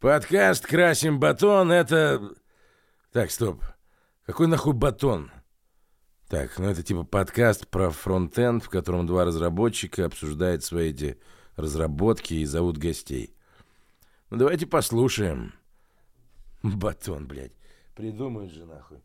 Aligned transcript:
Подкаст 0.00 0.66
«Красим 0.66 1.18
батон»— 1.18 1.72
это... 1.72 2.34
Так, 3.12 3.30
стоп. 3.30 3.64
Какой 4.26 4.46
нахуй 4.46 4.74
батон? 4.74 5.30
Так, 6.28 6.58
ну 6.58 6.68
это 6.68 6.82
типа 6.82 7.04
подкаст 7.04 7.66
про 7.68 7.88
фронтенд, 7.88 8.62
в 8.62 8.68
котором 8.68 9.06
два 9.06 9.24
разработчика 9.24 10.04
обсуждают 10.04 10.62
свои 10.62 10.90
эти 10.90 11.18
разработки 11.56 12.34
и 12.34 12.44
зовут 12.44 12.76
гостей. 12.76 13.34
Ну 14.28 14.36
давайте 14.36 14.66
послушаем. 14.66 15.54
Батон, 16.62 17.26
блядь. 17.26 17.52
Придумают 17.94 18.52
же 18.52 18.66
нахуй. 18.66 18.98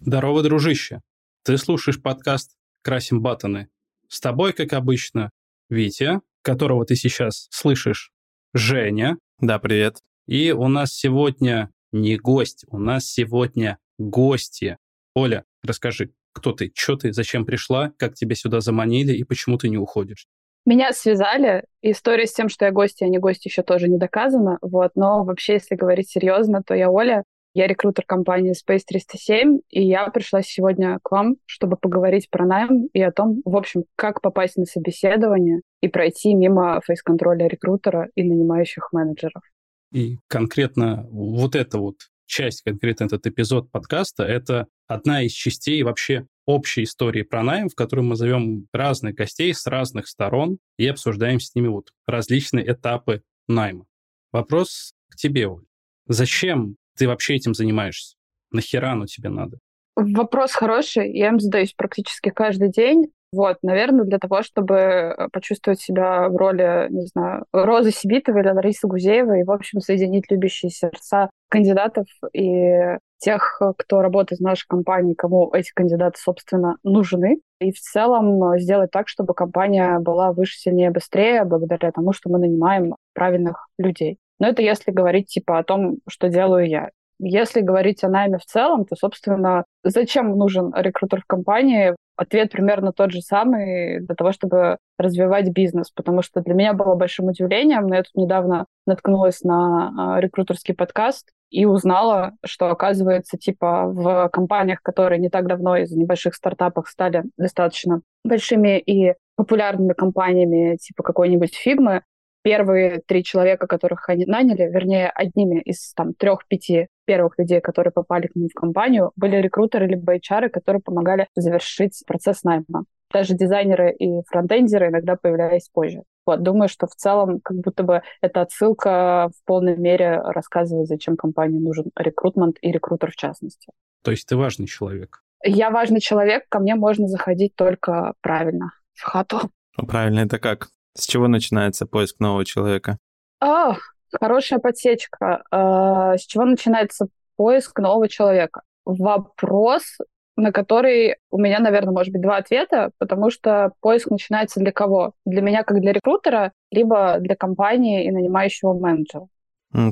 Здорово, 0.00 0.42
дружище. 0.42 1.02
Ты 1.46 1.58
слушаешь 1.58 2.02
подкаст 2.02 2.56
«Красим 2.82 3.22
батоны». 3.22 3.68
С 4.08 4.20
тобой, 4.20 4.52
как 4.52 4.72
обычно, 4.72 5.30
Витя, 5.70 6.20
которого 6.42 6.84
ты 6.84 6.96
сейчас 6.96 7.46
слышишь, 7.52 8.10
Женя. 8.52 9.16
Да, 9.38 9.60
привет. 9.60 9.98
И 10.26 10.50
у 10.50 10.66
нас 10.66 10.92
сегодня 10.92 11.70
не 11.92 12.16
гость, 12.16 12.64
у 12.66 12.78
нас 12.78 13.06
сегодня 13.06 13.78
гости. 13.96 14.76
Оля, 15.14 15.44
расскажи, 15.62 16.10
кто 16.32 16.50
ты, 16.50 16.72
что 16.74 16.96
ты, 16.96 17.12
зачем 17.12 17.46
пришла, 17.46 17.92
как 17.96 18.14
тебя 18.14 18.34
сюда 18.34 18.58
заманили 18.58 19.12
и 19.12 19.22
почему 19.22 19.56
ты 19.56 19.68
не 19.68 19.78
уходишь? 19.78 20.26
Меня 20.64 20.92
связали. 20.92 21.62
История 21.80 22.26
с 22.26 22.32
тем, 22.32 22.48
что 22.48 22.64
я 22.64 22.72
гость, 22.72 23.02
а 23.02 23.06
не 23.06 23.18
гость, 23.18 23.46
еще 23.46 23.62
тоже 23.62 23.88
не 23.88 23.98
доказана. 23.98 24.58
Вот. 24.62 24.96
Но 24.96 25.22
вообще, 25.22 25.52
если 25.52 25.76
говорить 25.76 26.10
серьезно, 26.10 26.64
то 26.66 26.74
я 26.74 26.90
Оля. 26.90 27.22
Я 27.56 27.66
рекрутер 27.66 28.04
компании 28.04 28.52
Space 28.52 28.82
307, 28.86 29.60
и 29.70 29.82
я 29.82 30.06
пришла 30.08 30.42
сегодня 30.42 30.98
к 31.02 31.10
вам, 31.10 31.36
чтобы 31.46 31.78
поговорить 31.78 32.28
про 32.28 32.44
найм 32.44 32.88
и 32.92 33.00
о 33.00 33.10
том, 33.10 33.40
в 33.46 33.56
общем, 33.56 33.84
как 33.96 34.20
попасть 34.20 34.58
на 34.58 34.66
собеседование 34.66 35.62
и 35.80 35.88
пройти 35.88 36.34
мимо 36.34 36.78
фейс-контроля 36.84 37.46
рекрутера 37.48 38.10
и 38.14 38.24
нанимающих 38.24 38.92
менеджеров. 38.92 39.42
И 39.90 40.18
конкретно 40.28 41.06
вот 41.10 41.56
эта 41.56 41.78
вот 41.78 41.94
часть, 42.26 42.60
конкретно 42.60 43.04
этот 43.04 43.26
эпизод 43.26 43.70
подкаста, 43.70 44.24
это 44.24 44.66
одна 44.86 45.22
из 45.22 45.32
частей 45.32 45.82
вообще 45.82 46.26
общей 46.44 46.82
истории 46.82 47.22
про 47.22 47.42
найм, 47.42 47.70
в 47.70 47.74
которой 47.74 48.02
мы 48.02 48.16
зовем 48.16 48.66
разных 48.70 49.14
гостей 49.14 49.54
с 49.54 49.66
разных 49.66 50.08
сторон 50.08 50.58
и 50.76 50.86
обсуждаем 50.86 51.40
с 51.40 51.54
ними 51.54 51.68
вот 51.68 51.88
различные 52.06 52.70
этапы 52.70 53.22
найма. 53.48 53.86
Вопрос 54.30 54.92
к 55.08 55.16
тебе, 55.16 55.48
Оль. 55.48 55.64
Зачем 56.06 56.76
ты 56.96 57.06
вообще 57.06 57.36
этим 57.36 57.54
занимаешься? 57.54 58.16
Нахера 58.50 58.92
оно 58.92 59.06
тебе 59.06 59.28
надо? 59.28 59.58
Вопрос 59.96 60.52
хороший, 60.52 61.12
я 61.12 61.28
им 61.28 61.40
задаюсь 61.40 61.72
практически 61.72 62.30
каждый 62.30 62.70
день. 62.70 63.06
Вот, 63.32 63.58
наверное, 63.62 64.04
для 64.04 64.18
того, 64.18 64.42
чтобы 64.42 64.74
э, 64.74 65.28
почувствовать 65.32 65.80
себя 65.80 66.28
в 66.28 66.36
роли, 66.36 66.86
не 66.90 67.06
знаю, 67.06 67.44
Розы 67.52 67.90
Сибитовой 67.90 68.42
или 68.42 68.50
Ларисы 68.50 68.86
Гузеевой 68.86 69.40
и, 69.40 69.44
в 69.44 69.50
общем, 69.50 69.80
соединить 69.80 70.30
любящие 70.30 70.70
сердца 70.70 71.28
кандидатов 71.48 72.06
и 72.32 72.98
тех, 73.18 73.60
кто 73.78 74.00
работает 74.00 74.40
в 74.40 74.44
нашей 74.44 74.66
компании, 74.68 75.14
кому 75.14 75.50
эти 75.52 75.72
кандидаты, 75.74 76.20
собственно, 76.20 76.76
нужны. 76.82 77.40
И 77.60 77.72
в 77.72 77.80
целом 77.80 78.58
сделать 78.58 78.90
так, 78.90 79.08
чтобы 79.08 79.34
компания 79.34 79.98
была 79.98 80.32
выше, 80.32 80.58
сильнее, 80.58 80.90
быстрее, 80.90 81.44
благодаря 81.44 81.90
тому, 81.92 82.12
что 82.12 82.30
мы 82.30 82.38
нанимаем 82.38 82.94
правильных 83.14 83.68
людей. 83.78 84.18
Но 84.38 84.48
это 84.48 84.62
если 84.62 84.90
говорить 84.90 85.28
типа 85.28 85.58
о 85.58 85.64
том, 85.64 85.98
что 86.08 86.28
делаю 86.28 86.68
я. 86.68 86.90
Если 87.18 87.62
говорить 87.62 88.04
о 88.04 88.08
найме 88.08 88.38
в 88.38 88.44
целом, 88.44 88.84
то, 88.84 88.94
собственно, 88.94 89.64
зачем 89.82 90.36
нужен 90.36 90.72
рекрутер 90.76 91.22
в 91.22 91.26
компании? 91.26 91.96
Ответ 92.16 92.50
примерно 92.50 92.92
тот 92.92 93.10
же 93.10 93.20
самый 93.20 94.00
для 94.00 94.14
того, 94.14 94.32
чтобы 94.32 94.76
развивать 94.98 95.50
бизнес, 95.50 95.90
потому 95.90 96.22
что 96.22 96.40
для 96.40 96.54
меня 96.54 96.72
было 96.74 96.94
большим 96.94 97.26
удивлением, 97.26 97.86
но 97.86 97.96
я 97.96 98.02
тут 98.02 98.14
недавно 98.14 98.66
наткнулась 98.86 99.42
на 99.42 100.16
а, 100.16 100.20
рекрутерский 100.20 100.74
подкаст 100.74 101.30
и 101.50 101.64
узнала, 101.64 102.32
что, 102.44 102.70
оказывается, 102.70 103.38
типа 103.38 103.86
в 103.86 104.28
компаниях, 104.30 104.80
которые 104.82 105.18
не 105.18 105.28
так 105.28 105.46
давно 105.46 105.76
из 105.76 105.92
небольших 105.92 106.34
стартапов 106.34 106.88
стали 106.88 107.24
достаточно 107.38 108.00
большими 108.24 108.78
и 108.78 109.14
популярными 109.36 109.92
компаниями, 109.92 110.76
типа 110.76 111.02
какой-нибудь 111.02 111.54
фигмы, 111.54 112.02
первые 112.46 113.02
три 113.04 113.24
человека, 113.24 113.66
которых 113.66 114.08
они 114.08 114.24
наняли, 114.24 114.70
вернее, 114.72 115.10
одними 115.10 115.60
из 115.62 115.92
там 115.94 116.14
трех-пяти 116.14 116.86
первых 117.04 117.36
людей, 117.38 117.60
которые 117.60 117.90
попали 117.90 118.28
к 118.28 118.36
ним 118.36 118.46
в 118.48 118.54
компанию, 118.54 119.10
были 119.16 119.34
рекрутеры 119.38 119.88
либо 119.88 120.14
HR, 120.14 120.50
которые 120.50 120.80
помогали 120.80 121.26
завершить 121.34 122.00
процесс 122.06 122.44
найма. 122.44 122.84
Даже 123.12 123.34
дизайнеры 123.34 123.92
и 123.92 124.22
фронтендеры 124.28 124.90
иногда 124.90 125.16
появлялись 125.16 125.68
позже. 125.72 126.02
Вот, 126.24 126.44
думаю, 126.44 126.68
что 126.68 126.86
в 126.86 126.94
целом 126.94 127.40
как 127.42 127.56
будто 127.56 127.82
бы 127.82 128.02
эта 128.20 128.42
отсылка 128.42 129.28
в 129.36 129.44
полной 129.44 129.76
мере 129.76 130.20
рассказывает, 130.20 130.86
зачем 130.86 131.16
компании 131.16 131.58
нужен 131.58 131.86
рекрутмент 131.96 132.58
и 132.60 132.70
рекрутер 132.70 133.10
в 133.10 133.16
частности. 133.16 133.72
То 134.04 134.12
есть 134.12 134.28
ты 134.28 134.36
важный 134.36 134.68
человек? 134.68 135.20
Я 135.44 135.70
важный 135.70 135.98
человек, 135.98 136.44
ко 136.48 136.60
мне 136.60 136.76
можно 136.76 137.08
заходить 137.08 137.56
только 137.56 138.14
правильно, 138.20 138.70
в 138.94 139.02
хату. 139.02 139.50
Ну, 139.76 139.86
правильно 139.88 140.20
это 140.20 140.38
как? 140.38 140.68
С 140.96 141.06
чего 141.06 141.28
начинается 141.28 141.86
поиск 141.86 142.20
нового 142.20 142.44
человека? 142.44 142.98
О, 143.40 143.74
хорошая 144.18 144.58
подсечка. 144.58 145.42
А, 145.50 146.16
с 146.16 146.22
чего 146.22 146.44
начинается 146.44 147.08
поиск 147.36 147.78
нового 147.78 148.08
человека? 148.08 148.62
Вопрос, 148.86 149.98
на 150.36 150.52
который 150.52 151.16
у 151.30 151.38
меня, 151.38 151.58
наверное, 151.58 151.92
может 151.92 152.12
быть 152.12 152.22
два 152.22 152.38
ответа, 152.38 152.90
потому 152.98 153.30
что 153.30 153.72
поиск 153.80 154.10
начинается 154.10 154.60
для 154.60 154.72
кого? 154.72 155.12
Для 155.26 155.42
меня 155.42 155.64
как 155.64 155.80
для 155.80 155.92
рекрутера, 155.92 156.52
либо 156.70 157.18
для 157.20 157.36
компании 157.36 158.06
и 158.06 158.10
нанимающего 158.10 158.72
менеджера. 158.72 159.26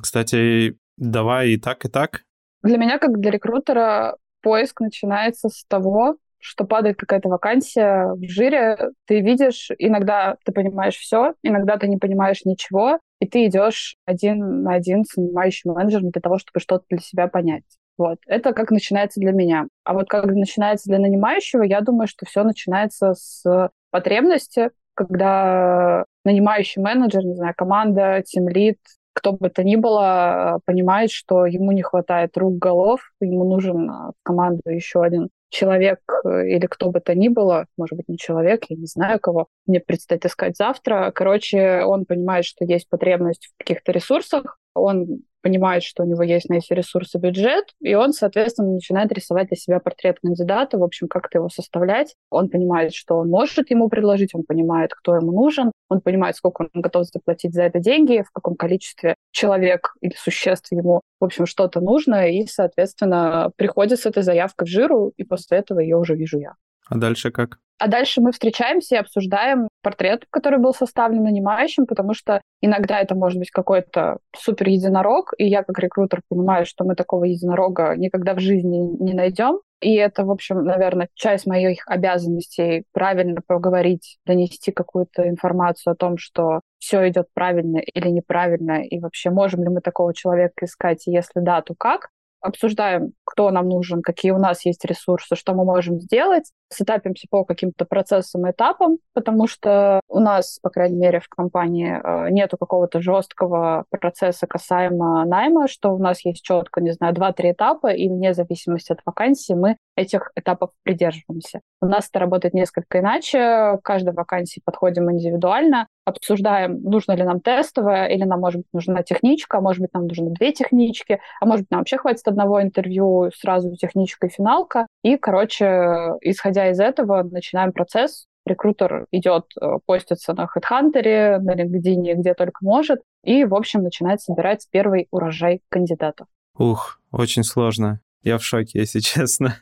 Кстати, 0.01 0.79
давай 0.97 1.51
и 1.51 1.59
так, 1.59 1.85
и 1.85 1.89
так. 1.89 2.23
Для 2.63 2.79
меня 2.79 2.99
как 2.99 3.19
для 3.21 3.31
рекрутера 3.31 4.17
поиск 4.41 4.81
начинается 4.81 5.51
с 5.51 5.65
того, 5.67 6.17
что 6.45 6.65
падает 6.67 6.99
какая-то 6.99 7.31
вакансия 7.31 8.13
в 8.13 8.23
жире, 8.29 8.91
ты 9.07 9.21
видишь, 9.21 9.71
иногда 9.79 10.37
ты 10.45 10.53
понимаешь 10.53 10.97
все, 10.97 11.33
иногда 11.43 11.79
ты 11.79 11.89
не 11.89 11.97
понимаешь 11.97 12.45
ничего, 12.45 12.99
и 13.19 13.27
ты 13.27 13.47
идешь 13.47 13.97
один 14.05 14.63
на 14.63 14.75
один 14.75 15.05
с 15.05 15.17
нанимающим 15.17 15.73
менеджером 15.73 16.11
для 16.11 16.21
того, 16.21 16.37
чтобы 16.37 16.61
что-то 16.61 16.85
для 16.91 16.99
себя 16.99 17.29
понять. 17.29 17.65
Вот. 17.97 18.19
Это 18.27 18.53
как 18.53 18.71
начинается 18.71 19.21
для 19.21 19.33
меня. 19.33 19.69
А 19.85 19.95
вот 19.95 20.09
как 20.11 20.27
начинается 20.27 20.91
для 20.91 20.99
нанимающего, 20.99 21.63
я 21.63 21.81
думаю, 21.81 22.09
что 22.09 22.27
все 22.27 22.43
начинается 22.43 23.15
с 23.15 23.71
потребности, 23.91 24.71
когда 24.93 26.05
нанимающий 26.27 26.83
менеджер, 26.83 27.25
не 27.25 27.37
знаю, 27.37 27.55
команда, 27.57 28.23
тимлит, 28.27 28.79
кто 29.15 29.33
бы 29.33 29.49
то 29.49 29.65
ни 29.65 29.77
было, 29.77 30.61
понимает, 30.67 31.11
что 31.11 31.47
ему 31.47 31.73
не 31.73 31.83
хватает 31.83 32.37
рук, 32.37 32.59
голов, 32.59 33.01
ему 33.21 33.49
нужен 33.49 33.89
в 33.89 34.15
команду 34.23 34.61
еще 34.67 35.03
один 35.03 35.31
человек 35.55 36.01
э, 36.25 36.49
или 36.49 36.67
кто 36.67 36.91
бы 36.91 37.01
то 37.01 37.15
ни 37.15 37.29
было, 37.29 37.67
может 37.77 37.97
быть, 37.97 38.09
не 38.09 38.19
человек, 38.19 38.65
я 38.69 38.77
не 38.77 38.87
знаю 38.87 39.21
кого, 39.21 39.49
мне 39.67 39.81
предстоит 39.81 40.25
искать 40.27 40.57
завтра. 40.57 41.13
Короче, 41.15 41.83
он 41.85 42.05
понимает, 42.05 42.45
что 42.45 42.65
есть 42.65 42.89
потребность 42.89 43.47
в 43.47 43.59
каких-то 43.59 43.93
ресурсах, 43.93 44.59
он 44.75 45.23
понимает, 45.45 45.83
что 45.83 46.03
у 46.03 46.07
него 46.07 46.23
есть 46.23 46.49
на 46.49 46.55
эти 46.55 46.73
ресурсы 46.73 47.19
бюджет, 47.19 47.67
и 47.81 47.95
он, 47.95 48.15
соответственно, 48.15 48.73
начинает 48.73 49.13
рисовать 49.13 49.49
для 49.49 49.59
себя 49.59 49.79
портрет 49.79 50.19
кандидата, 50.23 50.79
в 50.79 50.83
общем, 50.83 51.07
как-то 51.07 51.37
его 51.37 51.51
составлять. 51.51 52.17
Он 52.31 52.49
понимает, 52.49 52.95
что 52.95 53.19
он 53.19 53.29
может 53.29 53.71
ему 53.71 53.91
предложить, 53.91 54.35
он 54.35 54.45
понимает, 54.45 54.95
кто 54.95 55.15
ему 55.15 55.33
нужен, 55.33 55.71
он 55.91 56.01
понимает, 56.01 56.37
сколько 56.37 56.63
он 56.63 56.81
готов 56.81 57.05
заплатить 57.05 57.53
за 57.53 57.65
это 57.65 57.79
деньги, 57.79 58.25
в 58.27 58.31
каком 58.33 58.57
количестве 58.57 59.17
человек 59.33 59.93
или 60.01 60.15
существ 60.17 60.73
ему, 60.73 61.03
в 61.21 61.25
общем, 61.27 61.45
что-то 61.45 61.83
нужно, 61.83 62.31
и, 62.31 62.47
соответственно, 62.47 63.51
приходит 63.57 64.01
с 64.01 64.07
этой 64.07 64.23
заявкой 64.23 64.67
в 64.67 64.71
жиру, 64.71 65.13
и 65.19 65.25
после 65.25 65.59
этого 65.59 65.81
ее 65.81 65.99
уже 65.99 66.15
вижу 66.15 66.39
я. 66.39 66.55
А 66.89 66.97
дальше 66.97 67.31
как? 67.31 67.59
А 67.79 67.89
дальше 67.89 68.21
мы 68.21 68.33
встречаемся 68.33 68.95
и 68.95 68.99
обсуждаем 68.99 69.69
портрет, 69.83 70.27
который 70.31 70.59
был 70.59 70.73
составлен 70.73 71.25
нанимающим, 71.25 71.87
потому 71.87 72.15
что 72.15 72.41
иногда 72.61 73.01
это 73.01 73.15
может 73.15 73.39
быть 73.39 73.51
какой-то 73.51 74.19
супер 74.37 74.69
единорог, 74.69 75.33
и 75.39 75.47
я 75.47 75.65
как 75.65 75.79
рекрутер 75.79 76.23
понимаю, 76.29 76.67
что 76.67 76.85
мы 76.85 76.95
такого 76.95 77.25
единорога 77.25 77.95
никогда 77.97 78.35
в 78.35 78.39
жизни 78.39 78.79
не 79.03 79.13
найдем. 79.13 79.61
И 79.81 79.95
это, 79.97 80.25
в 80.25 80.31
общем, 80.31 80.65
наверное, 80.65 81.09
часть 81.15 81.47
моих 81.47 81.87
обязанностей 81.87 82.85
правильно 82.93 83.43
поговорить, 83.47 84.19
донести 84.25 84.73
какую-то 84.73 85.29
информацию 85.29 85.93
о 85.93 85.97
том, 85.97 86.17
что 86.17 86.61
все 86.79 87.07
идет 87.09 87.27
правильно 87.35 87.79
или 87.79 88.09
неправильно, 88.09 88.83
и 88.83 89.01
вообще 89.01 89.31
можем 89.31 89.63
ли 89.63 89.69
мы 89.69 89.81
такого 89.81 90.15
человека 90.15 90.65
искать, 90.65 91.07
и 91.07 91.11
если 91.11 91.41
да, 91.41 91.61
то 91.61 91.75
как 91.77 92.09
обсуждаем, 92.45 93.13
кто 93.25 93.51
нам 93.51 93.69
нужен, 93.69 94.03
какие 94.03 94.33
у 94.33 94.39
нас 94.39 94.67
есть 94.67 94.85
ресурсы, 94.85 95.35
что 95.35 95.55
мы 95.55 95.65
можем 95.65 95.99
сделать. 95.99 96.53
Сетапимся 96.75 97.27
по 97.31 97.45
каким-то 97.45 97.85
процессам 97.85 98.47
и 98.47 98.51
этапам, 98.51 98.99
потому 99.13 99.47
что 99.47 100.01
у 100.09 100.21
нас, 100.21 100.59
по 100.63 100.71
крайней 100.71 100.97
мере, 100.97 101.21
в 101.21 101.29
компании 101.29 102.01
э, 102.03 102.31
нету 102.31 102.57
какого-то 102.57 103.01
жесткого 103.01 103.85
процесса 103.91 104.47
касаемо 104.47 105.25
найма, 105.25 105.69
что 105.69 105.95
у 105.95 105.99
нас 105.99 106.25
есть 106.25 106.43
четко, 106.43 106.81
не 106.81 106.93
знаю, 106.93 107.15
два-три 107.15 107.53
этапа, 107.53 107.93
и 107.93 108.09
вне 108.09 108.35
зависимости 108.35 108.93
от 108.93 109.01
вакансии 109.05 109.55
мы 109.55 109.77
этих 109.97 110.33
этапов 110.35 110.71
придерживаемся. 110.83 111.61
У 111.81 111.87
нас 111.87 112.09
это 112.09 112.19
работает 112.19 112.55
несколько 112.55 113.01
иначе. 113.01 113.39
К 113.39 113.81
каждой 113.83 114.15
вакансии 114.15 114.61
подходим 114.65 115.11
индивидуально, 115.11 115.87
обсуждаем, 116.05 116.83
нужно 116.83 117.13
ли 117.13 117.23
нам 117.23 117.41
тестовое, 117.41 118.07
или 118.07 118.25
нам, 118.25 118.41
может 118.41 118.63
быть, 118.63 118.73
нужна 118.73 119.03
техничка, 119.03 119.59
а 119.59 119.61
может 119.61 119.81
быть, 119.81 119.93
нам 119.95 120.07
нужны 120.07 120.31
две 120.31 120.53
технички, 120.53 121.21
а 121.41 121.47
может 121.47 121.63
быть, 121.63 121.71
нам 121.71 121.81
вообще 121.81 121.99
хватит 121.99 122.27
одного 122.27 122.63
интервью, 122.63 123.31
сразу 123.37 123.75
техничка 123.77 124.27
и 124.27 124.31
финалка. 124.31 124.87
И, 125.03 125.17
короче, 125.17 126.15
исходя 126.21 126.64
из 126.71 126.81
этого, 126.81 127.23
начинаем 127.23 127.73
процесс. 127.73 128.27
Рекрутер 128.47 129.07
идет, 129.11 129.47
э, 129.61 129.79
постится 129.87 130.35
на 130.35 130.47
HeadHunter, 130.47 131.39
на 131.39 131.55
LinkedIn, 131.55 132.15
где 132.17 132.35
только 132.35 132.59
может, 132.63 133.01
и, 133.23 133.45
в 133.45 133.55
общем, 133.55 133.83
начинает 133.83 134.21
собирать 134.21 134.67
первый 134.71 135.09
урожай 135.11 135.63
кандидатов. 135.71 136.27
Ух, 136.59 137.01
очень 137.11 137.43
сложно. 137.43 138.01
Я 138.23 138.39
в 138.39 138.45
шоке, 138.45 138.81
если 138.81 139.01
честно. 139.01 139.57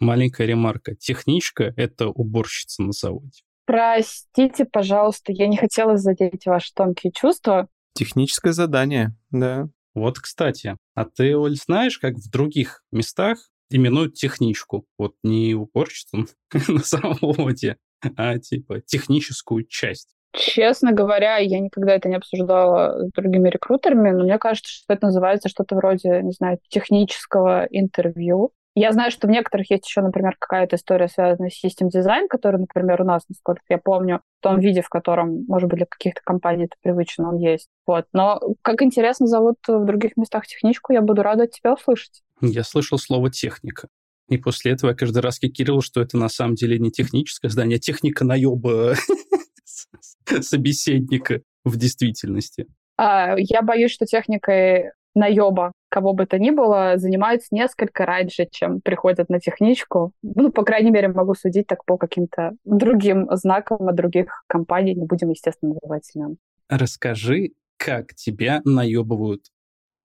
Маленькая 0.00 0.46
ремарка. 0.46 0.94
Техничка— 0.94 1.72
это 1.76 2.08
уборщица 2.08 2.82
на 2.82 2.92
заводе. 2.92 3.42
Простите, 3.66 4.64
пожалуйста, 4.64 5.32
я 5.32 5.46
не 5.48 5.56
хотела 5.56 5.96
задеть 5.96 6.46
ваши 6.46 6.72
тонкие 6.72 7.12
чувства. 7.12 7.68
Техническое 7.94 8.52
задание, 8.52 9.16
да. 9.30 9.68
Вот, 9.94 10.20
кстати, 10.20 10.76
а 10.94 11.04
ты, 11.04 11.36
Оль, 11.36 11.56
знаешь, 11.56 11.98
как 11.98 12.14
в 12.14 12.30
других 12.30 12.82
местах 12.92 13.38
именуют 13.70 14.14
техничку? 14.14 14.86
Вот 14.98 15.14
не 15.22 15.54
уборщицу 15.54 16.26
на 16.68 16.78
заводе, 16.78 17.76
а 18.16 18.38
типа 18.38 18.80
техническую 18.80 19.64
часть. 19.64 20.14
Честно 20.32 20.92
говоря, 20.92 21.38
я 21.38 21.58
никогда 21.58 21.94
это 21.94 22.08
не 22.08 22.16
обсуждала 22.16 23.06
с 23.06 23.12
другими 23.12 23.48
рекрутерами, 23.48 24.10
но 24.10 24.24
мне 24.24 24.38
кажется, 24.38 24.70
что 24.70 24.92
это 24.92 25.06
называется 25.06 25.48
что-то 25.48 25.74
вроде, 25.74 26.22
не 26.22 26.32
знаю, 26.32 26.58
технического 26.68 27.66
интервью. 27.70 28.52
Я 28.78 28.92
знаю, 28.92 29.10
что 29.10 29.26
в 29.26 29.30
некоторых 29.30 29.68
есть 29.70 29.88
еще, 29.88 30.02
например, 30.02 30.36
какая-то 30.38 30.76
история, 30.76 31.08
связанная 31.08 31.50
с 31.50 31.54
систем 31.54 31.88
дизайн, 31.88 32.28
который, 32.28 32.60
например, 32.60 33.02
у 33.02 33.04
нас, 33.04 33.22
насколько 33.28 33.62
я 33.68 33.78
помню, 33.78 34.20
в 34.38 34.42
том 34.44 34.60
виде, 34.60 34.82
в 34.82 34.88
котором, 34.88 35.44
может 35.48 35.68
быть, 35.68 35.78
для 35.78 35.86
каких-то 35.86 36.20
компаний 36.24 36.66
это 36.66 36.76
привычно, 36.80 37.30
он 37.30 37.38
есть. 37.38 37.66
Вот. 37.88 38.06
Но 38.12 38.40
как 38.62 38.82
интересно 38.82 39.26
зовут 39.26 39.56
в 39.66 39.84
других 39.84 40.16
местах 40.16 40.46
техничку, 40.46 40.92
я 40.92 41.02
буду 41.02 41.24
рада 41.24 41.44
от 41.44 41.50
тебя 41.50 41.74
услышать. 41.74 42.22
Я 42.40 42.62
слышал 42.62 42.98
слово 42.98 43.30
«техника». 43.30 43.88
И 44.28 44.38
после 44.38 44.72
этого 44.72 44.90
я 44.90 44.96
каждый 44.96 45.22
раз 45.22 45.40
кикирил, 45.40 45.80
что 45.80 46.00
это 46.00 46.16
на 46.16 46.28
самом 46.28 46.54
деле 46.54 46.78
не 46.78 46.92
техническое 46.92 47.48
здание, 47.48 47.78
а 47.78 47.80
техника 47.80 48.24
наеба 48.24 48.94
собеседника 50.40 51.40
в 51.64 51.76
действительности. 51.76 52.66
А, 52.96 53.34
я 53.38 53.62
боюсь, 53.62 53.90
что 53.90 54.06
техникой 54.06 54.92
наеба 55.18 55.72
кого 55.90 56.12
бы 56.12 56.26
то 56.26 56.38
ни 56.38 56.50
было 56.50 56.94
занимаются 56.96 57.48
несколько 57.50 58.06
раньше, 58.06 58.46
чем 58.50 58.80
приходят 58.80 59.28
на 59.28 59.40
техничку. 59.40 60.12
Ну, 60.22 60.52
по 60.52 60.62
крайней 60.62 60.90
мере, 60.90 61.08
могу 61.08 61.34
судить 61.34 61.66
так 61.66 61.84
по 61.84 61.96
каким-то 61.96 62.52
другим 62.64 63.26
знакам 63.32 63.88
от 63.88 63.94
других 63.94 64.44
компаний. 64.46 64.94
Не 64.94 65.06
будем, 65.06 65.30
естественно, 65.30 65.74
называть 65.74 66.10
имен. 66.14 66.36
Расскажи, 66.68 67.52
как 67.78 68.14
тебя 68.14 68.60
наебывают 68.64 69.46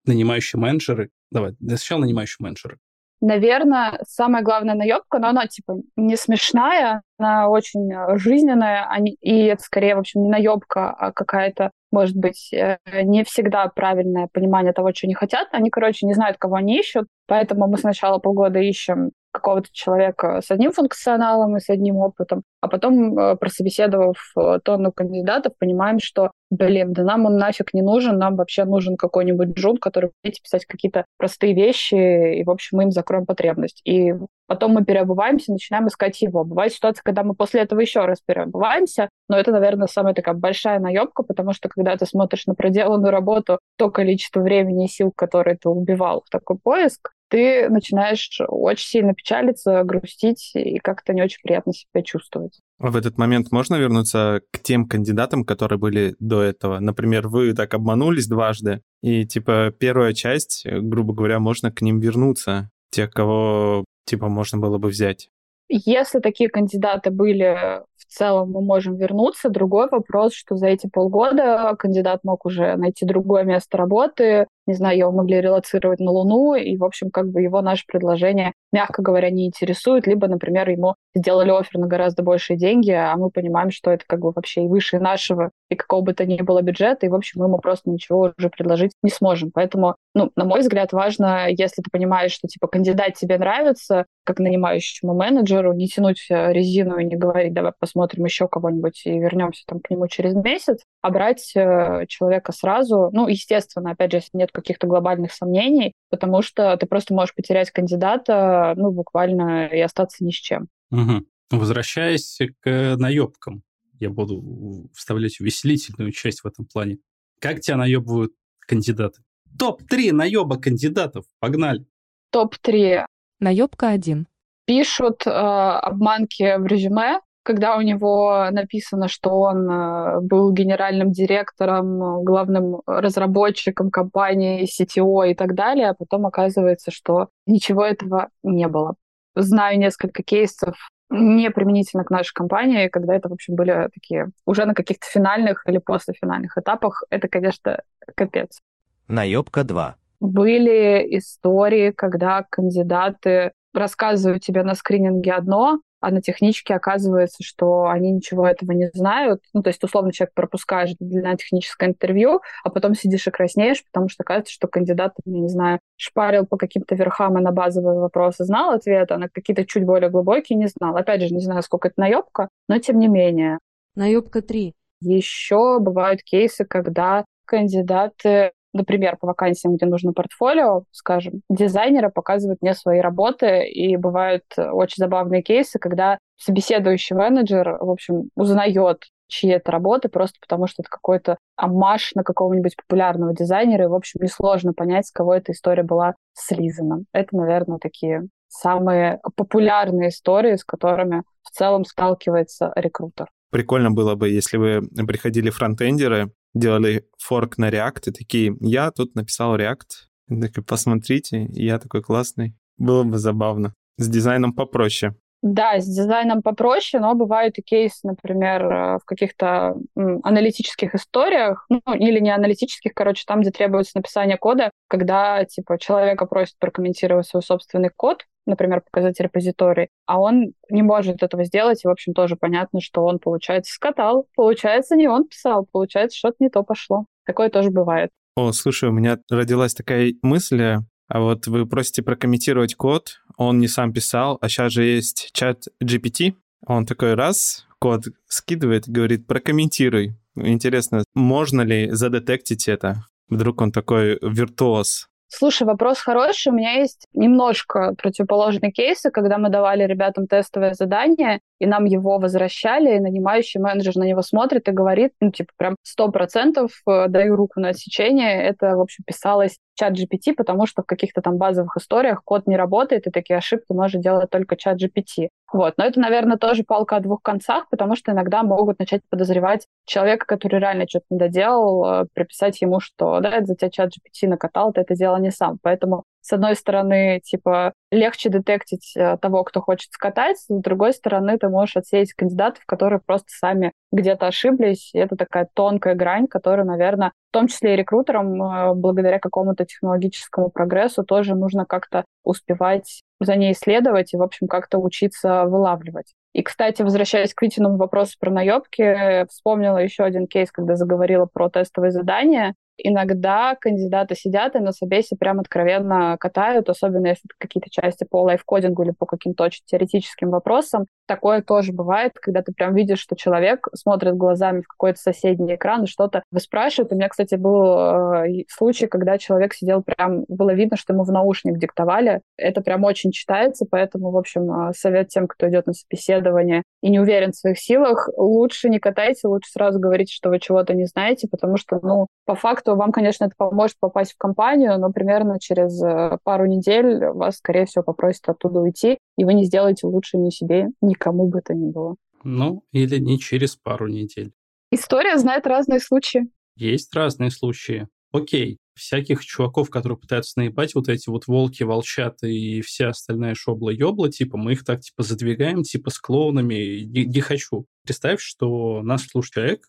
нанимающие 0.06 0.60
менеджеры. 0.60 1.10
Давай, 1.32 1.56
сначала 1.60 2.02
нанимающие 2.02 2.38
менеджеры. 2.40 2.78
Наверное, 3.26 4.00
самая 4.06 4.44
главная 4.44 4.76
наебка, 4.76 5.18
но 5.18 5.30
она 5.30 5.48
типа 5.48 5.78
не 5.96 6.18
смешная, 6.18 7.04
она 7.18 7.48
очень 7.48 7.90
жизненная, 8.18 8.86
и 9.22 9.46
это 9.46 9.64
скорее, 9.64 9.96
в 9.96 10.00
общем, 10.00 10.24
не 10.24 10.30
наебка, 10.30 10.90
а 10.90 11.14
какая-то 11.14 11.72
может 11.94 12.18
быть, 12.18 12.52
э, 12.52 12.80
не 13.04 13.24
всегда 13.24 13.68
правильное 13.68 14.28
понимание 14.34 14.74
того, 14.74 14.92
что 14.94 15.06
они 15.06 15.14
хотят. 15.14 15.48
Они, 15.52 15.70
короче, 15.70 16.08
не 16.08 16.16
знают, 16.16 16.38
кого 16.40 16.56
они 16.56 16.80
ищут, 16.80 17.08
поэтому 17.28 17.68
мы 17.68 17.78
сначала 17.78 18.18
полгода 18.18 18.60
ищем 18.60 19.12
какого-то 19.34 19.68
человека 19.72 20.42
с 20.42 20.52
одним 20.52 20.72
функционалом 20.72 21.58
и 21.58 21.60
с 21.60 21.70
одним 21.70 21.98
опытом, 21.98 22.44
а 22.62 22.68
потом, 22.68 23.18
э, 23.18 23.36
прособеседовав 23.36 24.18
э, 24.38 24.60
тонну 24.64 24.92
кандидатов, 24.92 25.54
понимаем, 25.60 26.00
что, 26.00 26.32
блин, 26.50 26.94
да 26.94 27.04
нам 27.04 27.26
он 27.26 27.38
нафиг 27.38 27.74
не 27.74 27.82
нужен, 27.82 28.18
нам 28.18 28.36
вообще 28.36 28.64
нужен 28.64 28.96
какой-нибудь 28.96 29.50
джун, 29.58 29.78
который 29.78 30.12
будет 30.24 30.42
писать 30.42 30.66
какие-то 30.66 31.06
простые 31.18 31.54
вещи, 31.54 32.36
и, 32.36 32.44
в 32.44 32.52
общем, 32.52 32.78
мы 32.78 32.84
им 32.84 32.92
закроем 32.92 33.26
потребность. 33.26 33.82
И 33.84 34.14
потом 34.48 34.74
мы 34.74 34.86
переобуваемся, 34.86 35.52
начинаем 35.52 35.88
искать 35.88 36.22
его. 36.22 36.44
Бывает 36.44 36.72
ситуация, 36.72 37.02
когда 37.04 37.24
мы 37.24 37.34
после 37.34 37.62
этого 37.62 37.80
еще 37.80 38.06
раз 38.06 38.20
переобуваемся, 38.26 39.10
но 39.28 39.38
это, 39.38 39.52
наверное, 39.52 39.88
самая 39.88 40.14
такая 40.14 40.36
большая 40.36 40.80
наебка, 40.80 41.24
потому 41.24 41.54
что 41.54 41.70
когда 41.70 41.98
ты 41.98 42.06
смотришь 42.06 42.46
на 42.46 42.54
проделанную 42.54 43.12
работу, 43.12 43.60
то 43.78 43.90
количество 43.90 44.42
времени 44.42 44.86
и 44.86 44.90
сил, 44.90 45.12
которые 45.16 45.58
ты 45.58 45.70
убивал 45.70 46.24
в 46.26 46.30
такой 46.30 46.58
поиск, 46.58 47.12
ты 47.34 47.68
начинаешь 47.68 48.30
очень 48.48 48.88
сильно 48.88 49.16
печалиться, 49.16 49.82
грустить 49.84 50.52
и 50.54 50.78
как-то 50.78 51.14
не 51.14 51.24
очень 51.24 51.40
приятно 51.42 51.74
себя 51.74 52.04
чувствовать. 52.04 52.60
А 52.78 52.92
в 52.92 52.96
этот 52.96 53.18
момент 53.18 53.52
можно 53.52 53.74
вернуться 53.74 54.42
к 54.52 54.60
тем 54.60 54.88
кандидатам, 54.88 55.44
которые 55.44 55.80
были 55.80 56.16
до 56.20 56.44
этого? 56.44 56.78
Например, 56.80 57.28
вы 57.28 57.56
так 57.56 57.74
обманулись 57.74 58.28
дважды, 58.28 58.82
и 59.02 59.26
типа 59.26 59.74
первая 59.76 60.14
часть, 60.14 60.64
грубо 60.64 61.16
говоря, 61.16 61.40
можно 61.40 61.72
к 61.72 61.82
ним 61.82 62.00
вернуться. 62.00 62.70
Тех, 62.92 63.10
кого 63.10 63.84
типа 64.06 64.30
можно 64.30 64.60
было 64.60 64.78
бы 64.78 64.90
взять. 64.90 65.30
Если 65.70 66.20
такие 66.20 66.52
кандидаты 66.52 67.10
были 67.10 67.82
в 67.98 68.06
целом, 68.08 68.52
мы 68.52 68.62
можем 68.62 68.96
вернуться. 68.96 69.50
Другой 69.50 69.88
вопрос, 69.90 70.34
что 70.34 70.56
за 70.56 70.68
эти 70.68 70.88
полгода 70.88 71.74
кандидат 71.80 72.20
мог 72.24 72.46
уже 72.46 72.76
найти 72.76 73.08
другое 73.08 73.44
место 73.44 73.78
работы, 73.78 74.46
не 74.66 74.74
знаю, 74.74 74.98
его 74.98 75.12
могли 75.12 75.42
релацировать 75.42 76.00
на 76.00 76.12
Луну, 76.12 76.56
и, 76.56 76.78
в 76.78 76.84
общем, 76.84 77.10
как 77.12 77.30
бы 77.30 77.42
его 77.42 77.62
наше 77.62 77.84
предложение, 77.88 78.54
мягко 78.72 79.02
говоря, 79.02 79.30
не 79.30 79.46
интересует, 79.46 80.08
либо, 80.08 80.28
например, 80.28 80.70
ему 80.70 80.96
сделали 81.16 81.52
офер 81.52 81.80
на 81.80 81.88
гораздо 81.88 82.24
большие 82.24 82.58
деньги, 82.58 82.92
а 82.92 83.16
мы 83.18 83.30
понимаем, 83.30 83.72
что 83.72 83.92
это 83.92 84.04
как 84.08 84.20
бы 84.20 84.32
вообще 84.32 84.64
и 84.64 84.68
выше 84.68 85.00
нашего, 85.00 85.52
и 85.70 85.76
какого 85.76 86.02
бы 86.02 86.14
то 86.14 86.26
ни 86.26 86.42
было 86.42 86.62
бюджета, 86.62 87.06
и, 87.06 87.10
в 87.10 87.16
общем, 87.16 87.42
мы 87.42 87.48
ему 87.48 87.58
просто 87.60 87.90
ничего 87.90 88.34
уже 88.38 88.50
предложить 88.50 88.92
не 89.04 89.10
сможем. 89.10 89.52
Поэтому, 89.54 89.96
ну, 90.16 90.32
на 90.36 90.46
мой 90.46 90.62
взгляд, 90.62 90.94
важно, 90.94 91.48
если 91.50 91.82
ты 91.82 91.90
понимаешь, 91.92 92.32
что, 92.32 92.48
типа, 92.48 92.68
кандидат 92.68 93.16
тебе 93.16 93.38
нравится, 93.38 94.06
как 94.24 94.40
нанимающему 94.40 95.14
менеджеру, 95.14 95.74
не 95.74 95.88
тянуть 95.88 96.26
резину 96.30 96.98
и 96.98 97.06
не 97.06 97.16
говорить, 97.16 97.54
давай 97.54 97.74
посмотрим 97.78 98.26
еще 98.26 98.48
кого-нибудь 98.48 99.02
и 99.06 99.20
вернемся 99.20 99.64
там 99.68 99.80
к 99.80 99.90
нему 99.90 100.08
через 100.08 100.34
месяц, 100.34 100.80
а 101.02 101.10
брать 101.10 101.52
э, 101.56 102.06
человека 102.08 102.52
сразу, 102.54 103.10
ну, 103.12 103.28
естественно, 103.28 103.92
опять 103.92 104.12
же, 104.12 104.18
если 104.18 104.38
нет 104.38 104.52
каких-то 104.54 104.88
глобальных 104.88 105.34
сомнений, 105.34 105.94
потому 106.10 106.42
что 106.42 106.76
ты 106.78 106.86
просто 106.86 107.14
можешь 107.14 107.36
потерять 107.36 107.72
кандидата, 107.72 108.74
ну, 108.78 108.92
буквально 108.92 109.68
и 109.68 109.80
остаться 109.80 110.24
ни 110.24 110.32
с 110.32 110.36
чем. 110.36 110.68
Угу. 110.92 111.26
Возвращаясь 111.52 112.40
к 112.62 112.96
наебкам, 112.98 113.64
я 114.00 114.10
буду 114.10 114.90
вставлять 114.94 115.40
увеселительную 115.40 116.12
часть 116.12 116.42
в 116.42 116.48
этом 116.48 116.66
плане. 116.66 116.98
Как 117.40 117.60
тебя 117.60 117.78
наебывают 117.78 118.34
кандидаты? 118.60 119.22
Топ-3 119.58 120.12
наеба 120.12 120.58
кандидатов. 120.58 121.26
Погнали. 121.40 121.86
Топ-3. 122.32 123.06
Наебка 123.40 123.90
1. 123.90 124.28
Пишут 124.66 125.28
э, 125.28 125.30
обманки 125.30 126.58
в 126.58 126.66
резюме, 126.66 127.20
когда 127.44 127.78
у 127.78 127.82
него 127.82 128.48
написано, 128.52 129.08
что 129.08 129.30
он 129.42 129.70
э, 129.70 130.20
был 130.22 130.52
генеральным 130.52 131.12
директором, 131.12 132.24
главным 132.24 132.82
разработчиком 132.88 133.92
компании, 133.92 134.66
CTO 134.66 135.30
и 135.30 135.36
так 135.36 135.54
далее, 135.54 135.90
а 135.90 135.94
потом 135.94 136.26
оказывается, 136.26 136.92
что 136.92 137.28
ничего 137.46 137.86
этого 137.86 138.30
не 138.44 138.68
было. 138.68 138.96
Знаю 139.36 139.78
несколько 139.78 140.24
кейсов 140.24 140.76
не 141.10 141.52
применительно 141.52 142.04
к 142.04 142.10
нашей 142.10 142.34
компании, 142.34 142.88
когда 142.88 143.14
это, 143.14 143.30
в 143.30 143.34
общем, 143.34 143.56
были 143.56 143.90
такие 143.94 144.32
уже 144.46 144.66
на 144.66 144.74
каких-то 144.74 145.06
финальных 145.06 145.64
или 145.68 145.78
после 145.78 146.14
финальных 146.14 146.58
этапах. 146.58 147.04
Это, 147.10 147.28
конечно, 147.28 147.82
капец. 148.16 148.60
Наебка 149.08 149.64
2. 149.64 149.96
Были 150.22 151.18
истории, 151.18 151.92
когда 151.92 152.46
кандидаты 152.50 153.52
рассказывают 153.74 154.44
тебе 154.44 154.64
на 154.64 154.76
скрининге 154.76 155.34
одно, 155.34 155.82
а 156.04 156.12
на 156.12 156.22
техничке 156.22 156.74
оказывается, 156.76 157.44
что 157.44 157.86
они 157.86 158.12
ничего 158.12 158.46
этого 158.46 158.74
не 158.74 158.90
знают. 158.94 159.42
Ну, 159.54 159.64
то 159.64 159.70
есть, 159.70 159.82
условно, 159.82 160.12
человек 160.12 160.34
пропускаешь 160.34 160.92
на 161.00 161.38
техническое 161.38 161.90
интервью, 161.90 162.42
а 162.66 162.70
потом 162.70 162.94
сидишь 162.94 163.26
и 163.26 163.32
краснеешь, 163.32 163.86
потому 163.86 164.10
что 164.10 164.26
кажется, 164.26 164.52
что 164.52 164.68
кандидат, 164.68 165.14
я 165.24 165.40
не 165.40 165.48
знаю, 165.48 165.80
шпарил 165.96 166.46
по 166.46 166.58
каким-то 166.58 166.96
верхам 166.96 167.38
и 167.38 167.42
на 167.42 167.54
базовые 167.54 168.00
вопросы 168.00 168.44
знал 168.44 168.72
ответ, 168.72 169.14
а 169.14 169.18
на 169.18 169.30
какие-то 169.30 169.66
чуть 169.66 169.86
более 169.86 170.10
глубокие 170.10 170.60
не 170.60 170.68
знал. 170.68 170.98
Опять 170.98 171.22
же, 171.22 171.34
не 171.34 171.40
знаю, 171.40 171.64
сколько 171.64 171.88
это 171.88 172.00
наебка, 172.02 172.50
но 172.68 172.80
тем 172.80 173.00
не 173.00 173.08
менее. 173.08 173.60
Наебка 173.96 174.42
3. 174.42 174.74
Еще 175.00 175.80
бывают 175.80 176.22
кейсы, 176.22 176.66
когда 176.66 177.24
кандидаты 177.46 178.52
например, 178.74 179.18
по 179.18 179.28
вакансиям, 179.28 179.76
где 179.76 179.86
нужно 179.86 180.14
портфолио, 180.14 180.84
скажем, 180.92 181.42
дизайнеры 181.50 182.10
показывают 182.10 182.62
мне 182.62 182.74
свои 182.74 183.00
работы, 183.00 183.66
и 183.68 183.96
бывают 183.96 184.44
очень 184.58 184.98
забавные 184.98 185.42
кейсы, 185.42 185.80
когда 185.80 186.18
собеседующий 186.38 187.16
менеджер, 187.16 187.78
в 187.80 187.90
общем, 187.90 188.30
узнает 188.36 189.04
чьи 189.28 189.50
это 189.50 189.72
работы, 189.72 190.10
просто 190.10 190.38
потому 190.42 190.68
что 190.68 190.84
это 190.84 190.90
какой-то 190.90 191.38
амаш 191.56 192.14
на 192.14 192.24
какого-нибудь 192.24 192.76
популярного 192.76 193.34
дизайнера, 193.34 193.86
и, 193.86 193.88
в 193.88 193.96
общем, 193.96 194.20
несложно 194.22 194.74
понять, 194.74 195.08
с 195.08 195.12
кого 195.12 195.34
эта 195.34 195.54
история 195.54 195.84
была 195.84 196.16
слизана. 196.34 197.04
Это, 197.14 197.36
наверное, 197.36 197.80
такие 197.80 198.28
самые 198.48 199.20
популярные 199.36 200.10
истории, 200.10 200.56
с 200.56 200.64
которыми 200.64 201.24
в 201.42 201.50
целом 201.50 201.86
сталкивается 201.86 202.72
рекрутер. 202.76 203.28
Прикольно 203.50 203.92
было 203.92 204.16
бы, 204.16 204.30
если 204.30 204.58
бы 204.58 204.82
приходили 205.06 205.50
фронтендеры, 205.50 206.32
делали 206.54 207.08
форк 207.18 207.58
на 207.58 207.70
React 207.70 208.10
и 208.10 208.12
такие, 208.12 208.56
я 208.62 208.92
тут 208.92 209.16
написал 209.16 209.58
React, 209.58 210.40
такие, 210.42 210.64
посмотрите, 210.64 211.48
я 211.52 211.80
такой 211.80 212.02
классный. 212.02 212.56
Было 212.78 213.04
бы 213.04 213.18
забавно. 213.18 213.74
С 213.98 214.08
дизайном 214.08 214.54
попроще. 214.54 215.16
Да, 215.44 215.78
с 215.78 215.86
дизайном 215.86 216.42
попроще, 216.42 217.02
но 217.02 217.16
бывают 217.16 217.58
и 217.58 217.62
кейсы, 217.62 218.00
например, 218.08 218.64
э, 218.64 218.98
в 219.00 219.06
каких-то 219.06 219.76
аналитических 219.94 220.96
историях, 220.96 221.66
ну, 221.68 221.82
или 221.94 222.22
не 222.22 222.34
аналитических, 222.34 222.94
короче, 222.94 223.26
там, 223.28 223.42
где 223.42 223.52
требуется 223.52 223.92
написание 223.96 224.38
кода, 224.38 224.72
когда, 224.88 225.44
типа, 225.44 225.78
человека 225.78 226.28
просят 226.28 226.56
прокомментировать 226.60 227.28
свой 227.28 227.44
собственный 227.44 227.90
код, 227.94 228.24
например, 228.46 228.82
показать 228.82 229.20
репозиторий, 229.20 229.90
а 230.06 230.20
он 230.20 230.54
не 230.70 230.82
может 230.82 231.24
этого 231.24 231.44
сделать, 231.44 231.84
и, 231.84 231.88
в 231.88 231.92
общем, 231.92 232.14
тоже 232.14 232.36
понятно, 232.36 232.82
что 232.82 233.04
он, 233.04 233.20
получается, 233.20 233.74
скатал, 233.74 234.28
получается, 234.36 234.96
не 234.96 235.08
он 235.08 235.28
писал, 235.28 235.68
получается, 235.72 236.18
что-то 236.18 236.38
не 236.40 236.50
то 236.50 236.64
пошло. 236.64 237.06
Такое 237.26 237.50
тоже 237.50 237.70
бывает. 237.70 238.12
О, 238.36 238.52
слушай, 238.52 238.90
у 238.90 238.92
меня 238.92 239.20
родилась 239.30 239.74
такая 239.74 240.14
мысль, 240.22 240.62
а 241.08 241.20
вот 241.20 241.48
вы 241.48 241.68
просите 241.68 242.02
прокомментировать 242.02 242.76
код, 242.76 243.22
он 243.38 243.60
не 243.60 243.68
сам 243.68 243.94
писал, 243.94 244.38
а 244.42 244.50
сейчас 244.50 244.74
же 244.74 244.84
есть 244.84 245.30
чат 245.34 245.64
GPT, 245.84 246.34
он 246.66 246.86
такой 246.86 247.14
раз, 247.14 247.68
код 247.80 248.06
скидывает, 248.28 248.88
говорит, 248.88 249.28
прокомментируй. 249.28 250.16
Интересно, 250.36 251.04
можно 251.14 251.62
ли 251.62 251.92
задетектить 251.92 252.68
это? 252.68 253.06
Вдруг 253.30 253.62
он 253.62 253.72
такой 253.72 254.18
виртуоз? 254.22 255.10
Слушай, 255.36 255.64
вопрос 255.64 256.00
хороший. 256.00 256.52
У 256.52 256.56
меня 256.56 256.74
есть 256.74 257.08
немножко 257.12 257.96
противоположные 257.98 258.72
кейсы, 258.72 259.10
когда 259.10 259.40
мы 259.40 259.50
давали 259.50 259.84
ребятам 259.84 260.28
тестовое 260.28 260.76
задание, 260.76 261.40
и 261.64 261.66
нам 261.66 261.86
его 261.86 262.20
возвращали, 262.20 262.98
и 262.98 263.00
нанимающий 263.00 263.62
менеджер 263.62 263.96
на 263.96 264.04
него 264.04 264.22
смотрит 264.22 264.68
и 264.68 264.72
говорит, 264.72 265.14
ну, 265.22 265.32
типа, 265.32 265.54
прям 265.56 265.76
сто 265.82 266.10
процентов 266.10 266.72
э, 266.86 267.08
даю 267.08 267.38
руку 267.38 267.62
на 267.62 267.70
отсечение. 267.70 268.44
Это, 268.44 268.76
в 268.76 268.82
общем, 268.82 269.06
писалось 269.08 269.60
чат 269.76 269.94
GPT, 269.94 270.34
потому 270.36 270.68
что 270.68 270.82
в 270.82 270.86
каких-то 270.86 271.22
там 271.22 271.38
базовых 271.38 271.78
историях 271.78 272.22
код 272.26 272.48
не 272.48 272.58
работает, 272.58 273.08
и 273.08 273.12
такие 273.12 273.38
ошибки 273.38 273.72
может 273.72 274.02
делать 274.02 274.30
только 274.30 274.58
чат 274.58 274.78
GPT. 274.78 275.30
Вот. 275.54 275.76
Но 275.78 275.86
это, 275.86 276.02
наверное, 276.02 276.36
тоже 276.36 276.66
палка 276.66 276.98
о 276.98 277.00
двух 277.00 277.22
концах, 277.22 277.70
потому 277.70 277.96
что 277.96 278.12
иногда 278.12 278.44
могут 278.44 278.80
начать 278.80 279.02
подозревать 279.10 279.66
человека, 279.86 280.26
который 280.26 280.60
реально 280.60 280.86
что-то 280.90 281.06
не 281.12 281.18
доделал, 281.18 281.86
э, 281.86 282.06
приписать 282.14 282.60
ему, 282.62 282.82
что 282.82 283.22
да, 283.22 283.38
это 283.38 283.46
за 283.46 283.56
тебя 283.56 283.70
чат 283.70 283.92
GPT 283.92 284.28
накатал, 284.28 284.74
ты 284.74 284.82
это 284.82 284.96
делал 284.96 285.18
не 285.18 285.32
сам. 285.32 285.60
Поэтому 285.62 286.04
с 286.24 286.32
одной 286.32 286.56
стороны, 286.56 287.20
типа, 287.22 287.74
легче 287.92 288.30
детектить 288.30 288.94
э, 288.96 289.18
того, 289.18 289.44
кто 289.44 289.60
хочет 289.60 289.92
скатать, 289.92 290.40
с 290.40 290.46
другой 290.48 290.94
стороны, 290.94 291.38
ты 291.38 291.50
можешь 291.50 291.76
отсеять 291.76 292.14
кандидатов, 292.14 292.64
которые 292.66 293.02
просто 293.06 293.28
сами 293.28 293.74
где-то 293.92 294.28
ошиблись. 294.28 294.92
И 294.94 295.00
это 295.00 295.18
такая 295.18 295.50
тонкая 295.54 295.96
грань, 295.96 296.28
которая, 296.28 296.66
наверное, 296.66 297.12
в 297.30 297.34
том 297.34 297.48
числе 297.48 297.74
и 297.74 297.76
рекрутерам, 297.76 298.42
э, 298.42 298.74
благодаря 298.74 299.20
какому-то 299.20 299.66
технологическому 299.66 300.50
прогрессу, 300.50 301.04
тоже 301.04 301.36
нужно 301.36 301.66
как-то 301.66 302.06
успевать 302.24 303.04
за 303.20 303.36
ней 303.36 303.52
исследовать 303.52 304.14
и, 304.14 304.18
в 304.18 304.24
общем, 304.24 304.48
как-то 304.48 304.78
учиться 304.78 305.44
вылавливать. 305.44 306.14
И, 306.32 306.42
кстати, 306.42 306.82
возвращаясь 306.84 307.34
к 307.34 307.42
Витиному 307.42 307.76
вопросу 307.76 308.16
про 308.18 308.32
наебки, 308.32 309.28
вспомнила 309.30 309.78
еще 309.78 310.04
один 310.04 310.28
кейс, 310.28 310.52
когда 310.52 310.76
заговорила 310.78 311.26
про 311.26 311.50
тестовые 311.50 311.92
задания. 311.92 312.56
Иногда 312.78 313.56
кандидаты 313.60 314.16
сидят 314.16 314.56
и 314.56 314.60
на 314.60 314.72
собесе 314.72 315.16
прям 315.16 315.40
откровенно 315.40 316.18
катают, 316.20 316.70
особенно 316.70 317.08
если 317.08 317.24
это 317.26 317.36
какие-то 317.38 317.70
части 317.70 318.06
по 318.10 318.24
лайфкодингу 318.24 318.84
или 318.84 318.92
по 318.92 319.06
каким-то 319.06 319.44
очень 319.44 319.64
теоретическим 319.66 320.30
вопросам. 320.30 320.86
Такое 321.06 321.42
тоже 321.42 321.74
бывает, 321.74 322.14
когда 322.16 322.42
ты 322.42 322.54
прям 322.54 322.74
видишь, 322.74 323.00
что 323.00 323.16
человек 323.16 323.68
смотрит 323.74 324.16
глазами 324.16 324.62
в 324.62 324.68
какой-то 324.68 325.00
соседний 325.00 325.56
экран 325.56 325.84
и 325.84 325.88
что-то 325.88 326.24
выспрашивает. 326.32 326.92
У 326.92 326.96
меня, 326.96 327.10
кстати, 327.10 327.36
был 327.36 328.24
э, 328.24 328.44
случай, 328.48 328.88
когда 328.88 329.18
человек 329.18 329.54
сидел 329.54 329.84
прям, 329.84 330.24
было 330.28 330.54
видно, 330.54 330.78
что 330.78 330.94
ему 330.94 331.04
в 331.04 331.12
наушник 331.12 331.58
диктовали. 331.58 332.22
Это 332.38 332.62
прям 332.62 332.84
очень 332.86 333.12
читается, 333.12 333.66
поэтому, 333.70 334.12
в 334.12 334.18
общем, 334.18 334.70
э, 334.70 334.74
совет 334.74 335.10
тем, 335.10 335.28
кто 335.28 335.50
идет 335.50 335.68
на 335.68 335.74
собеседование 335.74 336.64
и 336.82 336.90
не 336.90 337.00
уверен 337.00 337.32
в 337.32 337.36
своих 337.36 337.60
силах, 337.60 338.10
лучше 338.18 338.70
не 338.70 338.80
катайте, 338.80 339.28
лучше 339.28 339.52
сразу 339.52 339.80
говорите, 339.80 340.14
что 340.14 340.30
вы 340.30 340.40
чего-то 340.40 340.74
не 340.74 340.86
знаете, 340.86 341.28
потому 341.30 341.58
что, 341.58 341.80
ну, 341.82 342.08
по 342.26 342.36
факту 342.36 342.63
вам, 342.68 342.92
конечно, 342.92 343.26
это 343.26 343.34
поможет 343.38 343.78
попасть 343.80 344.14
в 344.14 344.18
компанию, 344.18 344.80
но 344.80 344.92
примерно 344.92 345.40
через 345.40 345.82
э, 345.82 346.18
пару 346.24 346.46
недель 346.46 347.06
вас, 347.06 347.38
скорее 347.38 347.66
всего, 347.66 347.84
попросят 347.84 348.30
оттуда 348.30 348.60
уйти, 348.60 348.98
и 349.18 349.26
вы 349.26 349.34
не 349.34 349.46
сделаете 349.46 349.88
лучше 349.88 350.18
ни 350.18 350.30
себе, 350.30 350.68
ни 350.82 350.94
кому 350.94 351.28
бы 351.28 351.42
то 351.42 351.54
ни 351.54 351.72
было. 351.72 351.96
Ну, 352.24 352.64
или 352.72 352.98
не 353.00 353.20
через 353.20 353.56
пару 353.56 353.88
недель. 353.88 354.32
История 354.72 355.18
знает 355.18 355.46
разные 355.46 355.80
случаи. 355.80 356.30
Есть 356.56 356.94
разные 356.96 357.32
случаи. 357.32 357.88
Окей, 358.12 358.58
всяких 358.76 359.26
чуваков, 359.26 359.70
которые 359.70 359.98
пытаются 359.98 360.40
наебать 360.40 360.76
вот 360.76 360.88
эти 360.88 361.10
вот 361.10 361.28
волки, 361.28 361.64
волчата 361.64 362.28
и 362.28 362.62
вся 362.62 362.90
остальная 362.90 363.36
шобла-ёбла, 363.36 364.12
типа, 364.12 364.38
мы 364.38 364.54
их 364.54 364.64
так, 364.64 364.82
типа, 364.82 365.04
задвигаем, 365.04 365.64
типа, 365.64 365.90
с 365.90 366.00
клоунами, 366.00 366.82
не, 366.84 367.06
не 367.06 367.22
хочу. 367.22 367.66
Представь, 367.84 368.22
что 368.22 368.82
нас 368.82 369.04
слушает 369.04 369.34
человек, 369.34 369.68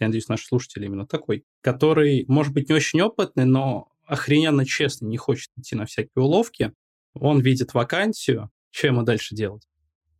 я 0.00 0.08
надеюсь, 0.08 0.28
наш 0.28 0.44
слушатель 0.44 0.84
именно 0.84 1.06
такой, 1.06 1.44
который, 1.60 2.24
может 2.28 2.52
быть, 2.52 2.68
не 2.68 2.74
очень 2.74 3.00
опытный, 3.00 3.44
но 3.44 3.88
охрененно 4.06 4.64
честно 4.64 5.06
не 5.06 5.16
хочет 5.16 5.50
идти 5.56 5.76
на 5.76 5.86
всякие 5.86 6.22
уловки, 6.22 6.72
он 7.14 7.40
видит 7.40 7.74
вакансию, 7.74 8.50
что 8.70 8.88
ему 8.88 9.02
дальше 9.02 9.34
делать? 9.34 9.66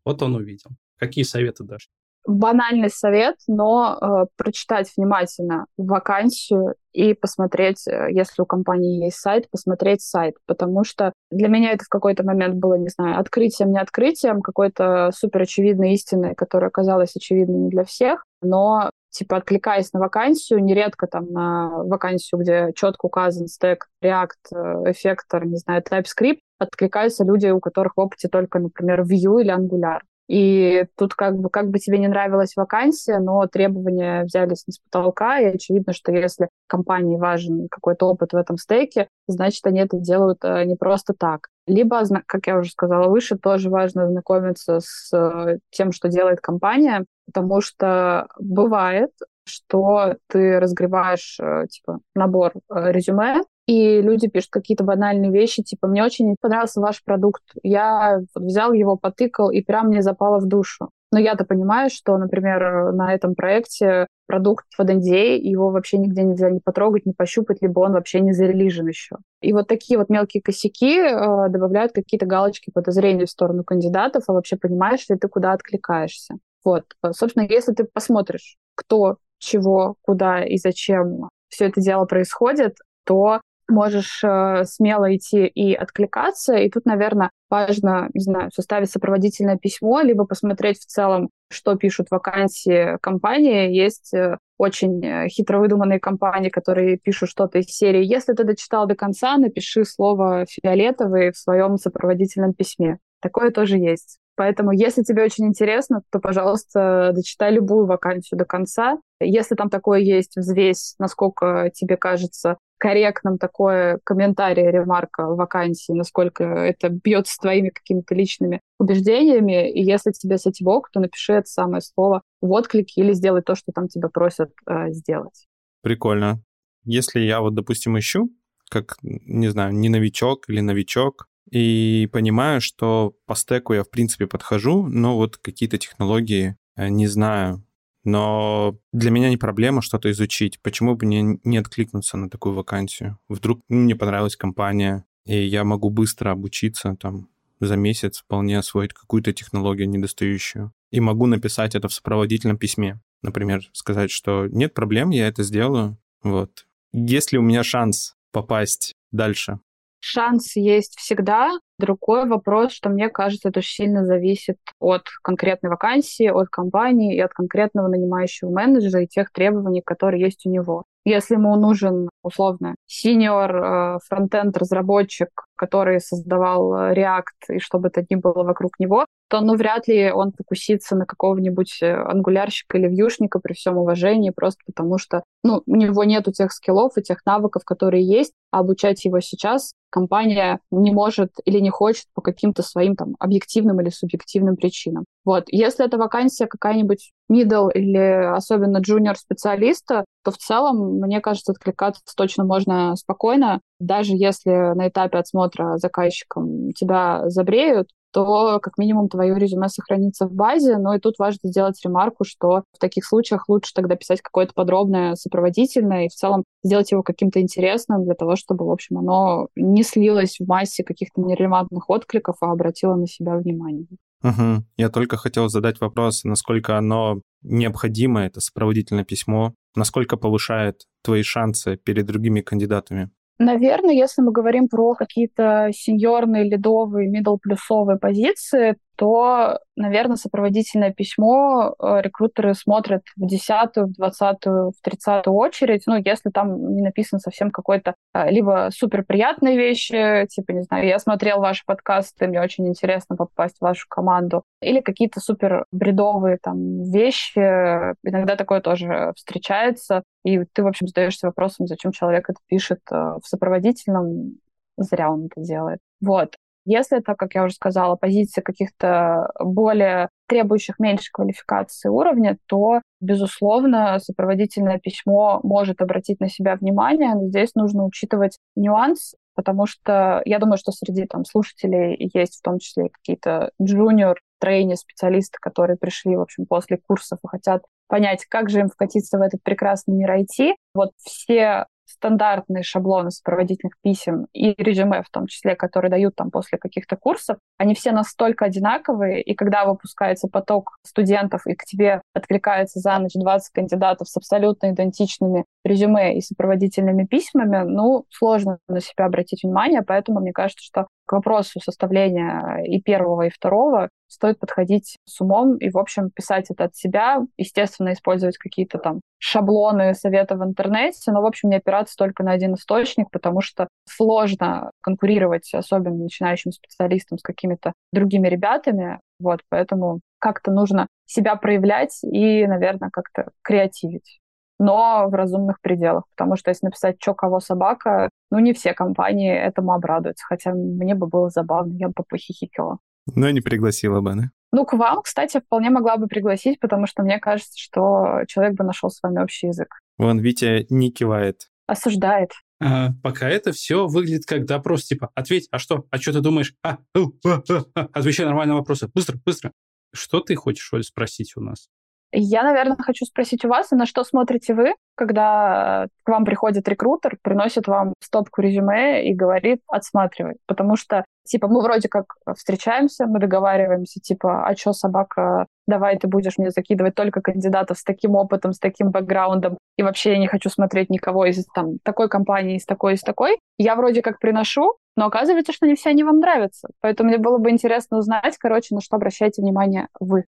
Вот 0.04 0.22
он 0.22 0.36
увидел. 0.36 0.70
Какие 0.96 1.24
советы 1.24 1.64
дашь? 1.64 1.88
банальный 2.26 2.90
совет, 2.90 3.36
но 3.48 3.98
э, 4.00 4.26
прочитать 4.36 4.90
внимательно 4.96 5.66
вакансию 5.76 6.74
и 6.92 7.14
посмотреть, 7.14 7.86
э, 7.88 8.08
если 8.10 8.42
у 8.42 8.46
компании 8.46 9.04
есть 9.04 9.16
сайт, 9.16 9.48
посмотреть 9.50 10.02
сайт, 10.02 10.34
потому 10.46 10.84
что 10.84 11.12
для 11.30 11.48
меня 11.48 11.72
это 11.72 11.84
в 11.84 11.88
какой-то 11.88 12.24
момент 12.24 12.56
было, 12.56 12.74
не 12.74 12.88
знаю, 12.88 13.18
открытием, 13.18 13.72
не 13.72 13.80
открытием, 13.80 14.42
какой-то 14.42 15.10
супер 15.14 15.42
очевидной 15.42 15.94
истиной, 15.94 16.34
которая 16.34 16.68
оказалась 16.68 17.16
очевидной 17.16 17.58
не 17.58 17.70
для 17.70 17.84
всех, 17.84 18.24
но 18.42 18.90
типа 19.10 19.38
откликаясь 19.38 19.92
на 19.92 20.00
вакансию, 20.00 20.62
нередко 20.62 21.06
там 21.06 21.26
на 21.32 21.68
вакансию, 21.84 22.40
где 22.40 22.72
четко 22.74 23.06
указан 23.06 23.48
стек 23.48 23.88
React, 24.02 24.90
эффектор, 24.92 25.44
не 25.46 25.56
знаю, 25.56 25.82
TypeScript, 25.82 26.40
откликаются 26.58 27.24
люди, 27.24 27.48
у 27.48 27.60
которых 27.60 27.94
в 27.96 28.00
опыте 28.00 28.28
только, 28.28 28.58
например, 28.58 29.02
Vue 29.02 29.42
или 29.42 29.52
Angular. 29.52 30.00
И 30.30 30.86
тут 30.96 31.14
как 31.14 31.36
бы, 31.36 31.50
как 31.50 31.70
бы 31.70 31.80
тебе 31.80 31.98
не 31.98 32.06
нравилась 32.06 32.54
вакансия, 32.54 33.18
но 33.18 33.48
требования 33.48 34.22
взялись 34.22 34.64
не 34.68 34.72
с 34.72 34.78
потолка, 34.78 35.40
и 35.40 35.46
очевидно, 35.46 35.92
что 35.92 36.12
если 36.12 36.50
компании 36.68 37.16
важен 37.16 37.66
какой-то 37.68 38.06
опыт 38.06 38.32
в 38.32 38.36
этом 38.36 38.56
стейке, 38.56 39.08
значит, 39.26 39.66
они 39.66 39.80
это 39.80 39.98
делают 39.98 40.38
э, 40.44 40.66
не 40.66 40.76
просто 40.76 41.14
так. 41.18 41.48
Либо, 41.66 42.00
как 42.26 42.46
я 42.46 42.58
уже 42.58 42.70
сказала 42.70 43.08
выше, 43.08 43.38
тоже 43.38 43.70
важно 43.70 44.06
знакомиться 44.06 44.78
с 44.78 45.12
э, 45.12 45.58
тем, 45.70 45.90
что 45.90 46.08
делает 46.08 46.40
компания, 46.40 47.06
потому 47.32 47.60
что 47.60 48.28
бывает, 48.38 49.10
что 49.44 50.16
ты 50.28 50.60
разгребаешь 50.60 51.38
э, 51.40 51.66
типа 51.68 52.00
набор 52.14 52.52
резюме, 52.68 53.42
и 53.70 54.02
люди 54.02 54.26
пишут 54.26 54.50
какие-то 54.50 54.82
банальные 54.82 55.30
вещи, 55.30 55.62
типа, 55.62 55.86
мне 55.86 56.02
очень 56.02 56.34
понравился 56.40 56.80
ваш 56.80 57.04
продукт, 57.04 57.42
я 57.62 58.18
взял 58.34 58.72
его, 58.72 58.96
потыкал, 58.96 59.52
и 59.52 59.62
прям 59.62 59.86
мне 59.86 60.02
запало 60.02 60.40
в 60.40 60.46
душу. 60.46 60.90
Но 61.12 61.20
я-то 61.20 61.44
понимаю, 61.44 61.88
что, 61.88 62.18
например, 62.18 62.92
на 62.92 63.14
этом 63.14 63.36
проекте 63.36 64.08
продукт 64.26 64.64
в 64.76 64.80
NDA, 64.80 65.36
его 65.36 65.70
вообще 65.70 65.98
нигде 65.98 66.24
нельзя 66.24 66.50
не 66.50 66.58
потрогать, 66.58 67.06
не 67.06 67.12
пощупать, 67.12 67.62
либо 67.62 67.78
он 67.78 67.92
вообще 67.92 68.18
не 68.18 68.32
зарелижен 68.32 68.88
еще. 68.88 69.18
И 69.40 69.52
вот 69.52 69.68
такие 69.68 69.98
вот 69.98 70.08
мелкие 70.08 70.42
косяки 70.42 70.98
э, 70.98 71.48
добавляют 71.48 71.92
какие-то 71.92 72.26
галочки 72.26 72.72
подозрений 72.72 73.24
в 73.24 73.30
сторону 73.30 73.62
кандидатов, 73.62 74.24
а 74.26 74.32
вообще 74.32 74.56
понимаешь 74.56 75.08
ли 75.08 75.16
ты, 75.16 75.28
куда 75.28 75.52
откликаешься. 75.52 76.38
Вот, 76.64 76.84
собственно, 77.12 77.44
если 77.44 77.72
ты 77.72 77.84
посмотришь, 77.84 78.56
кто, 78.74 79.16
чего, 79.38 79.96
куда 80.02 80.44
и 80.44 80.56
зачем 80.58 81.28
все 81.48 81.66
это 81.66 81.80
дело 81.80 82.04
происходит, 82.04 82.76
то 83.04 83.40
можешь 83.70 84.22
э, 84.24 84.64
смело 84.64 85.14
идти 85.14 85.46
и 85.46 85.74
откликаться. 85.74 86.56
И 86.56 86.68
тут, 86.68 86.84
наверное, 86.84 87.30
важно, 87.48 88.10
не 88.12 88.20
знаю, 88.20 88.50
составить 88.52 88.90
сопроводительное 88.90 89.56
письмо, 89.56 90.00
либо 90.00 90.26
посмотреть 90.26 90.80
в 90.80 90.86
целом, 90.86 91.30
что 91.50 91.76
пишут 91.76 92.08
вакансии 92.10 92.98
компании. 93.00 93.72
Есть 93.72 94.12
э, 94.12 94.36
очень 94.58 95.04
э, 95.04 95.28
хитро 95.28 95.58
выдуманные 95.58 96.00
компании, 96.00 96.50
которые 96.50 96.98
пишут 96.98 97.30
что-то 97.30 97.58
из 97.58 97.66
серии 97.66 98.04
«Если 98.04 98.34
ты 98.34 98.44
дочитал 98.44 98.86
до 98.86 98.94
конца, 98.94 99.36
напиши 99.36 99.84
слово 99.84 100.44
«фиолетовый» 100.48 101.32
в 101.32 101.38
своем 101.38 101.76
сопроводительном 101.76 102.52
письме». 102.52 102.98
Такое 103.20 103.50
тоже 103.50 103.78
есть. 103.78 104.18
Поэтому, 104.40 104.72
если 104.72 105.02
тебе 105.02 105.22
очень 105.22 105.44
интересно, 105.44 106.00
то, 106.10 106.18
пожалуйста, 106.18 107.10
дочитай 107.12 107.52
любую 107.52 107.84
вакансию 107.84 108.38
до 108.38 108.46
конца. 108.46 108.96
Если 109.20 109.54
там 109.54 109.68
такое 109.68 110.00
есть, 110.00 110.34
взвесь, 110.34 110.94
насколько 110.98 111.70
тебе 111.74 111.98
кажется 111.98 112.56
корректным 112.78 113.36
такое 113.36 114.00
комментарий, 114.02 114.70
ремарка 114.70 115.26
вакансии, 115.26 115.92
насколько 115.92 116.42
это 116.42 116.88
бьет 116.88 117.26
с 117.26 117.36
твоими 117.36 117.68
какими-то 117.68 118.14
личными 118.14 118.62
убеждениями. 118.78 119.70
И 119.70 119.82
если 119.82 120.10
тебе 120.12 120.38
с 120.38 120.46
этим 120.46 120.68
ок, 120.68 120.88
то 120.90 121.00
напиши 121.00 121.34
это 121.34 121.46
самое 121.46 121.82
слово 121.82 122.22
в 122.40 122.50
отклике 122.50 123.02
или 123.02 123.12
сделай 123.12 123.42
то, 123.42 123.54
что 123.54 123.72
там 123.72 123.88
тебя 123.88 124.08
просят 124.08 124.52
э, 124.66 124.90
сделать. 124.92 125.48
Прикольно. 125.82 126.42
Если 126.84 127.20
я 127.20 127.42
вот, 127.42 127.54
допустим, 127.54 127.98
ищу, 127.98 128.30
как, 128.70 128.96
не 129.02 129.48
знаю, 129.48 129.74
не 129.74 129.90
новичок 129.90 130.48
или 130.48 130.60
новичок, 130.60 131.26
и 131.50 132.08
понимаю, 132.12 132.60
что 132.60 133.14
по 133.26 133.34
стеку 133.34 133.74
я, 133.74 133.82
в 133.82 133.90
принципе, 133.90 134.26
подхожу, 134.26 134.86
но 134.86 135.16
вот 135.16 135.36
какие-то 135.36 135.78
технологии 135.78 136.56
э, 136.76 136.88
не 136.88 137.06
знаю. 137.06 137.64
Но 138.04 138.78
для 138.92 139.10
меня 139.10 139.28
не 139.28 139.36
проблема 139.36 139.82
что-то 139.82 140.10
изучить. 140.10 140.60
Почему 140.62 140.96
бы 140.96 141.04
не, 141.06 141.38
не 141.44 141.58
откликнуться 141.58 142.16
на 142.16 142.30
такую 142.30 142.54
вакансию? 142.54 143.18
Вдруг 143.28 143.60
ну, 143.68 143.80
мне 143.80 143.94
понравилась 143.94 144.36
компания, 144.36 145.04
и 145.26 145.36
я 145.36 145.64
могу 145.64 145.90
быстро 145.90 146.30
обучиться 146.30 146.96
там 146.98 147.28
за 147.60 147.76
месяц, 147.76 148.18
вполне 148.20 148.58
освоить 148.58 148.94
какую-то 148.94 149.32
технологию 149.32 149.88
недостающую. 149.88 150.72
И 150.90 151.00
могу 151.00 151.26
написать 151.26 151.74
это 151.74 151.88
в 151.88 151.92
сопроводительном 151.92 152.56
письме. 152.56 153.00
Например, 153.22 153.68
сказать, 153.72 154.10
что 154.10 154.46
нет 154.46 154.72
проблем, 154.72 155.10
я 155.10 155.28
это 155.28 155.42
сделаю. 155.42 155.98
Вот. 156.22 156.66
Есть 156.92 157.32
ли 157.32 157.38
у 157.38 157.42
меня 157.42 157.62
шанс 157.62 158.16
попасть 158.32 158.94
дальше? 159.12 159.60
Шанс 160.00 160.56
есть 160.56 160.98
всегда. 160.98 161.50
Другой 161.78 162.26
вопрос, 162.26 162.72
что 162.72 162.88
мне 162.88 163.08
кажется, 163.08 163.50
это 163.50 163.60
очень 163.60 163.84
сильно 163.84 164.04
зависит 164.04 164.56
от 164.78 165.02
конкретной 165.22 165.70
вакансии, 165.70 166.26
от 166.26 166.48
компании 166.48 167.16
и 167.16 167.20
от 167.20 167.32
конкретного 167.32 167.88
нанимающего 167.88 168.50
менеджера 168.50 169.02
и 169.02 169.06
тех 169.06 169.30
требований, 169.30 169.82
которые 169.82 170.22
есть 170.22 170.46
у 170.46 170.50
него. 170.50 170.84
Если 171.10 171.34
ему 171.34 171.56
нужен, 171.56 172.08
условно, 172.22 172.76
синьор 172.86 173.56
э, 173.56 173.98
фронтенд 174.06 174.56
разработчик, 174.56 175.28
который 175.56 175.98
создавал 176.00 176.72
э, 176.72 176.94
React, 176.94 177.56
и 177.56 177.58
чтобы 177.58 177.88
это 177.88 178.06
ни 178.08 178.14
было 178.14 178.44
вокруг 178.44 178.78
него, 178.78 179.06
то 179.28 179.40
ну 179.40 179.56
вряд 179.56 179.88
ли 179.88 180.12
он 180.12 180.30
фокусится 180.30 180.94
на 180.94 181.06
какого-нибудь 181.06 181.82
э, 181.82 181.92
ангулярщика 181.92 182.78
или 182.78 182.86
вьюшника 182.86 183.40
при 183.40 183.54
всем 183.54 183.76
уважении, 183.78 184.30
просто 184.30 184.60
потому 184.66 184.98
что 184.98 185.24
ну, 185.42 185.62
у 185.66 185.74
него 185.74 186.04
нет 186.04 186.26
тех 186.32 186.52
скиллов 186.52 186.96
и 186.96 187.02
тех 187.02 187.26
навыков, 187.26 187.64
которые 187.64 188.06
есть, 188.06 188.32
а 188.52 188.60
обучать 188.60 189.04
его 189.04 189.18
сейчас 189.18 189.72
компания 189.90 190.60
не 190.70 190.92
может 190.92 191.32
или 191.44 191.58
не 191.58 191.70
хочет 191.70 192.06
по 192.14 192.22
каким-то 192.22 192.62
своим 192.62 192.94
там 192.94 193.16
объективным 193.18 193.80
или 193.80 193.90
субъективным 193.90 194.56
причинам. 194.56 195.04
Вот. 195.24 195.44
Если 195.48 195.84
это 195.84 195.98
вакансия 195.98 196.46
какая-нибудь 196.46 197.12
middle 197.30 197.70
или 197.72 197.98
особенно 197.98 198.78
junior 198.78 199.14
специалиста, 199.14 200.04
то 200.24 200.30
в 200.30 200.38
целом, 200.38 200.98
мне 201.00 201.20
кажется, 201.20 201.52
откликаться 201.52 202.02
точно 202.16 202.44
можно 202.44 202.96
спокойно. 202.96 203.60
Даже 203.78 204.12
если 204.14 204.74
на 204.74 204.88
этапе 204.88 205.18
отсмотра 205.18 205.76
заказчиком 205.76 206.72
тебя 206.72 207.28
забреют, 207.28 207.88
то 208.12 208.58
как 208.60 208.76
минимум 208.76 209.08
твое 209.08 209.38
резюме 209.38 209.68
сохранится 209.68 210.26
в 210.26 210.32
базе. 210.32 210.78
Но 210.78 210.94
и 210.94 210.98
тут 210.98 211.18
важно 211.18 211.48
сделать 211.48 211.80
ремарку, 211.84 212.24
что 212.24 212.64
в 212.72 212.78
таких 212.80 213.04
случаях 213.04 213.48
лучше 213.48 213.72
тогда 213.74 213.94
писать 213.96 214.20
какое-то 214.22 214.52
подробное 214.54 215.14
сопроводительное 215.14 216.06
и 216.06 216.08
в 216.08 216.14
целом 216.14 216.44
сделать 216.64 216.90
его 216.90 217.02
каким-то 217.02 217.40
интересным 217.40 218.04
для 218.04 218.14
того, 218.14 218.36
чтобы, 218.36 218.66
в 218.66 218.70
общем, 218.70 218.98
оно 218.98 219.48
не 219.54 219.82
слилось 219.82 220.38
в 220.40 220.48
массе 220.48 220.82
каких-то 220.82 221.20
нерелевантных 221.20 221.88
откликов, 221.88 222.36
а 222.40 222.50
обратило 222.50 222.94
на 222.96 223.06
себя 223.06 223.36
внимание. 223.36 223.86
Угу. 224.22 224.64
Я 224.76 224.88
только 224.90 225.16
хотел 225.16 225.48
задать 225.48 225.80
вопрос, 225.80 226.24
насколько 226.24 226.76
оно 226.76 227.20
необходимо, 227.42 228.24
это 228.24 228.40
сопроводительное 228.40 229.04
письмо, 229.04 229.54
насколько 229.74 230.16
повышает 230.16 230.82
твои 231.02 231.22
шансы 231.22 231.76
перед 231.76 232.06
другими 232.06 232.40
кандидатами? 232.40 233.10
Наверное, 233.38 233.94
если 233.94 234.20
мы 234.20 234.32
говорим 234.32 234.68
про 234.68 234.94
какие-то 234.94 235.70
сеньорные, 235.72 236.44
ледовые, 236.44 237.08
мидл 237.08 237.38
плюсовые 237.38 237.98
позиции, 237.98 238.76
то, 239.00 239.58
наверное, 239.76 240.16
сопроводительное 240.16 240.92
письмо 240.92 241.74
э, 241.78 242.02
рекрутеры 242.02 242.52
смотрят 242.52 243.00
в 243.16 243.26
десятую, 243.26 243.86
в 243.86 243.92
двадцатую, 243.92 244.72
в 244.72 244.82
тридцатую 244.82 245.34
очередь, 245.34 245.84
ну, 245.86 245.96
если 245.96 246.28
там 246.28 246.74
не 246.74 246.82
написано 246.82 247.18
совсем 247.18 247.50
какой-то 247.50 247.94
э, 248.12 248.30
либо 248.30 248.68
супер 248.70 249.02
приятные 249.02 249.56
вещи, 249.56 250.26
типа, 250.28 250.52
не 250.52 250.60
знаю, 250.64 250.86
я 250.86 250.98
смотрел 250.98 251.40
ваши 251.40 251.62
подкасты, 251.64 252.26
мне 252.26 252.42
очень 252.42 252.68
интересно 252.68 253.16
попасть 253.16 253.56
в 253.56 253.62
вашу 253.62 253.86
команду, 253.88 254.42
или 254.60 254.80
какие-то 254.80 255.18
супер 255.20 255.64
бредовые 255.72 256.36
там 256.36 256.82
вещи, 256.82 257.38
иногда 257.38 258.36
такое 258.36 258.60
тоже 258.60 259.14
встречается, 259.16 260.02
и 260.26 260.44
ты, 260.44 260.62
в 260.62 260.66
общем, 260.66 260.88
задаешься 260.88 261.28
вопросом, 261.28 261.66
зачем 261.66 261.92
человек 261.92 262.28
это 262.28 262.40
пишет 262.48 262.80
э, 262.92 262.94
в 262.94 263.22
сопроводительном, 263.24 264.34
зря 264.76 265.10
он 265.10 265.30
это 265.32 265.40
делает. 265.40 265.78
Вот. 266.02 266.36
Если 266.64 266.98
это, 266.98 267.14
как 267.14 267.34
я 267.34 267.44
уже 267.44 267.54
сказала, 267.54 267.96
позиции 267.96 268.40
каких-то 268.42 269.30
более 269.40 270.08
требующих 270.28 270.78
меньше 270.78 271.10
квалификации 271.12 271.88
уровня, 271.88 272.36
то, 272.46 272.82
безусловно, 273.00 273.98
сопроводительное 273.98 274.78
письмо 274.78 275.40
может 275.42 275.80
обратить 275.80 276.20
на 276.20 276.28
себя 276.28 276.56
внимание, 276.56 277.14
но 277.14 277.28
здесь 277.28 277.54
нужно 277.54 277.84
учитывать 277.84 278.38
нюанс, 278.54 279.14
потому 279.34 279.66
что 279.66 280.22
я 280.24 280.38
думаю, 280.38 280.58
что 280.58 280.70
среди 280.70 281.06
там, 281.06 281.24
слушателей 281.24 282.10
есть 282.14 282.38
в 282.38 282.42
том 282.42 282.58
числе 282.58 282.90
какие-то 282.90 283.50
джуниор 283.60 284.20
трейни, 284.38 284.74
специалисты, 284.74 285.38
которые 285.40 285.76
пришли, 285.76 286.16
в 286.16 286.20
общем, 286.20 286.46
после 286.46 286.78
курсов 286.78 287.18
и 287.24 287.28
хотят 287.28 287.62
понять, 287.88 288.24
как 288.26 288.48
же 288.50 288.60
им 288.60 288.68
вкатиться 288.68 289.18
в 289.18 289.22
этот 289.22 289.42
прекрасный 289.42 289.94
мир 289.94 290.10
IT. 290.12 290.54
Вот 290.74 290.90
все 290.98 291.66
стандартные 291.90 292.62
шаблоны 292.62 293.10
сопроводительных 293.10 293.74
писем 293.82 294.26
и 294.32 294.54
резюме 294.62 295.02
в 295.02 295.10
том 295.10 295.26
числе, 295.26 295.54
которые 295.54 295.90
дают 295.90 296.14
там 296.16 296.30
после 296.30 296.58
каких-то 296.58 296.96
курсов, 296.96 297.38
они 297.58 297.74
все 297.74 297.92
настолько 297.92 298.46
одинаковые, 298.46 299.22
и 299.22 299.34
когда 299.34 299.64
выпускается 299.64 300.28
поток 300.28 300.78
студентов, 300.84 301.46
и 301.46 301.54
к 301.54 301.64
тебе 301.64 302.02
откликается 302.14 302.80
за 302.80 302.98
ночь 302.98 303.12
20 303.14 303.52
кандидатов 303.52 304.08
с 304.08 304.16
абсолютно 304.16 304.70
идентичными 304.70 305.44
резюме 305.64 306.16
и 306.16 306.20
сопроводительными 306.20 307.04
письмами, 307.04 307.64
ну, 307.64 308.04
сложно 308.10 308.58
на 308.68 308.80
себя 308.80 309.06
обратить 309.06 309.42
внимание, 309.42 309.82
поэтому 309.82 310.20
мне 310.20 310.32
кажется, 310.32 310.64
что 310.64 310.86
к 311.06 311.12
вопросу 311.12 311.60
составления 311.60 312.62
и 312.64 312.80
первого, 312.80 313.22
и 313.22 313.30
второго 313.30 313.88
стоит 314.06 314.38
подходить 314.38 314.96
с 315.06 315.20
умом 315.20 315.56
и, 315.56 315.68
в 315.68 315.76
общем, 315.76 316.10
писать 316.10 316.46
это 316.50 316.64
от 316.64 316.76
себя. 316.76 317.20
Естественно, 317.36 317.92
использовать 317.92 318.38
какие-то 318.38 318.78
там 318.78 319.00
шаблоны 319.18 319.94
совета 319.94 320.36
в 320.36 320.44
интернете, 320.44 321.10
но, 321.10 321.20
в 321.20 321.26
общем, 321.26 321.50
не 321.50 321.56
опираться 321.56 321.96
только 321.96 322.22
на 322.22 322.32
один 322.32 322.54
источник, 322.54 323.10
потому 323.10 323.40
что 323.40 323.68
сложно 323.88 324.70
конкурировать, 324.82 325.52
особенно 325.52 325.96
начинающим 325.96 326.52
специалистам, 326.52 327.18
с 327.18 327.22
какими-то 327.22 327.72
другими 327.92 328.28
ребятами. 328.28 329.00
Вот, 329.18 329.40
поэтому 329.48 330.00
как-то 330.20 330.52
нужно 330.52 330.86
себя 331.06 331.34
проявлять 331.34 331.98
и, 332.04 332.46
наверное, 332.46 332.90
как-то 332.90 333.30
креативить 333.42 334.19
но 334.60 335.08
в 335.08 335.14
разумных 335.14 335.60
пределах. 335.60 336.04
Потому 336.14 336.36
что 336.36 336.50
если 336.50 336.66
написать 336.66 336.98
«чё, 336.98 337.14
кого, 337.14 337.40
собака», 337.40 338.10
ну, 338.30 338.38
не 338.38 338.52
все 338.52 338.74
компании 338.74 339.34
этому 339.34 339.72
обрадуются. 339.72 340.24
Хотя 340.28 340.52
мне 340.52 340.94
бы 340.94 341.06
было 341.06 341.30
забавно, 341.30 341.76
я 341.78 341.88
бы 341.88 342.04
похихикала. 342.06 342.78
Но 343.14 343.30
не 343.30 343.40
пригласила 343.40 344.02
бы, 344.02 344.14
да? 344.14 344.30
Ну, 344.52 344.66
к 344.66 344.74
вам, 344.74 345.00
кстати, 345.02 345.40
вполне 345.40 345.70
могла 345.70 345.96
бы 345.96 346.06
пригласить, 346.08 346.60
потому 346.60 346.86
что 346.86 347.02
мне 347.02 347.18
кажется, 347.18 347.56
что 347.56 348.20
человек 348.28 348.54
бы 348.54 348.64
нашел 348.64 348.90
с 348.90 349.02
вами 349.02 349.22
общий 349.22 349.46
язык. 349.46 349.78
Вон, 349.96 350.18
Витя 350.18 350.66
не 350.68 350.92
кивает. 350.92 351.48
Осуждает. 351.66 352.32
А, 352.62 352.90
пока 353.02 353.30
это 353.30 353.52
все 353.52 353.86
выглядит 353.86 354.26
как 354.26 354.44
допрос, 354.44 354.84
типа, 354.84 355.10
ответь, 355.14 355.48
а 355.50 355.58
что, 355.58 355.86
а 355.90 355.96
что 355.96 356.12
ты 356.12 356.20
думаешь? 356.20 356.54
А, 356.62 356.76
у, 356.94 357.12
а, 357.26 357.42
а, 357.48 357.64
а. 357.74 357.88
Отвечай 357.94 358.26
нормальные 358.26 358.56
вопросы, 358.56 358.90
быстро, 358.92 359.18
быстро. 359.24 359.52
Что 359.94 360.20
ты 360.20 360.34
хочешь, 360.34 360.70
Оль, 360.74 360.84
спросить 360.84 361.32
у 361.36 361.40
нас? 361.40 361.70
Я, 362.12 362.42
наверное, 362.42 362.76
хочу 362.76 363.04
спросить 363.04 363.44
у 363.44 363.48
вас, 363.48 363.70
на 363.70 363.86
что 363.86 364.02
смотрите 364.02 364.54
вы, 364.54 364.74
когда 364.96 365.86
к 366.02 366.08
вам 366.08 366.24
приходит 366.24 366.66
рекрутер, 366.68 367.18
приносит 367.22 367.68
вам 367.68 367.94
стопку 368.02 368.42
резюме 368.42 369.08
и 369.08 369.14
говорит 369.14 369.60
«отсматривай». 369.68 370.36
Потому 370.46 370.74
что, 370.74 371.04
типа, 371.24 371.46
мы 371.46 371.62
вроде 371.62 371.88
как 371.88 372.14
встречаемся, 372.36 373.06
мы 373.06 373.20
договариваемся, 373.20 374.00
типа, 374.00 374.44
а 374.44 374.56
что, 374.56 374.72
собака, 374.72 375.46
давай 375.68 375.98
ты 375.98 376.08
будешь 376.08 376.36
мне 376.36 376.50
закидывать 376.50 376.96
только 376.96 377.20
кандидатов 377.20 377.78
с 377.78 377.84
таким 377.84 378.16
опытом, 378.16 378.52
с 378.52 378.58
таким 378.58 378.90
бэкграундом, 378.90 379.56
и 379.76 379.82
вообще 379.84 380.12
я 380.12 380.18
не 380.18 380.26
хочу 380.26 380.50
смотреть 380.50 380.90
никого 380.90 381.26
из 381.26 381.46
там, 381.54 381.78
такой 381.84 382.08
компании, 382.08 382.56
из 382.56 382.66
такой, 382.66 382.94
из 382.94 383.02
такой. 383.02 383.38
Я 383.56 383.76
вроде 383.76 384.02
как 384.02 384.18
приношу, 384.18 384.74
но 384.96 385.06
оказывается, 385.06 385.52
что 385.52 385.66
не 385.66 385.76
все 385.76 385.90
они 385.90 386.02
вам 386.02 386.18
нравятся. 386.18 386.68
Поэтому 386.80 387.08
мне 387.10 387.18
было 387.18 387.38
бы 387.38 387.50
интересно 387.50 387.98
узнать, 387.98 388.36
короче, 388.36 388.74
на 388.74 388.80
что 388.80 388.96
обращаете 388.96 389.42
внимание 389.42 389.86
вы. 390.00 390.24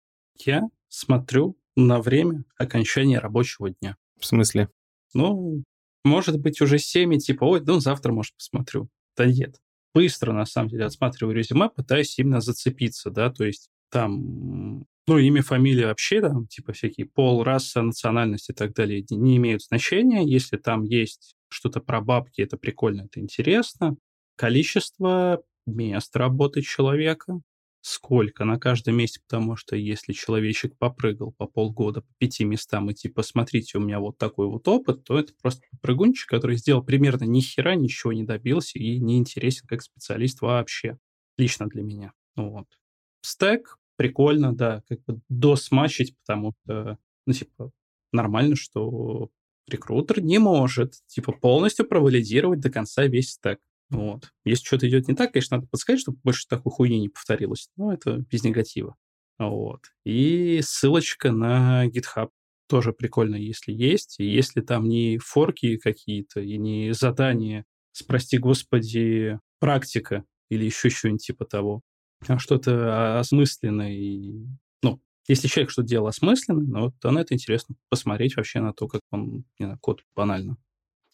Я 0.46 0.62
смотрю 0.88 1.56
на 1.75 2.01
время 2.01 2.43
окончания 2.57 3.19
рабочего 3.19 3.69
дня. 3.69 3.97
В 4.19 4.25
смысле? 4.25 4.69
Ну, 5.13 5.63
может 6.03 6.39
быть, 6.39 6.62
уже 6.62 6.79
7, 6.79 7.17
типа, 7.19 7.43
ой, 7.43 7.62
ну, 7.62 7.79
завтра, 7.79 8.12
может, 8.12 8.36
посмотрю. 8.36 8.89
Да 9.17 9.25
нет. 9.25 9.60
Быстро, 9.93 10.31
на 10.31 10.45
самом 10.45 10.69
деле, 10.69 10.86
отсматриваю 10.86 11.36
резюме, 11.36 11.69
пытаюсь 11.69 12.17
именно 12.17 12.39
зацепиться, 12.39 13.10
да, 13.10 13.29
то 13.29 13.43
есть 13.43 13.69
там, 13.89 14.86
ну, 15.07 15.17
имя, 15.17 15.41
фамилия 15.41 15.88
вообще, 15.88 16.21
там, 16.21 16.47
типа, 16.47 16.71
всякие 16.71 17.07
пол, 17.07 17.43
раса, 17.43 17.81
национальность 17.81 18.49
и 18.49 18.53
так 18.53 18.73
далее 18.73 19.05
не 19.10 19.36
имеют 19.38 19.63
значения. 19.63 20.23
Если 20.25 20.55
там 20.57 20.84
есть 20.84 21.36
что-то 21.49 21.81
про 21.81 21.99
бабки, 21.99 22.41
это 22.41 22.55
прикольно, 22.55 23.01
это 23.01 23.19
интересно. 23.19 23.97
Количество 24.38 25.43
мест 25.65 26.15
работы 26.15 26.62
человека, 26.62 27.41
сколько 27.82 28.46
на 28.46 28.60
каждом 28.60 28.96
месте, 28.96 29.20
потому 29.22 29.56
что 29.56 29.76
если 29.76 30.13
человечек 30.13 30.78
попрыгал 30.78 31.32
по 31.32 31.48
полгода 31.48 32.02
по 32.02 32.13
пяти 32.20 32.44
местам 32.44 32.89
и 32.89 32.94
типа, 32.94 33.24
смотрите, 33.24 33.78
у 33.78 33.82
меня 33.82 34.00
вот 34.00 34.17
такой 34.17 34.48
вот 34.48 34.67
опыт, 34.67 35.04
то 35.04 35.20
это 35.20 35.34
просто 35.41 35.63
прыгунчик, 35.82 36.30
который 36.30 36.58
сделал 36.58 36.84
примерно 36.84 37.24
ни 37.24 37.41
хера, 37.41 37.76
ничего 37.76 38.13
не 38.13 38.24
добился 38.24 38.78
и 38.78 39.00
не 39.00 39.17
интересен 39.17 39.67
как 39.67 39.82
специалист 39.82 40.41
вообще, 40.41 40.98
лично 41.38 41.67
для 41.67 41.82
меня. 41.82 42.13
Вот. 42.36 42.67
Стек, 43.22 43.78
прикольно, 43.98 44.56
да, 44.56 44.84
как 44.88 45.04
бы 45.06 45.20
досмачить, 45.30 46.15
потому 46.20 46.54
что, 46.63 47.00
ну, 47.26 47.34
типа, 47.34 47.72
нормально, 48.12 48.56
что 48.56 49.30
рекрутер 49.67 50.22
не 50.22 50.38
может, 50.38 50.96
типа, 51.08 51.32
полностью 51.32 51.88
провалидировать 51.88 52.60
до 52.60 52.70
конца 52.70 53.06
весь 53.06 53.32
стек. 53.32 53.60
Вот. 53.91 54.32
Если 54.45 54.65
что-то 54.65 54.88
идет 54.88 55.08
не 55.08 55.15
так, 55.15 55.34
конечно, 55.34 55.58
надо 55.58 55.67
подсказать, 55.69 56.01
чтобы 56.01 56.17
больше 56.23 56.47
такой 56.47 56.71
хуйни 56.71 56.99
не 56.99 57.10
повторилось. 57.10 57.69
Но 57.75 57.93
это 57.93 58.17
без 58.17 58.43
негатива. 58.43 58.95
Вот. 59.38 59.82
И 60.06 60.62
ссылочка 60.63 61.32
на 61.32 61.88
GitHub 61.88 62.30
тоже 62.67 62.93
прикольно, 62.93 63.36
если 63.36 63.73
есть. 63.73 64.15
И 64.19 64.25
если 64.25 64.62
там 64.62 64.88
не 64.88 65.17
форки 65.17 65.77
какие-то 65.77 66.39
и 66.39 66.58
не 66.58 66.93
задания, 66.93 67.65
спрости, 67.91 68.38
господи, 68.38 69.39
практика 69.60 70.23
или 70.49 70.65
еще 70.65 70.89
что-нибудь 70.89 71.25
типа 71.25 71.45
того, 71.45 71.82
а 72.27 72.39
что-то 72.39 73.19
осмысленное. 73.19 73.91
И, 73.91 74.45
ну, 74.84 75.01
если 75.27 75.47
человек 75.47 75.71
что-то 75.71 75.89
делал 75.89 76.08
осмысленно, 76.08 76.62
ну, 76.62 76.91
то 77.01 77.12
на 77.12 77.19
это 77.19 77.34
интересно 77.34 77.75
посмотреть 77.89 78.38
вообще 78.38 78.62
на 78.62 78.73
то, 78.73 78.88
как 78.88 79.01
он, 79.12 79.43
не 79.60 79.65
знаю, 79.65 79.80
код 79.82 80.04
банально. 80.15 80.56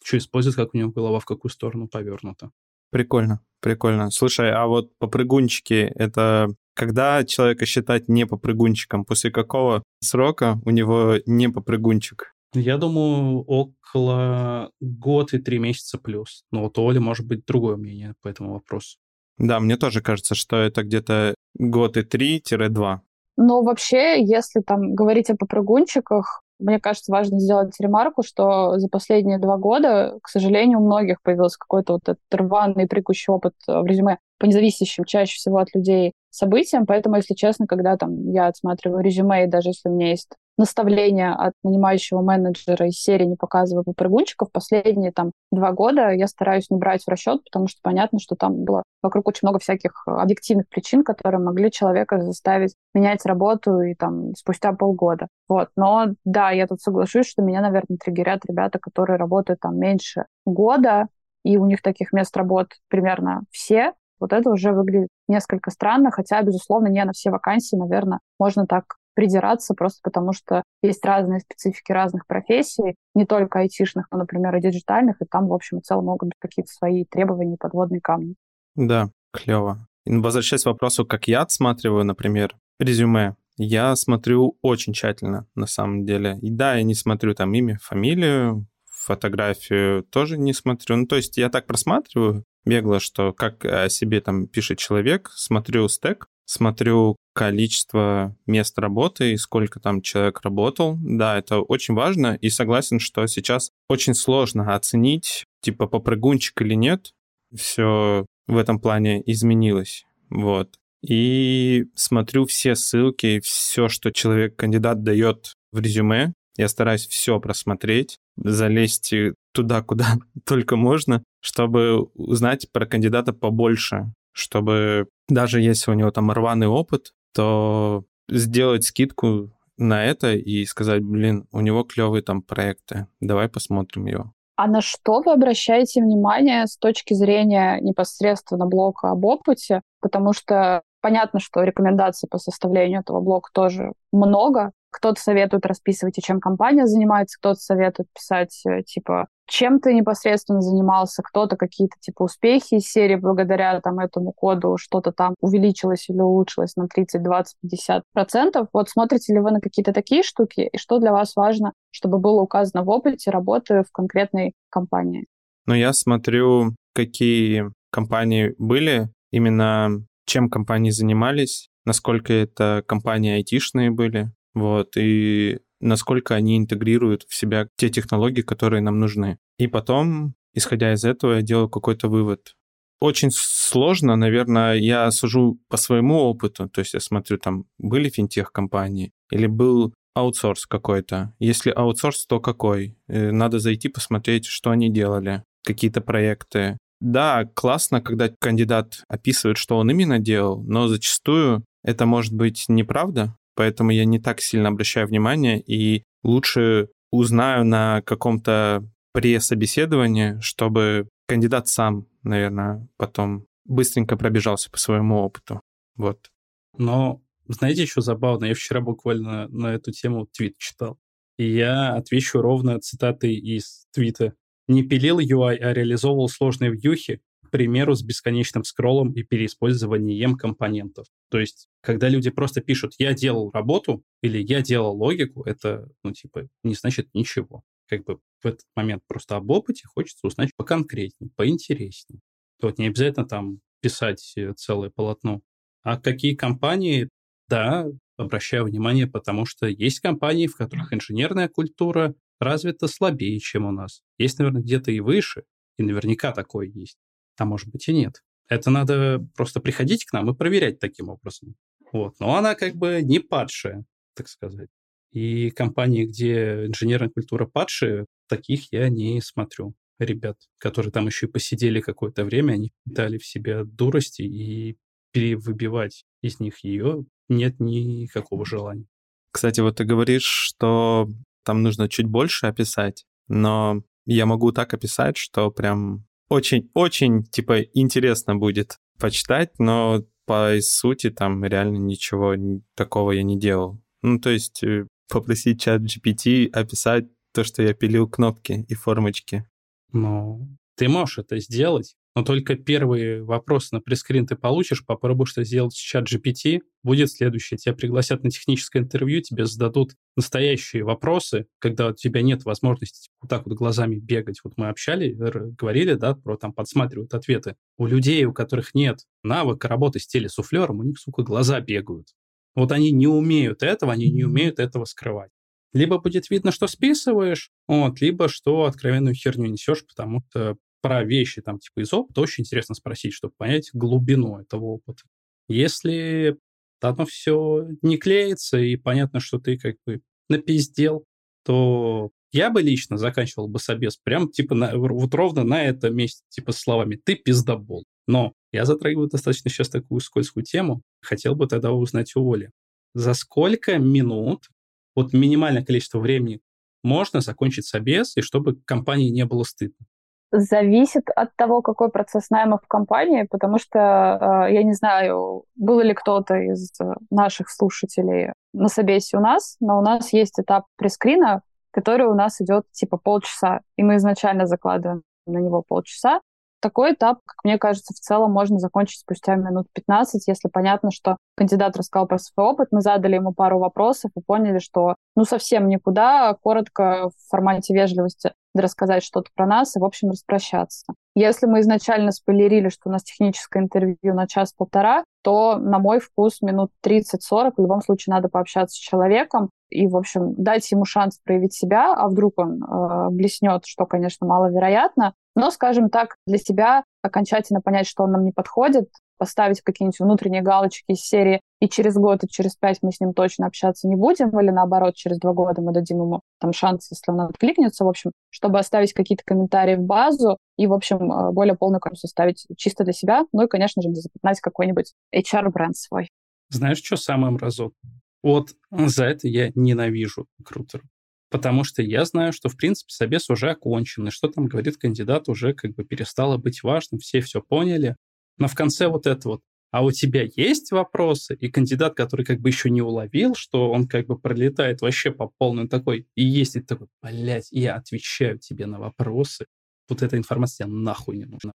Что 0.04 0.18
использует, 0.18 0.54
как 0.54 0.74
у 0.74 0.78
него 0.78 0.92
голова 0.92 1.18
в 1.18 1.24
какую 1.24 1.50
сторону 1.50 1.88
повернута. 1.88 2.52
Прикольно, 2.90 3.40
прикольно. 3.60 4.10
Слушай, 4.10 4.52
а 4.52 4.66
вот 4.66 4.96
попрыгунчики— 4.98 5.92
это 5.94 6.48
когда 6.74 7.24
человека 7.24 7.66
считать 7.66 8.08
не 8.08 8.24
попрыгунчиком? 8.24 9.04
После 9.04 9.30
какого 9.30 9.82
срока 10.00 10.60
у 10.64 10.70
него 10.70 11.16
не 11.26 11.48
попрыгунчик? 11.48 12.34
Я 12.54 12.78
думаю, 12.78 13.40
около 13.40 14.70
год 14.80 15.34
и 15.34 15.38
три 15.38 15.58
месяца 15.58 15.98
плюс. 15.98 16.44
Но 16.50 16.62
вот 16.62 16.78
у 16.78 16.88
Оли 16.88 16.98
может 16.98 17.26
быть 17.26 17.44
другое 17.44 17.76
мнение 17.76 18.14
по 18.22 18.28
этому 18.28 18.52
вопросу. 18.54 18.96
Да, 19.38 19.60
мне 19.60 19.76
тоже 19.76 20.00
кажется, 20.00 20.34
что 20.34 20.56
это 20.56 20.82
где-то 20.82 21.34
год 21.54 21.96
и 21.96 22.02
три-два. 22.02 23.02
Но 23.36 23.62
вообще, 23.62 24.22
если 24.24 24.60
там 24.60 24.94
говорить 24.94 25.30
о 25.30 25.36
попрыгунчиках, 25.36 26.42
мне 26.58 26.80
кажется, 26.80 27.12
важно 27.12 27.38
сделать 27.40 27.74
ремарку, 27.78 28.22
что 28.22 28.78
за 28.78 28.88
последние 28.88 29.38
два 29.38 29.56
года, 29.56 30.18
к 30.22 30.28
сожалению, 30.28 30.80
у 30.80 30.84
многих 30.84 31.22
появился 31.22 31.58
какой-то 31.58 31.94
вот 31.94 32.02
этот 32.04 32.18
рваный 32.30 32.86
прикущий 32.86 33.30
опыт 33.30 33.54
в 33.66 33.84
резюме 33.84 34.18
по 34.38 34.46
независящим 34.46 35.04
чаще 35.04 35.36
всего 35.36 35.58
от 35.58 35.74
людей 35.74 36.12
событиям. 36.30 36.86
Поэтому, 36.86 37.16
если 37.16 37.34
честно, 37.34 37.66
когда 37.66 37.96
там 37.96 38.30
я 38.30 38.46
отсматриваю 38.46 39.02
резюме, 39.02 39.44
и 39.44 39.48
даже 39.48 39.70
если 39.70 39.88
у 39.88 39.92
меня 39.92 40.10
есть 40.10 40.30
наставления 40.58 41.32
от 41.32 41.54
нанимающего 41.62 42.20
менеджера 42.20 42.86
из 42.86 43.00
серии 43.00 43.24
«Не 43.24 43.36
показываю 43.36 43.84
попрыгунчиков», 43.84 44.50
последние 44.52 45.12
там 45.12 45.32
два 45.50 45.72
года 45.72 46.10
я 46.10 46.26
стараюсь 46.26 46.68
не 46.70 46.76
брать 46.76 47.04
в 47.04 47.08
расчет, 47.08 47.42
потому 47.44 47.68
что 47.68 47.78
понятно, 47.82 48.18
что 48.18 48.36
там 48.36 48.64
было 48.64 48.82
вокруг 49.02 49.28
очень 49.28 49.40
много 49.42 49.60
всяких 49.60 50.02
объективных 50.06 50.68
причин, 50.68 51.04
которые 51.04 51.40
могли 51.40 51.70
человека 51.70 52.20
заставить 52.20 52.74
менять 52.92 53.24
работу 53.24 53.80
и 53.80 53.94
там 53.94 54.34
спустя 54.34 54.72
полгода. 54.72 55.28
Вот. 55.48 55.68
Но 55.76 56.08
да, 56.24 56.50
я 56.50 56.66
тут 56.66 56.80
соглашусь, 56.80 57.26
что 57.26 57.42
меня, 57.42 57.60
наверное, 57.60 57.96
триггерят 57.96 58.44
ребята, 58.46 58.78
которые 58.78 59.16
работают 59.16 59.60
там 59.60 59.78
меньше 59.78 60.26
года, 60.44 61.08
и 61.44 61.56
у 61.56 61.66
них 61.66 61.80
таких 61.80 62.12
мест 62.12 62.36
работ 62.36 62.72
примерно 62.88 63.42
все, 63.50 63.94
вот 64.20 64.32
это 64.32 64.50
уже 64.50 64.72
выглядит 64.72 65.08
несколько 65.28 65.70
странно, 65.70 66.10
хотя, 66.10 66.42
безусловно, 66.42 66.88
не 66.88 67.04
на 67.04 67.12
все 67.12 67.30
вакансии, 67.30 67.76
наверное, 67.76 68.18
можно 68.38 68.66
так 68.66 68.96
придираться, 69.18 69.74
просто 69.74 69.98
потому 70.04 70.32
что 70.32 70.62
есть 70.80 71.04
разные 71.04 71.40
специфики 71.40 71.90
разных 71.90 72.24
профессий, 72.24 72.94
не 73.16 73.26
только 73.26 73.58
айтишных, 73.58 74.06
но, 74.12 74.18
например, 74.18 74.54
и 74.54 74.60
диджитальных, 74.60 75.20
и 75.20 75.24
там, 75.24 75.48
в 75.48 75.52
общем 75.52 75.78
и 75.78 75.80
целом, 75.80 76.04
могут 76.04 76.28
быть 76.28 76.38
какие-то 76.38 76.70
свои 76.70 77.04
требования 77.04 77.54
и 77.54 77.58
подводные 77.58 78.00
камни. 78.00 78.36
Да, 78.76 79.10
клево. 79.32 79.88
Возвращаясь 80.06 80.62
к 80.62 80.66
вопросу, 80.66 81.04
как 81.04 81.26
я 81.26 81.42
отсматриваю, 81.42 82.04
например, 82.04 82.54
резюме, 82.78 83.34
я 83.56 83.96
смотрю 83.96 84.56
очень 84.62 84.92
тщательно, 84.92 85.48
на 85.56 85.66
самом 85.66 86.04
деле. 86.04 86.38
И 86.40 86.48
да, 86.48 86.76
я 86.76 86.84
не 86.84 86.94
смотрю 86.94 87.34
там 87.34 87.52
имя, 87.54 87.76
фамилию, 87.82 88.68
фотографию 88.88 90.04
тоже 90.04 90.38
не 90.38 90.52
смотрю. 90.52 90.94
Ну, 90.94 91.06
то 91.06 91.16
есть 91.16 91.36
я 91.38 91.48
так 91.48 91.66
просматриваю, 91.66 92.44
бегло, 92.64 93.00
что 93.00 93.32
как 93.32 93.64
о 93.64 93.88
себе 93.88 94.20
там 94.20 94.46
пишет 94.46 94.78
человек, 94.78 95.32
смотрю 95.34 95.88
стек, 95.88 96.28
смотрю 96.48 97.16
количество 97.34 98.34
мест 98.46 98.78
работы 98.78 99.32
и 99.32 99.36
сколько 99.36 99.78
там 99.80 100.00
человек 100.00 100.40
работал. 100.42 100.98
Да, 101.00 101.38
это 101.38 101.60
очень 101.60 101.94
важно, 101.94 102.34
и 102.40 102.48
согласен, 102.48 102.98
что 102.98 103.26
сейчас 103.26 103.70
очень 103.88 104.14
сложно 104.14 104.74
оценить, 104.74 105.44
типа, 105.60 105.86
попрыгунчик 105.86 106.60
или 106.62 106.74
нет. 106.74 107.12
Все 107.54 108.26
в 108.46 108.56
этом 108.56 108.80
плане 108.80 109.22
изменилось. 109.30 110.04
Вот. 110.30 110.74
И 111.06 111.84
смотрю 111.94 112.46
все 112.46 112.74
ссылки, 112.74 113.40
все, 113.40 113.88
что 113.88 114.10
человек, 114.10 114.56
кандидат 114.56 115.02
дает 115.02 115.52
в 115.70 115.80
резюме. 115.80 116.32
Я 116.56 116.68
стараюсь 116.68 117.06
все 117.06 117.38
просмотреть, 117.38 118.18
залезть 118.36 119.14
туда, 119.52 119.82
куда 119.82 120.16
только 120.44 120.76
можно, 120.76 121.22
чтобы 121.40 122.04
узнать 122.14 122.72
про 122.72 122.86
кандидата 122.86 123.32
побольше, 123.32 124.12
чтобы 124.38 125.08
даже 125.28 125.60
если 125.60 125.90
у 125.90 125.94
него 125.94 126.10
там 126.10 126.30
рваный 126.30 126.68
опыт, 126.68 127.12
то 127.34 128.04
сделать 128.28 128.84
скидку 128.84 129.50
на 129.76 130.04
это 130.04 130.34
и 130.34 130.64
сказать, 130.64 131.02
блин, 131.02 131.46
у 131.52 131.60
него 131.60 131.82
клевые 131.82 132.22
там 132.22 132.42
проекты, 132.42 133.06
давай 133.20 133.48
посмотрим 133.48 134.06
его. 134.06 134.32
А 134.56 134.66
на 134.66 134.80
что 134.80 135.22
вы 135.22 135.32
обращаете 135.32 136.02
внимание 136.02 136.66
с 136.66 136.76
точки 136.76 137.14
зрения 137.14 137.78
непосредственно 137.80 138.66
блока 138.66 139.10
об 139.10 139.24
опыте? 139.24 139.82
Потому 140.00 140.32
что 140.32 140.82
понятно, 141.00 141.38
что 141.40 141.62
рекомендаций 141.62 142.28
по 142.28 142.38
составлению 142.38 143.00
этого 143.00 143.20
блока 143.20 143.50
тоже 143.52 143.92
много, 144.12 144.72
кто-то 144.90 145.20
советует 145.20 145.66
расписывать, 145.66 146.18
чем 146.22 146.40
компания 146.40 146.86
занимается, 146.86 147.38
кто-то 147.38 147.60
советует 147.60 148.08
писать, 148.12 148.62
э, 148.66 148.82
типа, 148.82 149.28
чем 149.46 149.80
ты 149.80 149.94
непосредственно 149.94 150.60
занимался, 150.60 151.22
кто-то 151.22 151.56
какие-то, 151.56 151.96
типа, 152.00 152.24
успехи 152.24 152.74
из 152.74 152.84
серии 152.84 153.16
благодаря 153.16 153.80
там 153.80 153.98
этому 153.98 154.32
коду 154.32 154.76
что-то 154.78 155.10
там 155.12 155.34
увеличилось 155.40 156.08
или 156.08 156.20
улучшилось 156.20 156.76
на 156.76 156.86
30, 156.86 157.22
20, 157.22 157.56
50 157.62 158.02
процентов. 158.12 158.68
Вот 158.72 158.90
смотрите 158.90 159.32
ли 159.32 159.40
вы 159.40 159.50
на 159.50 159.60
какие-то 159.60 159.92
такие 159.92 160.22
штуки, 160.22 160.68
и 160.72 160.78
что 160.78 160.98
для 160.98 161.12
вас 161.12 161.34
важно, 161.34 161.72
чтобы 161.90 162.18
было 162.18 162.42
указано 162.42 162.84
в 162.84 162.88
опыте 162.90 163.30
работы 163.30 163.82
в 163.88 163.92
конкретной 163.92 164.52
компании? 164.70 165.26
Ну, 165.66 165.74
я 165.74 165.92
смотрю, 165.92 166.74
какие 166.94 167.70
компании 167.90 168.54
были, 168.58 169.08
именно 169.30 170.04
чем 170.26 170.50
компании 170.50 170.90
занимались, 170.90 171.68
насколько 171.86 172.32
это 172.32 172.82
компании 172.86 173.32
айтишные 173.32 173.90
были, 173.90 174.30
вот, 174.58 174.96
и 174.96 175.58
насколько 175.80 176.34
они 176.34 176.58
интегрируют 176.58 177.24
в 177.28 177.34
себя 177.34 177.68
те 177.76 177.88
технологии, 177.88 178.42
которые 178.42 178.82
нам 178.82 178.98
нужны. 178.98 179.38
И 179.58 179.66
потом, 179.66 180.34
исходя 180.54 180.92
из 180.92 181.04
этого, 181.04 181.34
я 181.34 181.42
делаю 181.42 181.68
какой-то 181.68 182.08
вывод. 182.08 182.54
Очень 183.00 183.30
сложно, 183.30 184.16
наверное, 184.16 184.74
я 184.74 185.10
сужу 185.12 185.60
по 185.68 185.76
своему 185.76 186.16
опыту, 186.16 186.68
то 186.68 186.80
есть 186.80 186.94
я 186.94 187.00
смотрю, 187.00 187.38
там, 187.38 187.66
были 187.78 188.08
финтех-компании 188.08 189.12
или 189.30 189.46
был 189.46 189.94
аутсорс 190.14 190.66
какой-то. 190.66 191.32
Если 191.38 191.70
аутсорс, 191.70 192.26
то 192.26 192.40
какой? 192.40 192.98
Э, 193.06 193.30
надо 193.30 193.60
зайти 193.60 193.88
посмотреть, 193.88 194.46
что 194.46 194.70
они 194.70 194.90
делали, 194.90 195.44
какие-то 195.64 196.00
проекты. 196.00 196.76
Да, 197.00 197.44
классно, 197.54 198.00
когда 198.00 198.28
кандидат 198.40 199.04
описывает, 199.08 199.58
что 199.58 199.76
он 199.76 199.90
именно 199.90 200.18
делал, 200.18 200.64
но 200.64 200.88
зачастую 200.88 201.64
это 201.84 202.06
может 202.06 202.34
быть 202.34 202.64
неправда, 202.68 203.36
поэтому 203.58 203.90
я 203.90 204.04
не 204.04 204.20
так 204.20 204.40
сильно 204.40 204.68
обращаю 204.68 205.08
внимание 205.08 205.60
и 205.60 206.04
лучше 206.22 206.90
узнаю 207.10 207.64
на 207.64 208.02
каком-то 208.02 208.88
пресс-собеседовании, 209.12 210.38
чтобы 210.40 211.08
кандидат 211.26 211.66
сам, 211.66 212.06
наверное, 212.22 212.86
потом 212.96 213.46
быстренько 213.64 214.16
пробежался 214.16 214.70
по 214.70 214.78
своему 214.78 215.16
опыту. 215.16 215.60
Вот. 215.96 216.30
Но 216.76 217.20
Знаете, 217.48 217.86
что 217.86 218.00
забавно? 218.00 218.44
Я 218.44 218.54
вчера 218.54 218.80
буквально 218.80 219.48
на 219.48 219.74
эту 219.74 219.90
тему 219.90 220.28
твит 220.32 220.56
читал. 220.58 220.96
И 221.36 221.50
я 221.50 221.94
отвечу 221.94 222.40
ровно 222.40 222.78
цитатой 222.78 223.34
из 223.34 223.86
твита. 223.92 224.34
Не 224.68 224.84
пилил 224.84 225.18
UI, 225.18 225.56
а 225.56 225.72
реализовывал 225.72 226.28
сложные 226.28 226.70
вьюхи, 226.70 227.22
примеру, 227.48 227.94
с 227.94 228.02
бесконечным 228.02 228.64
скроллом 228.64 229.12
и 229.12 229.22
переиспользованием 229.22 230.36
компонентов. 230.36 231.06
То 231.30 231.38
есть, 231.38 231.68
когда 231.80 232.08
люди 232.08 232.30
просто 232.30 232.60
пишут 232.60 232.94
«я 232.98 233.14
делал 233.14 233.50
работу» 233.50 234.02
или 234.22 234.38
«я 234.38 234.62
делал 234.62 234.96
логику», 234.96 235.42
это, 235.44 235.88
ну, 236.02 236.12
типа, 236.12 236.48
не 236.62 236.74
значит 236.74 237.08
ничего. 237.14 237.62
Как 237.88 238.04
бы 238.04 238.18
в 238.42 238.46
этот 238.46 238.66
момент 238.76 239.02
просто 239.06 239.36
об 239.36 239.50
опыте 239.50 239.86
хочется 239.86 240.26
узнать 240.26 240.50
поконкретнее, 240.56 241.30
поинтереснее. 241.36 242.20
То 242.60 242.68
вот 242.68 242.78
не 242.78 242.88
обязательно 242.88 243.26
там 243.26 243.60
писать 243.80 244.32
э, 244.36 244.52
целое 244.54 244.90
полотно. 244.90 245.40
А 245.82 245.98
какие 245.98 246.34
компании, 246.34 247.08
да, 247.48 247.86
обращаю 248.16 248.64
внимание, 248.64 249.06
потому 249.06 249.46
что 249.46 249.66
есть 249.66 250.00
компании, 250.00 250.48
в 250.48 250.56
которых 250.56 250.92
инженерная 250.92 251.48
культура 251.48 252.14
развита 252.40 252.88
слабее, 252.88 253.38
чем 253.38 253.64
у 253.66 253.70
нас. 253.70 254.02
Есть, 254.18 254.38
наверное, 254.38 254.62
где-то 254.62 254.90
и 254.90 255.00
выше, 255.00 255.44
и 255.78 255.82
наверняка 255.82 256.32
такое 256.32 256.66
есть. 256.66 256.98
А 257.38 257.44
может 257.44 257.68
быть 257.68 257.88
и 257.88 257.92
нет. 257.92 258.22
Это 258.48 258.70
надо 258.70 259.26
просто 259.36 259.60
приходить 259.60 260.04
к 260.04 260.12
нам 260.12 260.30
и 260.30 260.34
проверять 260.34 260.78
таким 260.78 261.08
образом. 261.08 261.54
Вот. 261.92 262.14
Но 262.18 262.36
она 262.36 262.54
как 262.54 262.74
бы 262.74 263.00
не 263.02 263.20
падшая, 263.20 263.84
так 264.14 264.28
сказать. 264.28 264.68
И 265.12 265.50
компании, 265.50 266.04
где 266.04 266.66
инженерная 266.66 267.10
культура 267.10 267.46
падшая, 267.46 268.06
таких 268.28 268.72
я 268.72 268.88
не 268.88 269.20
смотрю. 269.20 269.74
Ребят, 269.98 270.36
которые 270.58 270.92
там 270.92 271.06
еще 271.06 271.26
и 271.26 271.30
посидели 271.30 271.80
какое-то 271.80 272.24
время, 272.24 272.52
они 272.52 272.72
дали 272.84 273.18
в 273.18 273.26
себе 273.26 273.64
дурости, 273.64 274.22
и 274.22 274.76
перевыбивать 275.12 276.04
из 276.22 276.38
них 276.38 276.62
ее 276.64 277.04
нет 277.28 277.58
никакого 277.58 278.44
желания. 278.44 278.86
Кстати, 279.32 279.60
вот 279.60 279.76
ты 279.76 279.84
говоришь, 279.84 280.24
что 280.24 281.08
там 281.44 281.62
нужно 281.62 281.88
чуть 281.88 282.06
больше 282.06 282.46
описать, 282.46 283.04
но 283.28 283.82
я 284.06 284.26
могу 284.26 284.52
так 284.52 284.72
описать, 284.72 285.16
что 285.16 285.50
прям 285.50 286.06
очень-очень, 286.28 287.24
типа, 287.24 287.62
интересно 287.62 288.36
будет 288.36 288.78
почитать, 288.98 289.58
но 289.58 290.02
по 290.26 290.56
сути 290.60 291.10
там 291.10 291.44
реально 291.44 291.78
ничего 291.78 292.34
такого 292.74 293.12
я 293.12 293.22
не 293.22 293.38
делал. 293.38 293.80
Ну, 294.02 294.20
то 294.20 294.30
есть 294.30 294.62
э, 294.62 294.86
попросить 295.08 295.60
чат 295.60 295.82
GPT 295.82 296.50
описать 296.50 297.06
то, 297.32 297.44
что 297.44 297.62
я 297.62 297.72
пилил 297.72 298.08
кнопки 298.08 298.64
и 298.68 298.74
формочки. 298.74 299.48
Ну, 299.92 300.46
ты 300.76 300.88
можешь 300.88 301.18
это 301.18 301.38
сделать, 301.38 301.94
но 302.14 302.24
только 302.24 302.56
первый 302.56 303.22
вопрос 303.22 303.70
на 303.70 303.80
пресскрин 303.80 304.26
ты 304.26 304.34
получишь, 304.34 304.84
попробуешь 304.84 305.32
это 305.32 305.44
сделать 305.44 305.74
чат 305.74 306.10
GPT, 306.10 306.60
будет 306.82 307.10
следующее. 307.10 307.58
Тебя 307.58 307.74
пригласят 307.74 308.24
на 308.24 308.30
техническое 308.30 308.80
интервью, 308.80 309.20
тебе 309.20 309.46
зададут 309.46 309.92
настоящие 310.16 310.84
вопросы, 310.84 311.46
когда 311.58 311.88
у 311.88 311.92
тебя 311.92 312.22
нет 312.22 312.44
возможности 312.44 313.10
вот 313.20 313.30
так 313.30 313.46
вот 313.46 313.54
глазами 313.56 313.96
бегать. 313.96 314.40
Вот 314.42 314.54
мы 314.56 314.68
общались, 314.68 315.16
говорили, 315.16 315.94
да, 315.94 316.14
про 316.14 316.36
там 316.36 316.52
подсматривают 316.52 317.14
ответы. 317.14 317.56
У 317.76 317.86
людей, 317.86 318.24
у 318.24 318.32
которых 318.32 318.74
нет 318.74 319.00
навыка 319.22 319.68
работы 319.68 320.00
с 320.00 320.06
телесуфлером, 320.06 320.80
у 320.80 320.82
них, 320.82 320.98
сука, 320.98 321.22
глаза 321.22 321.60
бегают. 321.60 322.08
Вот 322.56 322.72
они 322.72 322.90
не 322.90 323.06
умеют 323.06 323.62
этого, 323.62 323.92
они 323.92 324.10
не 324.10 324.24
умеют 324.24 324.58
этого 324.58 324.84
скрывать. 324.84 325.30
Либо 325.72 325.98
будет 325.98 326.30
видно, 326.30 326.50
что 326.50 326.66
списываешь, 326.66 327.50
вот, 327.68 328.00
либо 328.00 328.28
что 328.28 328.64
откровенную 328.64 329.14
херню 329.14 329.46
несешь, 329.46 329.86
потому 329.86 330.22
что 330.30 330.56
про 330.80 331.04
вещи 331.04 331.42
там 331.42 331.58
типа 331.58 331.80
из 331.80 331.92
опыта 331.92 332.20
очень 332.20 332.42
интересно 332.42 332.74
спросить, 332.74 333.12
чтобы 333.12 333.34
понять 333.36 333.70
глубину 333.72 334.38
этого 334.38 334.64
опыта. 334.64 335.02
Если 335.48 336.36
оно 336.80 337.06
все 337.06 337.68
не 337.82 337.96
клеится, 337.96 338.58
и 338.58 338.76
понятно, 338.76 339.20
что 339.20 339.38
ты 339.38 339.58
как 339.58 339.76
бы 339.86 340.00
напиздел, 340.28 341.04
то 341.44 342.10
я 342.30 342.50
бы 342.50 342.60
лично 342.60 342.98
заканчивал 342.98 343.48
бы 343.48 343.58
собес 343.58 343.96
прям 343.96 344.30
типа 344.30 344.54
на, 344.54 344.76
вот 344.76 345.14
ровно 345.14 345.44
на 345.44 345.64
этом 345.64 345.96
месте, 345.96 346.22
типа 346.28 346.52
словами 346.52 347.00
«ты 347.02 347.14
пиздобол». 347.14 347.84
Но 348.06 348.32
я 348.52 348.64
затрагиваю 348.64 349.08
достаточно 349.08 349.50
сейчас 349.50 349.68
такую 349.68 350.00
скользкую 350.00 350.44
тему. 350.44 350.82
Хотел 351.00 351.34
бы 351.34 351.46
тогда 351.46 351.72
узнать 351.72 352.14
у 352.16 352.32
Оли. 352.32 352.50
За 352.94 353.14
сколько 353.14 353.78
минут, 353.78 354.48
вот 354.94 355.12
минимальное 355.12 355.64
количество 355.64 355.98
времени, 355.98 356.40
можно 356.82 357.20
закончить 357.20 357.66
собес, 357.66 358.16
и 358.16 358.22
чтобы 358.22 358.56
компании 358.64 359.10
не 359.10 359.24
было 359.24 359.42
стыдно? 359.42 359.86
Зависит 360.30 361.08
от 361.16 361.34
того, 361.36 361.62
какой 361.62 361.90
процесс 361.90 362.28
найма 362.28 362.58
в 362.58 362.66
компании, 362.68 363.22
потому 363.22 363.58
что 363.58 363.78
э, 363.78 364.52
я 364.52 364.62
не 364.62 364.74
знаю, 364.74 365.44
был 365.56 365.80
ли 365.80 365.94
кто-то 365.94 366.36
из 366.36 366.70
наших 367.10 367.50
слушателей 367.50 368.34
на 368.52 368.68
собесе 368.68 369.16
у 369.16 369.20
нас, 369.20 369.56
но 369.60 369.78
у 369.78 369.82
нас 369.82 370.12
есть 370.12 370.38
этап 370.38 370.66
прескрина, 370.76 371.42
который 371.70 372.06
у 372.06 372.14
нас 372.14 372.40
идет 372.42 372.64
типа 372.72 372.98
полчаса, 372.98 373.60
и 373.76 373.82
мы 373.82 373.96
изначально 373.96 374.46
закладываем 374.46 375.02
на 375.26 375.38
него 375.38 375.62
полчаса, 375.66 376.20
такой 376.60 376.94
этап, 376.94 377.20
как 377.24 377.36
мне 377.44 377.58
кажется, 377.58 377.94
в 377.94 377.98
целом 377.98 378.32
можно 378.32 378.58
закончить 378.58 379.00
спустя 379.00 379.36
минут 379.36 379.68
15, 379.72 380.26
если 380.26 380.48
понятно, 380.48 380.90
что 380.90 381.16
кандидат 381.36 381.76
рассказал 381.76 382.06
про 382.06 382.18
свой 382.18 382.46
опыт, 382.46 382.68
мы 382.70 382.80
задали 382.80 383.14
ему 383.14 383.32
пару 383.32 383.58
вопросов 383.58 384.10
и 384.16 384.20
поняли, 384.20 384.58
что 384.58 384.94
ну 385.14 385.24
совсем 385.24 385.68
никуда, 385.68 386.34
коротко 386.42 387.10
в 387.10 387.30
формате 387.30 387.74
вежливости 387.74 388.32
рассказать 388.54 389.02
что-то 389.02 389.30
про 389.34 389.46
нас 389.46 389.76
и, 389.76 389.78
в 389.78 389.84
общем, 389.84 390.10
распрощаться. 390.10 390.86
Если 391.14 391.46
мы 391.46 391.60
изначально 391.60 392.12
спойлерили, 392.12 392.68
что 392.68 392.88
у 392.88 392.92
нас 392.92 393.02
техническое 393.02 393.62
интервью 393.62 394.14
на 394.14 394.26
час-полтора, 394.26 395.04
то, 395.22 395.56
на 395.56 395.78
мой 395.78 396.00
вкус, 396.00 396.40
минут 396.42 396.70
30-40 396.84 397.54
в 397.56 397.60
любом 397.60 397.82
случае 397.82 398.14
надо 398.14 398.28
пообщаться 398.28 398.76
с 398.76 398.78
человеком 398.78 399.50
и, 399.68 399.86
в 399.86 399.96
общем, 399.96 400.34
дать 400.36 400.70
ему 400.70 400.84
шанс 400.84 401.18
проявить 401.22 401.54
себя, 401.54 401.92
а 401.92 402.08
вдруг 402.08 402.38
он 402.38 402.62
э, 402.62 403.08
блеснет, 403.10 403.66
что, 403.66 403.84
конечно, 403.84 404.26
маловероятно, 404.26 405.14
но, 405.34 405.50
скажем 405.50 405.90
так, 405.90 406.16
для 406.26 406.38
себя 406.38 406.84
окончательно 407.02 407.60
понять, 407.60 407.86
что 407.86 408.04
он 408.04 408.12
нам 408.12 408.24
не 408.24 408.32
подходит, 408.32 408.88
поставить 409.18 409.60
какие-нибудь 409.60 409.98
внутренние 410.00 410.42
галочки 410.42 410.92
из 410.92 411.00
серии 411.00 411.40
и 411.60 411.68
через 411.68 411.94
год, 411.94 412.24
и 412.24 412.28
через 412.28 412.56
пять 412.56 412.78
мы 412.82 412.92
с 412.92 413.00
ним 413.00 413.12
точно 413.12 413.46
общаться 413.46 413.88
не 413.88 413.96
будем, 413.96 414.38
или 414.40 414.50
наоборот, 414.50 414.94
через 414.94 415.18
два 415.18 415.32
года 415.32 415.60
мы 415.60 415.72
дадим 415.72 415.98
ему 415.98 416.22
там 416.40 416.52
шанс, 416.52 416.88
если 416.90 417.10
он 417.10 417.20
откликнется, 417.20 417.84
в 417.84 417.88
общем, 417.88 418.12
чтобы 418.30 418.58
оставить 418.58 418.92
какие-то 418.92 419.24
комментарии 419.26 419.76
в 419.76 419.82
базу 419.82 420.38
и, 420.56 420.66
в 420.66 420.72
общем, 420.72 421.12
э, 421.12 421.32
более 421.32 421.56
полный 421.56 421.80
курс 421.80 422.00
составить 422.00 422.46
чисто 422.56 422.84
для 422.84 422.92
себя, 422.92 423.24
ну 423.32 423.44
и, 423.44 423.48
конечно 423.48 423.82
же, 423.82 423.92
запятнать 423.94 424.40
какой-нибудь 424.40 424.94
HR-бренд 425.14 425.76
свой. 425.76 426.08
Знаешь, 426.50 426.78
что 426.78 426.96
самое 426.96 427.32
мразотное? 427.32 427.92
Вот 428.22 428.54
за 428.70 429.04
это 429.04 429.28
я 429.28 429.50
ненавижу 429.54 430.26
рекрутеров. 430.38 430.86
Потому 431.30 431.62
что 431.62 431.82
я 431.82 432.04
знаю, 432.04 432.32
что, 432.32 432.48
в 432.48 432.56
принципе, 432.56 432.90
собес 432.90 433.28
уже 433.28 433.50
окончен, 433.50 434.08
и 434.08 434.10
что 434.10 434.28
там 434.28 434.46
говорит 434.46 434.78
кандидат 434.78 435.28
уже 435.28 435.52
как 435.52 435.74
бы 435.74 435.84
перестало 435.84 436.38
быть 436.38 436.62
важным, 436.62 437.00
все 437.00 437.20
все 437.20 437.42
поняли. 437.42 437.96
Но 438.38 438.48
в 438.48 438.54
конце 438.54 438.88
вот 438.88 439.06
это 439.06 439.28
вот, 439.28 439.40
а 439.70 439.84
у 439.84 439.90
тебя 439.90 440.22
есть 440.34 440.72
вопросы? 440.72 441.34
И 441.34 441.50
кандидат, 441.50 441.94
который 441.94 442.24
как 442.24 442.40
бы 442.40 442.48
еще 442.48 442.70
не 442.70 442.80
уловил, 442.80 443.34
что 443.34 443.70
он 443.70 443.86
как 443.86 444.06
бы 444.06 444.18
пролетает 444.18 444.80
вообще 444.80 445.10
по 445.10 445.30
полной 445.38 445.68
такой, 445.68 446.08
и 446.14 446.24
есть 446.24 446.56
и 446.56 446.60
такой, 446.60 446.88
блядь, 447.02 447.48
я 447.50 447.74
отвечаю 447.74 448.38
тебе 448.38 448.66
на 448.66 448.78
вопросы. 448.78 449.46
Вот 449.88 450.02
эта 450.02 450.16
информация 450.16 450.66
нахуй 450.66 451.16
не 451.16 451.26
нужна. 451.26 451.52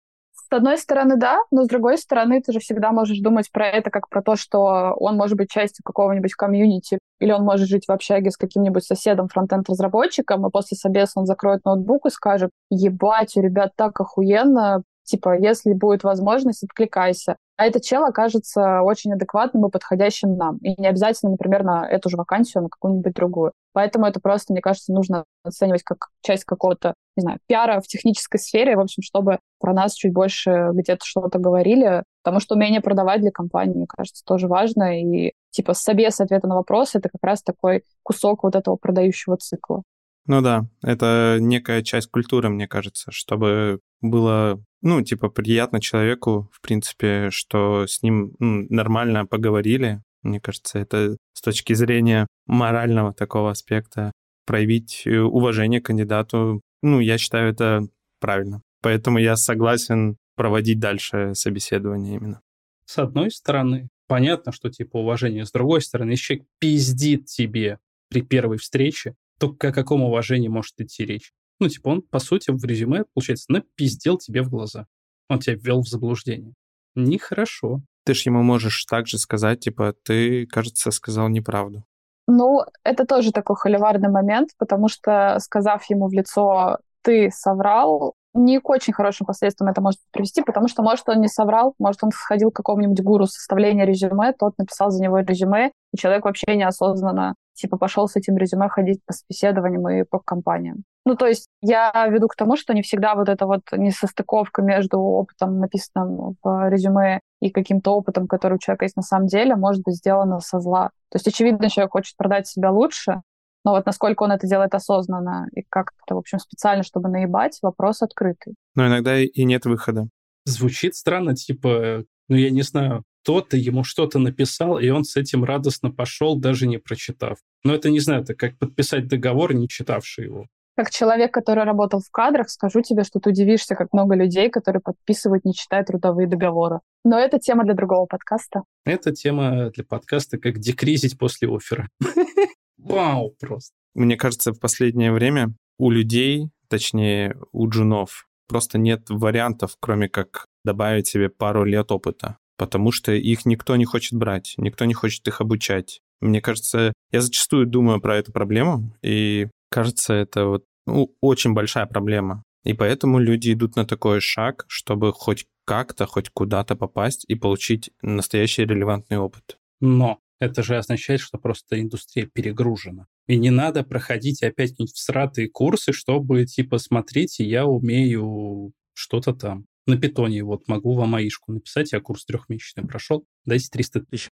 С 0.54 0.56
одной 0.56 0.78
стороны, 0.78 1.18
да, 1.18 1.40
но 1.50 1.64
с 1.64 1.68
другой 1.68 1.98
стороны, 1.98 2.40
ты 2.40 2.52
же 2.52 2.60
всегда 2.60 2.92
можешь 2.92 3.18
думать 3.20 3.52
про 3.52 3.68
это 3.68 3.90
как 3.90 4.08
про 4.08 4.22
то, 4.22 4.36
что 4.36 4.94
он 5.00 5.16
может 5.18 5.36
быть 5.36 5.50
частью 5.50 5.84
какого-нибудь 5.84 6.34
комьюнити, 6.34 7.00
или 7.20 7.32
он 7.32 7.44
может 7.44 7.68
жить 7.68 7.86
в 7.88 7.92
общаге 7.92 8.30
с 8.30 8.38
каким-нибудь 8.38 8.84
соседом, 8.84 9.30
фронтенд-разработчиком, 9.30 10.46
и 10.46 10.52
после 10.52 10.78
собеса 10.78 11.14
он 11.16 11.26
закроет 11.26 11.66
ноутбук 11.66 12.06
и 12.06 12.12
скажет, 12.12 12.52
ебать, 12.70 13.36
у 13.36 13.42
ребят 13.42 13.72
так 13.76 14.00
охуенно, 14.00 14.84
типа, 15.04 15.38
если 15.38 15.74
будет 15.74 16.04
возможность, 16.04 16.64
откликайся. 16.64 17.38
А 17.56 17.66
этот 17.66 17.84
чел 17.84 18.04
окажется 18.04 18.82
очень 18.82 19.14
адекватным 19.14 19.68
и 19.68 19.72
подходящим 19.72 20.36
нам. 20.36 20.58
И 20.58 20.80
не 20.80 20.88
обязательно, 20.88 21.32
например, 21.32 21.64
на 21.64 21.88
эту 21.88 22.10
же 22.10 22.18
вакансию, 22.18 22.62
а 22.62 22.64
на 22.64 22.70
какую-нибудь 22.70 23.14
другую. 23.14 23.52
Поэтому 23.74 24.06
это 24.06 24.20
просто, 24.20 24.54
мне 24.54 24.62
кажется, 24.62 24.92
нужно 24.92 25.26
оценивать 25.44 25.84
как 25.84 26.10
часть 26.22 26.46
какого-то, 26.46 26.96
не 27.16 27.22
знаю, 27.22 27.40
пиара 27.48 27.80
в 27.80 27.88
технической 27.88 28.40
сфере, 28.40 28.76
в 28.76 28.80
общем, 28.80 29.04
чтобы 29.04 29.40
про 29.60 29.74
нас 29.74 29.94
чуть 29.94 30.14
больше 30.14 30.70
где-то 30.74 31.06
что-то 31.06 31.38
говорили. 31.40 32.04
Потому 32.24 32.40
что 32.40 32.56
умение 32.56 32.82
продавать 32.82 33.22
для 33.22 33.32
компании, 33.32 33.76
мне 33.76 33.88
кажется, 33.88 34.24
тоже 34.26 34.48
важно. 34.48 35.00
И 35.00 35.34
типа 35.52 35.74
собес 35.74 36.20
ответа 36.20 36.48
на 36.48 36.56
вопрос— 36.56 36.92
это 36.96 37.10
как 37.10 37.24
раз 37.24 37.44
такой 37.44 37.84
кусок 38.02 38.44
вот 38.44 38.56
этого 38.56 38.78
продающего 38.78 39.38
цикла. 39.38 39.84
Ну 40.26 40.42
да, 40.42 40.66
это 40.82 41.38
некая 41.40 41.82
часть 41.82 42.10
культуры, 42.10 42.50
мне 42.50 42.68
кажется, 42.68 43.12
чтобы 43.12 43.80
было, 44.02 44.64
ну, 44.84 45.02
типа, 45.02 45.30
приятно 45.30 45.82
человеку, 45.82 46.50
в 46.52 46.62
принципе, 46.62 47.30
что 47.32 47.88
с 47.88 48.04
ним 48.04 48.36
ну, 48.40 48.68
нормально 48.70 49.26
поговорили. 49.26 50.04
Мне 50.22 50.40
кажется, 50.40 50.78
это 50.80 51.18
с 51.34 51.42
точки 51.42 51.74
зрения 51.74 52.28
морального 52.46 53.14
такого 53.14 53.50
аспекта 53.50 54.12
проявить 54.46 55.04
э, 55.06 55.20
уважение 55.20 55.82
к 55.82 55.86
кандидату, 55.86 56.62
ну, 56.82 57.00
я 57.00 57.18
считаю, 57.18 57.50
это 57.50 57.88
правильно. 58.20 58.62
Поэтому 58.82 59.18
я 59.18 59.36
согласен 59.38 60.18
проводить 60.36 60.80
дальше 60.80 61.34
собеседование 61.34 62.18
именно. 62.18 62.42
С 62.86 62.98
одной 63.00 63.32
стороны, 63.32 63.88
Понятно, 64.08 64.52
что 64.52 64.70
типа 64.70 64.98
уважение. 64.98 65.46
С 65.46 65.52
другой 65.52 65.82
стороны, 65.82 66.12
если 66.12 66.24
человек 66.24 66.48
пиздит 66.60 67.26
тебе 67.26 67.80
при 68.10 68.22
первой 68.22 68.58
встрече, 68.58 69.16
то 69.40 69.48
о 69.48 69.72
каком 69.72 70.04
уважении 70.04 70.50
может 70.50 70.80
идти 70.80 71.06
речь? 71.06 71.32
Ну, 71.60 71.70
типа 71.70 71.90
он, 71.90 72.02
по 72.02 72.20
сути, 72.20 72.52
в 72.52 72.64
резюме, 72.64 73.06
получается, 73.14 73.52
напиздел 73.52 74.18
тебе 74.18 74.42
в 74.42 74.50
глаза. 74.50 74.86
Он 75.30 75.40
тебя 75.40 75.56
ввел 75.56 75.82
в 75.82 75.88
заблуждение. 75.88 76.54
Нехорошо. 76.96 77.82
Ты 78.06 78.14
ж 78.14 78.24
ему 78.24 78.44
можешь 78.44 78.86
также 78.86 79.18
сказать, 79.18 79.62
типа, 79.62 79.94
ты, 80.04 80.46
кажется, 80.48 80.92
сказал 80.92 81.30
неправду. 81.30 81.84
Ну, 82.28 82.62
это 82.84 83.06
тоже 83.06 83.32
такой 83.32 83.56
холиварный 83.56 84.10
момент, 84.10 84.50
потому 84.58 84.88
что, 84.88 85.38
сказав 85.40 85.90
ему 85.90 86.08
в 86.08 86.14
лицо, 86.14 86.78
ты 87.02 87.30
соврал, 87.32 88.16
не 88.34 88.60
к 88.60 88.70
очень 88.70 88.94
хорошим 88.94 89.26
последствиям 89.28 89.70
это 89.70 89.82
может 89.82 90.00
привести, 90.12 90.42
потому 90.42 90.68
что, 90.68 90.82
может, 90.82 91.08
он 91.08 91.22
не 91.22 91.28
соврал, 91.28 91.76
может, 91.80 92.04
он 92.04 92.12
сходил 92.12 92.52
к 92.52 92.56
какому-нибудь 92.56 93.02
гуру 93.02 93.26
составления 93.26 93.86
резюме, 93.86 94.34
тот 94.34 94.58
написал 94.58 94.90
за 94.90 95.04
него 95.04 95.20
резюме, 95.20 95.72
и 95.94 95.98
человек 95.98 96.26
вообще 96.26 96.56
неосознанно 96.56 97.36
типа 97.54 97.78
пошел 97.78 98.08
с 98.08 98.16
этим 98.16 98.38
резюме 98.38 98.70
ходить 98.70 99.02
по 99.06 99.14
собеседованиям 99.14 99.88
и 99.90 100.04
по 100.04 100.20
компаниям. 100.20 100.84
Ну, 101.06 101.16
то 101.16 101.28
есть 101.28 101.48
я 101.62 101.92
веду 102.08 102.28
к 102.28 102.36
тому, 102.36 102.56
что 102.56 102.74
не 102.74 102.82
всегда 102.82 103.16
вот 103.16 103.28
эта 103.28 103.46
вот 103.46 103.62
несостыковка 103.74 104.62
между 104.62 105.00
опытом, 105.00 105.60
написанным 105.60 106.38
в 106.42 106.70
резюме, 106.70 107.20
и 107.42 107.50
каким-то 107.50 107.92
опытом, 107.92 108.28
который 108.28 108.56
у 108.56 108.60
человека 108.60 108.86
есть 108.86 108.96
на 108.96 109.02
самом 109.02 109.28
деле, 109.28 109.56
может 109.56 109.84
быть 109.84 109.96
сделана 109.96 110.40
со 110.40 110.62
зла. 110.62 110.92
То 111.10 111.18
есть, 111.18 111.28
очевидно, 111.28 111.70
человек 111.70 111.92
хочет 111.92 112.16
продать 112.16 112.48
себя 112.48 112.72
лучше, 112.72 113.22
но 113.66 113.72
вот 113.72 113.86
насколько 113.86 114.24
он 114.24 114.32
это 114.32 114.48
делает 114.48 114.74
осознанно 114.76 115.48
и 115.54 115.64
как-то, 115.68 116.16
в 116.16 116.18
общем, 116.20 116.40
специально, 116.40 116.84
чтобы 116.84 117.10
наебать, 117.10 117.60
вопрос 117.62 118.02
открытый. 118.02 118.56
Но 118.76 118.88
иногда 118.88 119.20
и 119.20 119.44
нет 119.44 119.66
выхода. 119.66 120.08
Звучит 120.46 120.96
странно, 120.96 121.36
типа, 121.36 122.04
ну, 122.30 122.36
я 122.36 122.50
не 122.50 122.62
знаю, 122.62 123.04
кто-то 123.24 123.56
ему 123.56 123.86
что-то 123.86 124.20
написал, 124.20 124.80
и 124.80 124.90
он 124.90 125.06
с 125.06 125.16
этим 125.16 125.46
радостно 125.46 125.92
пошел, 125.92 126.38
даже 126.38 126.68
не 126.68 126.78
прочитав. 126.78 127.38
Но 127.64 127.74
это, 127.74 127.90
не 127.90 128.00
знаю, 128.00 128.24
это 128.24 128.36
как 128.36 128.58
подписать 128.58 129.08
договор, 129.08 129.54
не 129.54 129.70
читавший 129.70 130.26
его. 130.26 130.48
Как 130.76 130.90
человек, 130.90 131.34
который 131.34 131.64
работал 131.64 132.02
в 132.02 132.12
кадрах, 132.12 132.50
скажу 132.50 132.82
тебе, 132.82 133.04
что 133.04 133.20
ты 133.20 133.30
удивишься, 133.30 133.76
как 133.76 133.94
много 133.94 134.16
людей, 134.16 134.50
которые 134.50 134.82
подписывают, 134.82 135.46
не 135.46 135.54
читая 135.54 135.86
трудовые 135.86 136.28
договоры. 136.28 136.80
Но 137.06 137.18
это 137.18 137.40
тема 137.40 137.64
для 137.64 137.76
другого 137.76 138.08
подкаста. 138.08 138.64
Это 138.84 139.14
тема 139.14 139.70
для 139.70 139.86
подкаста, 139.86 140.38
как 140.38 140.60
декризить 140.60 141.18
после 141.18 141.48
оффера. 141.48 141.90
Вау, 142.78 143.36
просто. 143.40 143.74
Мне 143.94 144.18
кажется, 144.18 144.52
в 144.52 144.60
последнее 144.60 145.14
время 145.14 145.54
у 145.78 145.92
людей, 145.92 146.50
точнее, 146.68 147.38
у 147.54 147.70
джунов, 147.70 148.28
просто 148.50 148.80
нет 148.80 149.10
вариантов, 149.10 149.78
кроме 149.80 150.10
как 150.10 150.48
добавить 150.66 151.08
себе 151.08 151.30
пару 151.30 151.64
лет 151.64 151.92
опыта 151.92 152.38
потому 152.58 152.92
что 152.92 153.12
их 153.12 153.46
никто 153.46 153.76
не 153.76 153.86
хочет 153.86 154.14
брать, 154.14 154.54
никто 154.58 154.86
не 154.86 154.94
хочет 154.94 155.28
их 155.28 155.42
обучать. 155.42 156.02
Мне 156.22 156.42
кажется, 156.42 156.94
я 157.12 157.22
зачастую 157.22 157.66
думаю 157.68 158.00
про 158.00 158.18
эту 158.18 158.32
проблему, 158.32 158.96
и 159.02 159.48
кажется, 159.70 160.14
это 160.14 160.46
вот 160.46 160.64
ну, 160.86 161.16
очень 161.22 161.54
большая 161.54 161.86
проблема. 161.86 162.44
И 162.64 162.74
поэтому 162.74 163.20
люди 163.20 163.52
идут 163.52 163.76
на 163.76 163.86
такой 163.86 164.22
шаг, 164.22 164.66
чтобы 164.68 165.12
хоть 165.12 165.46
как-то, 165.66 166.06
хоть 166.06 166.30
куда-то 166.30 166.76
попасть 166.76 167.26
и 167.28 167.36
получить 167.36 167.92
настоящий 168.02 168.64
релевантный 168.64 169.18
опыт. 169.18 169.58
Но 169.80 170.20
это 170.40 170.64
же 170.64 170.78
означает, 170.78 171.22
что 171.22 171.38
просто 171.38 171.80
индустрия 171.80 172.26
перегружена. 172.26 173.06
И 173.28 173.38
не 173.38 173.50
надо 173.50 173.84
проходить 173.84 174.44
опять 174.44 174.72
какие-нибудь 174.72 174.96
всратые 174.96 175.50
курсы, 175.50 175.94
чтобы, 175.94 176.46
типа, 176.46 176.78
смотрите, 176.78 177.46
я 177.46 177.66
умею 177.66 178.74
что-то 178.94 179.34
там 179.34 179.66
на 179.86 179.98
питоне 179.98 180.44
вот 180.44 180.68
могу 180.68 180.94
вам 180.94 181.16
аишку 181.16 181.52
написать, 181.52 181.92
я 181.92 182.00
курс 182.00 182.26
трехмесячный 182.26 182.86
прошел, 182.86 183.26
дайте 183.46 183.70
300 183.70 184.02
тысяч. 184.06 184.30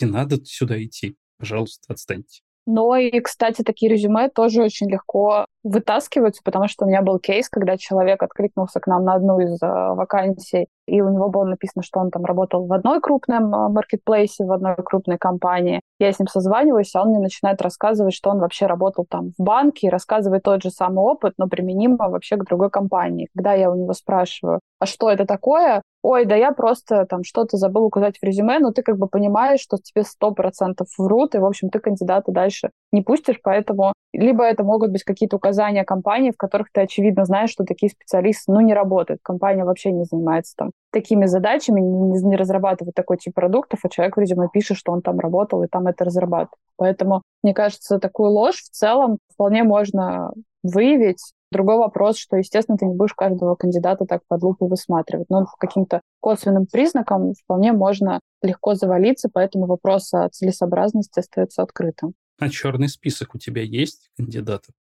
Не 0.00 0.08
надо 0.08 0.36
сюда 0.44 0.82
идти, 0.82 1.16
пожалуйста, 1.38 1.92
отстаньте. 1.92 2.42
Но 2.66 2.96
и, 2.96 3.20
кстати, 3.20 3.62
такие 3.62 3.90
резюме 3.90 4.28
тоже 4.28 4.62
очень 4.62 4.90
легко 4.90 5.46
вытаскиваются, 5.62 6.42
потому 6.42 6.66
что 6.66 6.84
у 6.84 6.88
меня 6.88 7.00
был 7.00 7.20
кейс, 7.20 7.48
когда 7.48 7.78
человек 7.78 8.22
откликнулся 8.22 8.80
к 8.80 8.88
нам 8.88 9.04
на 9.04 9.14
одну 9.14 9.38
из 9.38 9.62
э, 9.62 9.66
вакансий, 9.66 10.66
и 10.86 11.00
у 11.00 11.10
него 11.10 11.28
было 11.28 11.44
написано, 11.44 11.82
что 11.82 12.00
он 12.00 12.10
там 12.10 12.24
работал 12.24 12.66
в 12.66 12.72
одной 12.72 13.00
крупном 13.00 13.54
э, 13.54 13.68
маркетплейсе, 13.68 14.44
в 14.44 14.52
одной 14.52 14.76
крупной 14.76 15.18
компании. 15.18 15.80
Я 15.98 16.12
с 16.12 16.18
ним 16.18 16.28
созваниваюсь, 16.28 16.94
а 16.94 17.02
он 17.02 17.08
мне 17.08 17.18
начинает 17.18 17.60
рассказывать, 17.62 18.14
что 18.14 18.30
он 18.30 18.38
вообще 18.38 18.66
работал 18.66 19.06
там 19.08 19.32
в 19.36 19.42
банке, 19.42 19.86
и 19.86 19.90
рассказывает 19.90 20.42
тот 20.42 20.62
же 20.62 20.70
самый 20.70 21.04
опыт, 21.04 21.34
но 21.38 21.48
применимо 21.48 22.08
вообще 22.08 22.36
к 22.36 22.44
другой 22.44 22.70
компании. 22.70 23.28
Когда 23.34 23.54
я 23.54 23.70
у 23.70 23.74
него 23.74 23.92
спрашиваю, 23.92 24.60
а 24.78 24.86
что 24.86 25.10
это 25.10 25.24
такое? 25.24 25.82
Ой, 26.02 26.24
да 26.24 26.36
я 26.36 26.52
просто 26.52 27.04
там 27.06 27.24
что-то 27.24 27.56
забыл 27.56 27.84
указать 27.84 28.18
в 28.18 28.22
резюме, 28.22 28.60
но 28.60 28.70
ты 28.70 28.82
как 28.82 28.96
бы 28.96 29.08
понимаешь, 29.08 29.58
что 29.60 29.76
тебе 29.78 30.04
сто 30.04 30.30
процентов 30.30 30.86
врут, 30.98 31.34
и, 31.34 31.38
в 31.38 31.44
общем, 31.44 31.68
ты 31.68 31.80
кандидата 31.80 32.30
дальше 32.30 32.70
не 32.92 33.02
пустишь, 33.02 33.40
поэтому 33.42 33.92
либо 34.12 34.44
это 34.44 34.62
могут 34.62 34.92
быть 34.92 35.02
какие-то 35.02 35.36
указания 35.36 35.84
компании, 35.84 36.30
в 36.30 36.36
которых 36.36 36.68
ты, 36.72 36.82
очевидно, 36.82 37.24
знаешь, 37.24 37.50
что 37.50 37.64
такие 37.64 37.90
специалисты, 37.90 38.52
ну, 38.52 38.60
не 38.60 38.72
работают. 38.72 39.20
Компания 39.22 39.64
вообще 39.64 39.90
не 39.90 40.04
занимается 40.04 40.54
там 40.56 40.70
такими 40.90 41.26
задачами, 41.26 41.80
не, 41.80 42.22
не 42.22 42.36
разрабатывает 42.36 42.94
такой 42.94 43.18
тип 43.18 43.34
продуктов, 43.34 43.80
а 43.82 43.88
человек, 43.90 44.16
видимо, 44.16 44.48
пишет, 44.48 44.78
что 44.78 44.92
он 44.92 45.02
там 45.02 45.18
работал 45.18 45.62
и 45.62 45.68
там 45.68 45.86
это 45.86 46.04
разрабатывает. 46.04 46.58
Поэтому, 46.76 47.22
мне 47.42 47.52
кажется, 47.52 47.98
такую 47.98 48.30
ложь 48.30 48.62
в 48.62 48.70
целом 48.70 49.18
вполне 49.32 49.62
можно 49.62 50.32
выявить. 50.62 51.32
Другой 51.52 51.76
вопрос, 51.76 52.16
что, 52.16 52.36
естественно, 52.36 52.78
ты 52.78 52.86
не 52.86 52.94
будешь 52.94 53.14
каждого 53.14 53.54
кандидата 53.54 54.04
так 54.04 54.22
под 54.26 54.42
лупу 54.42 54.66
высматривать. 54.66 55.28
Но 55.28 55.44
по 55.44 55.56
каким-то 55.58 56.00
косвенным 56.20 56.66
признакам 56.66 57.34
вполне 57.34 57.72
можно 57.72 58.20
легко 58.42 58.74
завалиться, 58.74 59.28
поэтому 59.32 59.66
вопрос 59.66 60.12
о 60.12 60.28
целесообразности 60.28 61.20
остается 61.20 61.62
открытым. 61.62 62.14
А 62.38 62.48
черный 62.48 62.88
список 62.88 63.34
у 63.34 63.38
тебя 63.38 63.62
есть 63.62 64.10
кандидатов? 64.16 64.74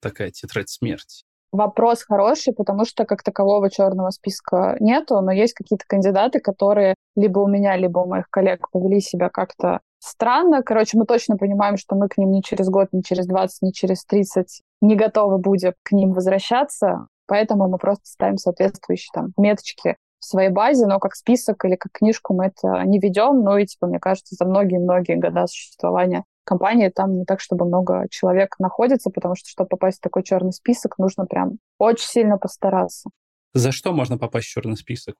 Такая 0.00 0.30
тетрадь 0.30 0.70
смерти. 0.70 1.25
Вопрос 1.52 2.02
хороший, 2.02 2.52
потому 2.52 2.84
что 2.84 3.04
как 3.04 3.22
такового 3.22 3.70
черного 3.70 4.10
списка 4.10 4.76
нету, 4.80 5.20
но 5.20 5.32
есть 5.32 5.54
какие-то 5.54 5.84
кандидаты, 5.86 6.40
которые 6.40 6.94
либо 7.14 7.38
у 7.38 7.48
меня, 7.48 7.76
либо 7.76 8.00
у 8.00 8.06
моих 8.06 8.28
коллег 8.28 8.70
повели 8.70 9.00
себя 9.00 9.30
как-то 9.30 9.80
странно. 9.98 10.62
Короче, 10.62 10.98
мы 10.98 11.06
точно 11.06 11.36
понимаем, 11.36 11.76
что 11.76 11.94
мы 11.96 12.08
к 12.08 12.18
ним 12.18 12.30
ни 12.30 12.40
через 12.40 12.68
год, 12.68 12.88
ни 12.92 13.00
через 13.00 13.26
20, 13.26 13.62
ни 13.62 13.70
через 13.70 14.04
30 14.04 14.62
не 14.82 14.96
готовы 14.96 15.38
будем 15.38 15.72
к 15.82 15.92
ним 15.92 16.12
возвращаться. 16.12 17.06
Поэтому 17.26 17.68
мы 17.68 17.78
просто 17.78 18.04
ставим 18.04 18.36
соответствующие 18.36 19.10
там 19.12 19.32
меточки 19.36 19.96
в 20.18 20.24
своей 20.24 20.50
базе, 20.50 20.86
но 20.86 20.98
как 20.98 21.14
список 21.14 21.64
или 21.64 21.76
как 21.76 21.92
книжку 21.92 22.34
мы 22.34 22.46
это 22.46 22.82
не 22.84 22.98
ведем. 22.98 23.42
Ну 23.42 23.56
и, 23.56 23.66
типа, 23.66 23.86
мне 23.86 23.98
кажется, 23.98 24.34
за 24.36 24.44
многие-многие 24.44 25.16
года 25.16 25.46
существования 25.46 26.24
компании 26.46 26.88
там 26.88 27.12
не 27.12 27.24
так, 27.24 27.40
чтобы 27.40 27.66
много 27.66 28.06
человек 28.10 28.58
находится, 28.58 29.10
потому 29.10 29.34
что, 29.34 29.48
чтобы 29.48 29.68
попасть 29.68 29.98
в 29.98 30.02
такой 30.02 30.22
черный 30.22 30.52
список, 30.52 30.98
нужно 30.98 31.26
прям 31.26 31.58
очень 31.78 32.06
сильно 32.06 32.38
постараться. 32.38 33.10
За 33.52 33.72
что 33.72 33.92
можно 33.92 34.16
попасть 34.18 34.46
в 34.46 34.50
черный 34.50 34.76
список? 34.76 35.16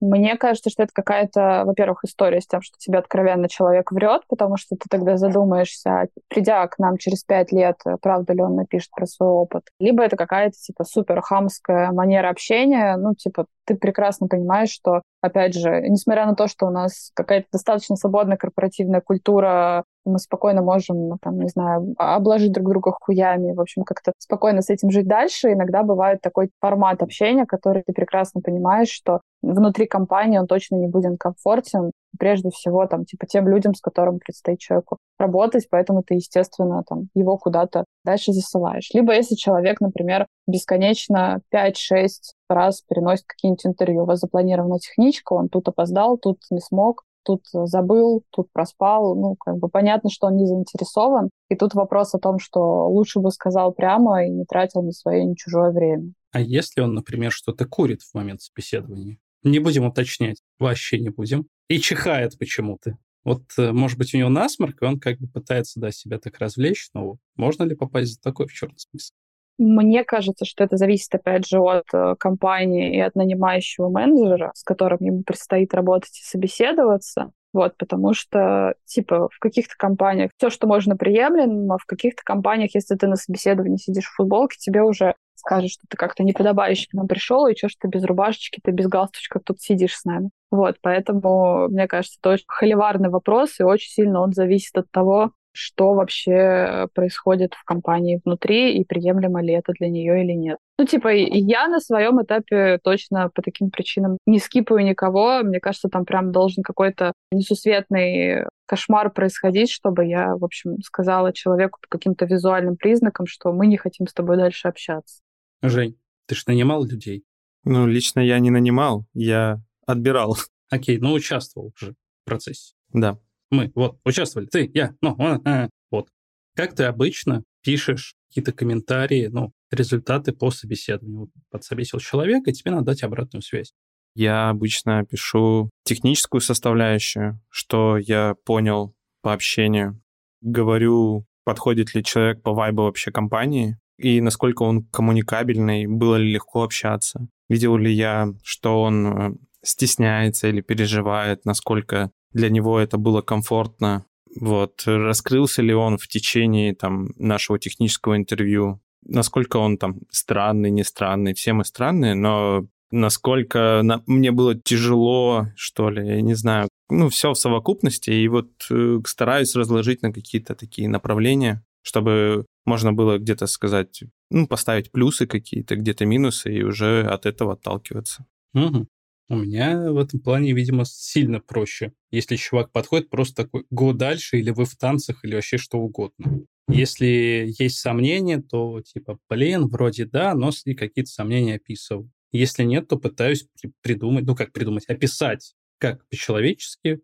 Мне 0.00 0.36
кажется, 0.36 0.70
что 0.70 0.84
это 0.84 0.92
какая-то, 0.94 1.64
во-первых, 1.66 2.04
история 2.04 2.40
с 2.40 2.46
тем, 2.46 2.62
что 2.62 2.76
тебе 2.78 2.98
откровенно 2.98 3.48
человек 3.48 3.90
врет, 3.90 4.22
потому 4.28 4.56
что 4.56 4.76
ты 4.76 4.84
тогда 4.88 5.16
задумаешься, 5.16 6.06
придя 6.28 6.66
к 6.68 6.78
нам 6.78 6.98
через 6.98 7.24
пять 7.24 7.50
лет, 7.50 7.80
правда 8.00 8.32
ли 8.32 8.40
он 8.40 8.54
напишет 8.54 8.90
про 8.92 9.06
свой 9.06 9.28
опыт. 9.28 9.64
Либо 9.80 10.04
это 10.04 10.16
какая-то, 10.16 10.56
типа, 10.56 10.84
супер 10.84 11.20
хамская 11.20 11.90
манера 11.90 12.28
общения, 12.28 12.96
ну, 12.96 13.14
типа, 13.14 13.46
ты 13.64 13.74
прекрасно 13.74 14.28
понимаешь, 14.28 14.70
что, 14.70 15.02
опять 15.20 15.54
же, 15.54 15.82
несмотря 15.88 16.26
на 16.26 16.36
то, 16.36 16.46
что 16.46 16.66
у 16.66 16.70
нас 16.70 17.10
какая-то 17.14 17.48
достаточно 17.52 17.96
свободная 17.96 18.36
корпоративная 18.36 19.00
культура 19.00 19.84
мы 20.08 20.18
спокойно 20.18 20.62
можем, 20.62 21.08
ну, 21.08 21.18
там, 21.20 21.38
не 21.38 21.48
знаю, 21.48 21.94
обложить 21.98 22.52
друг 22.52 22.68
друга 22.68 22.92
хуями, 23.00 23.52
в 23.52 23.60
общем, 23.60 23.84
как-то 23.84 24.12
спокойно 24.18 24.62
с 24.62 24.70
этим 24.70 24.90
жить 24.90 25.06
дальше. 25.06 25.52
Иногда 25.52 25.82
бывает 25.82 26.20
такой 26.20 26.50
формат 26.60 27.02
общения, 27.02 27.46
который 27.46 27.82
ты 27.86 27.92
прекрасно 27.92 28.40
понимаешь, 28.40 28.90
что 28.90 29.20
внутри 29.42 29.86
компании 29.86 30.38
он 30.38 30.46
точно 30.46 30.76
не 30.76 30.88
будет 30.88 31.18
комфортен, 31.18 31.92
прежде 32.18 32.50
всего, 32.50 32.86
там, 32.86 33.04
типа, 33.04 33.26
тем 33.26 33.48
людям, 33.48 33.74
с 33.74 33.80
которым 33.80 34.18
предстоит 34.18 34.58
человеку 34.58 34.98
работать, 35.18 35.68
поэтому 35.70 36.02
ты, 36.02 36.14
естественно, 36.14 36.82
там, 36.88 37.08
его 37.14 37.36
куда-то 37.36 37.84
дальше 38.04 38.32
засылаешь. 38.32 38.90
Либо 38.92 39.14
если 39.14 39.34
человек, 39.34 39.80
например, 39.80 40.26
бесконечно 40.46 41.40
5-6 41.50 42.32
раз 42.48 42.82
переносит 42.82 43.26
какие-нибудь 43.26 43.66
интервью, 43.66 44.02
у 44.02 44.06
вас 44.06 44.20
запланирована 44.20 44.78
техничка, 44.78 45.34
он 45.34 45.48
тут 45.48 45.68
опоздал, 45.68 46.18
тут 46.18 46.38
не 46.50 46.60
смог, 46.60 47.04
тут 47.28 47.42
забыл, 47.52 48.22
тут 48.30 48.50
проспал. 48.52 49.14
Ну, 49.14 49.36
как 49.36 49.58
бы 49.58 49.68
понятно, 49.68 50.08
что 50.10 50.28
он 50.28 50.36
не 50.36 50.46
заинтересован. 50.46 51.28
И 51.50 51.56
тут 51.56 51.74
вопрос 51.74 52.14
о 52.14 52.18
том, 52.18 52.38
что 52.38 52.88
лучше 52.88 53.20
бы 53.20 53.30
сказал 53.30 53.72
прямо 53.72 54.24
и 54.24 54.30
не 54.30 54.44
тратил 54.44 54.82
ни 54.82 54.92
свое, 54.92 55.24
ни 55.24 55.34
чужое 55.34 55.70
время. 55.70 56.12
А 56.32 56.40
если 56.40 56.80
он, 56.80 56.94
например, 56.94 57.30
что-то 57.30 57.66
курит 57.66 58.00
в 58.02 58.14
момент 58.14 58.40
собеседования? 58.40 59.18
Не 59.42 59.58
будем 59.58 59.84
уточнять, 59.84 60.40
вообще 60.58 60.98
не 60.98 61.10
будем. 61.10 61.46
И 61.68 61.78
чихает 61.78 62.38
почему-то. 62.38 62.96
Вот, 63.24 63.42
э, 63.58 63.72
может 63.72 63.98
быть, 63.98 64.14
у 64.14 64.18
него 64.18 64.30
насморк, 64.30 64.80
и 64.80 64.86
он 64.86 64.98
как 64.98 65.18
бы 65.18 65.28
пытается, 65.28 65.80
да, 65.80 65.90
себя 65.90 66.18
так 66.18 66.38
развлечь, 66.38 66.88
но 66.94 67.18
можно 67.36 67.64
ли 67.64 67.74
попасть 67.74 68.14
за 68.14 68.20
такой 68.20 68.46
в 68.46 68.52
черный 68.54 68.78
список? 68.78 69.14
Мне 69.58 70.04
кажется, 70.04 70.44
что 70.44 70.62
это 70.62 70.76
зависит, 70.76 71.12
опять 71.14 71.46
же, 71.46 71.58
от 71.58 71.84
э, 71.92 72.14
компании 72.18 72.96
и 72.96 73.00
от 73.00 73.16
нанимающего 73.16 73.88
менеджера, 73.88 74.52
с 74.54 74.62
которым 74.62 74.98
ему 75.00 75.22
предстоит 75.24 75.74
работать 75.74 76.16
и 76.18 76.24
собеседоваться. 76.24 77.32
Вот, 77.52 77.76
потому 77.76 78.14
что, 78.14 78.74
типа, 78.84 79.28
в 79.32 79.38
каких-то 79.40 79.74
компаниях 79.76 80.30
все, 80.36 80.50
что 80.50 80.66
можно, 80.66 80.96
приемлемо, 80.96 81.74
а 81.74 81.78
в 81.78 81.86
каких-то 81.86 82.22
компаниях, 82.22 82.74
если 82.74 82.94
ты 82.94 83.08
на 83.08 83.16
собеседовании 83.16 83.78
сидишь 83.78 84.04
в 84.04 84.14
футболке, 84.14 84.58
тебе 84.58 84.82
уже 84.82 85.14
скажут, 85.34 85.70
что 85.70 85.86
ты 85.88 85.96
как-то 85.96 86.22
неподобающе 86.22 86.88
к 86.88 86.92
нам 86.94 87.08
пришел, 87.08 87.46
и 87.46 87.56
что, 87.56 87.68
что 87.68 87.80
ты 87.82 87.88
без 87.88 88.04
рубашечки, 88.04 88.60
ты 88.62 88.70
без 88.70 88.86
галстучка 88.86 89.40
тут 89.40 89.60
сидишь 89.60 89.96
с 89.96 90.04
нами. 90.04 90.30
Вот, 90.50 90.76
поэтому, 90.82 91.68
мне 91.68 91.86
кажется, 91.86 92.18
это 92.20 92.30
очень 92.30 92.44
холиварный 92.46 93.08
вопрос, 93.08 93.58
и 93.60 93.64
очень 93.64 93.90
сильно 93.90 94.20
он 94.20 94.32
зависит 94.32 94.76
от 94.76 94.90
того, 94.90 95.32
что 95.58 95.94
вообще 95.94 96.88
происходит 96.94 97.54
в 97.54 97.64
компании 97.64 98.20
внутри 98.24 98.78
и 98.78 98.84
приемлемо 98.84 99.42
ли 99.42 99.52
это 99.52 99.72
для 99.72 99.88
нее 99.88 100.22
или 100.22 100.32
нет. 100.32 100.58
Ну, 100.78 100.86
типа, 100.86 101.08
я 101.08 101.66
на 101.66 101.80
своем 101.80 102.22
этапе 102.22 102.78
точно 102.84 103.28
по 103.30 103.42
таким 103.42 103.70
причинам 103.70 104.18
не 104.26 104.38
скипаю 104.38 104.86
никого. 104.86 105.40
Мне 105.42 105.58
кажется, 105.58 105.88
там 105.88 106.04
прям 106.04 106.30
должен 106.30 106.62
какой-то 106.62 107.12
несусветный 107.32 108.44
кошмар 108.66 109.10
происходить, 109.10 109.70
чтобы 109.70 110.06
я, 110.06 110.36
в 110.36 110.44
общем, 110.44 110.80
сказала 110.82 111.32
человеку 111.32 111.80
по 111.82 111.88
каким-то 111.88 112.24
визуальным 112.26 112.76
признакам, 112.76 113.26
что 113.26 113.52
мы 113.52 113.66
не 113.66 113.76
хотим 113.76 114.06
с 114.06 114.12
тобой 114.12 114.36
дальше 114.36 114.68
общаться. 114.68 115.20
Жень, 115.62 115.98
ты 116.26 116.36
же 116.36 116.44
нанимал 116.46 116.84
людей? 116.84 117.24
Ну, 117.64 117.86
лично 117.86 118.20
я 118.20 118.38
не 118.38 118.50
нанимал, 118.50 119.06
я 119.12 119.60
отбирал. 119.86 120.36
Окей, 120.70 120.98
ну 120.98 121.12
участвовал 121.12 121.72
уже 121.74 121.92
в 121.92 122.24
процессе. 122.24 122.74
Да 122.92 123.18
мы, 123.50 123.72
вот, 123.74 123.98
участвовали, 124.04 124.46
ты, 124.46 124.70
я, 124.74 124.94
ну, 125.00 125.16
а, 125.18 125.40
а, 125.44 125.68
вот. 125.90 126.08
Как 126.54 126.74
ты 126.74 126.84
обычно 126.84 127.44
пишешь 127.62 128.14
какие-то 128.28 128.52
комментарии, 128.52 129.28
ну, 129.30 129.52
результаты 129.70 130.32
по 130.32 130.50
собеседованию? 130.50 131.30
Подсобесил 131.50 132.00
человека, 132.00 132.50
и 132.50 132.52
тебе 132.52 132.72
надо 132.72 132.86
дать 132.86 133.02
обратную 133.02 133.42
связь. 133.42 133.72
Я 134.14 134.48
обычно 134.48 135.04
пишу 135.04 135.70
техническую 135.84 136.40
составляющую, 136.40 137.40
что 137.50 137.98
я 137.98 138.34
понял 138.44 138.94
по 139.22 139.32
общению. 139.32 140.02
Говорю, 140.40 141.26
подходит 141.44 141.94
ли 141.94 142.02
человек 142.02 142.42
по 142.42 142.52
вайбу 142.52 142.82
вообще 142.82 143.12
компании, 143.12 143.78
и 143.98 144.20
насколько 144.20 144.62
он 144.62 144.84
коммуникабельный, 144.86 145.86
было 145.86 146.16
ли 146.16 146.32
легко 146.32 146.62
общаться. 146.62 147.28
Видел 147.48 147.76
ли 147.76 147.92
я, 147.92 148.28
что 148.42 148.82
он 148.82 149.06
э, 149.06 149.34
стесняется 149.62 150.48
или 150.48 150.60
переживает, 150.60 151.44
насколько 151.44 152.10
для 152.32 152.50
него 152.50 152.78
это 152.78 152.98
было 152.98 153.22
комфортно. 153.22 154.04
Вот, 154.40 154.82
раскрылся 154.86 155.62
ли 155.62 155.74
он 155.74 155.98
в 155.98 156.06
течение 156.06 156.74
там 156.74 157.10
нашего 157.16 157.58
технического 157.58 158.16
интервью, 158.16 158.80
насколько 159.02 159.56
он 159.56 159.78
там 159.78 160.00
странный, 160.10 160.70
не 160.70 160.84
странный, 160.84 161.34
все 161.34 161.52
мы 161.52 161.64
странные, 161.64 162.14
но 162.14 162.66
насколько 162.90 163.80
на... 163.82 164.02
мне 164.06 164.30
было 164.30 164.54
тяжело, 164.54 165.48
что 165.56 165.90
ли, 165.90 166.06
я 166.06 166.20
не 166.20 166.34
знаю, 166.34 166.68
ну, 166.90 167.08
все 167.08 167.32
в 167.32 167.38
совокупности, 167.38 168.10
и 168.10 168.28
вот 168.28 168.50
э, 168.70 168.98
стараюсь 169.06 169.54
разложить 169.54 170.02
на 170.02 170.12
какие-то 170.12 170.54
такие 170.54 170.88
направления, 170.88 171.64
чтобы 171.82 172.46
можно 172.64 172.92
было 172.92 173.18
где-то 173.18 173.46
сказать, 173.46 174.02
ну, 174.30 174.46
поставить 174.46 174.90
плюсы 174.92 175.26
какие-то, 175.26 175.76
где-то 175.76 176.06
минусы, 176.06 176.52
и 176.52 176.62
уже 176.62 177.02
от 177.02 177.26
этого 177.26 177.54
отталкиваться. 177.54 178.26
Угу. 178.54 178.86
У 179.30 179.36
меня 179.36 179.92
в 179.92 179.98
этом 179.98 180.20
плане, 180.20 180.52
видимо, 180.52 180.84
сильно 180.86 181.38
проще. 181.40 181.92
Если 182.10 182.36
чувак 182.36 182.72
подходит, 182.72 183.10
просто 183.10 183.44
такой, 183.44 183.66
го 183.70 183.92
дальше, 183.92 184.38
или 184.38 184.50
вы 184.50 184.64
в 184.64 184.74
танцах, 184.76 185.24
или 185.24 185.34
вообще 185.34 185.58
что 185.58 185.78
угодно. 185.78 186.46
Если 186.68 187.54
есть 187.58 187.78
сомнения, 187.78 188.40
то 188.40 188.80
типа, 188.80 189.18
блин, 189.28 189.68
вроде 189.68 190.06
да, 190.06 190.34
но 190.34 190.50
и 190.64 190.74
какие-то 190.74 191.10
сомнения 191.10 191.56
описываю. 191.56 192.10
Если 192.32 192.62
нет, 192.62 192.88
то 192.88 192.98
пытаюсь 192.98 193.46
придумать, 193.82 194.24
ну 194.24 194.34
как 194.34 194.52
придумать, 194.52 194.86
описать, 194.86 195.54
как 195.78 196.06
по-человечески, 196.08 197.00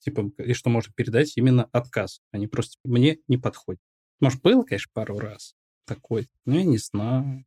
типа, 0.00 0.30
и 0.38 0.52
что 0.52 0.70
можно 0.70 0.92
передать 0.94 1.36
именно 1.36 1.64
отказ, 1.72 2.20
а 2.32 2.38
не 2.38 2.46
просто 2.46 2.76
мне 2.84 3.18
не 3.28 3.36
подходит. 3.36 3.80
Может, 4.20 4.42
было, 4.42 4.62
конечно, 4.62 4.90
пару 4.92 5.18
раз 5.18 5.54
такой, 5.86 6.28
но 6.44 6.56
я 6.56 6.64
не 6.64 6.78
знаю. 6.78 7.44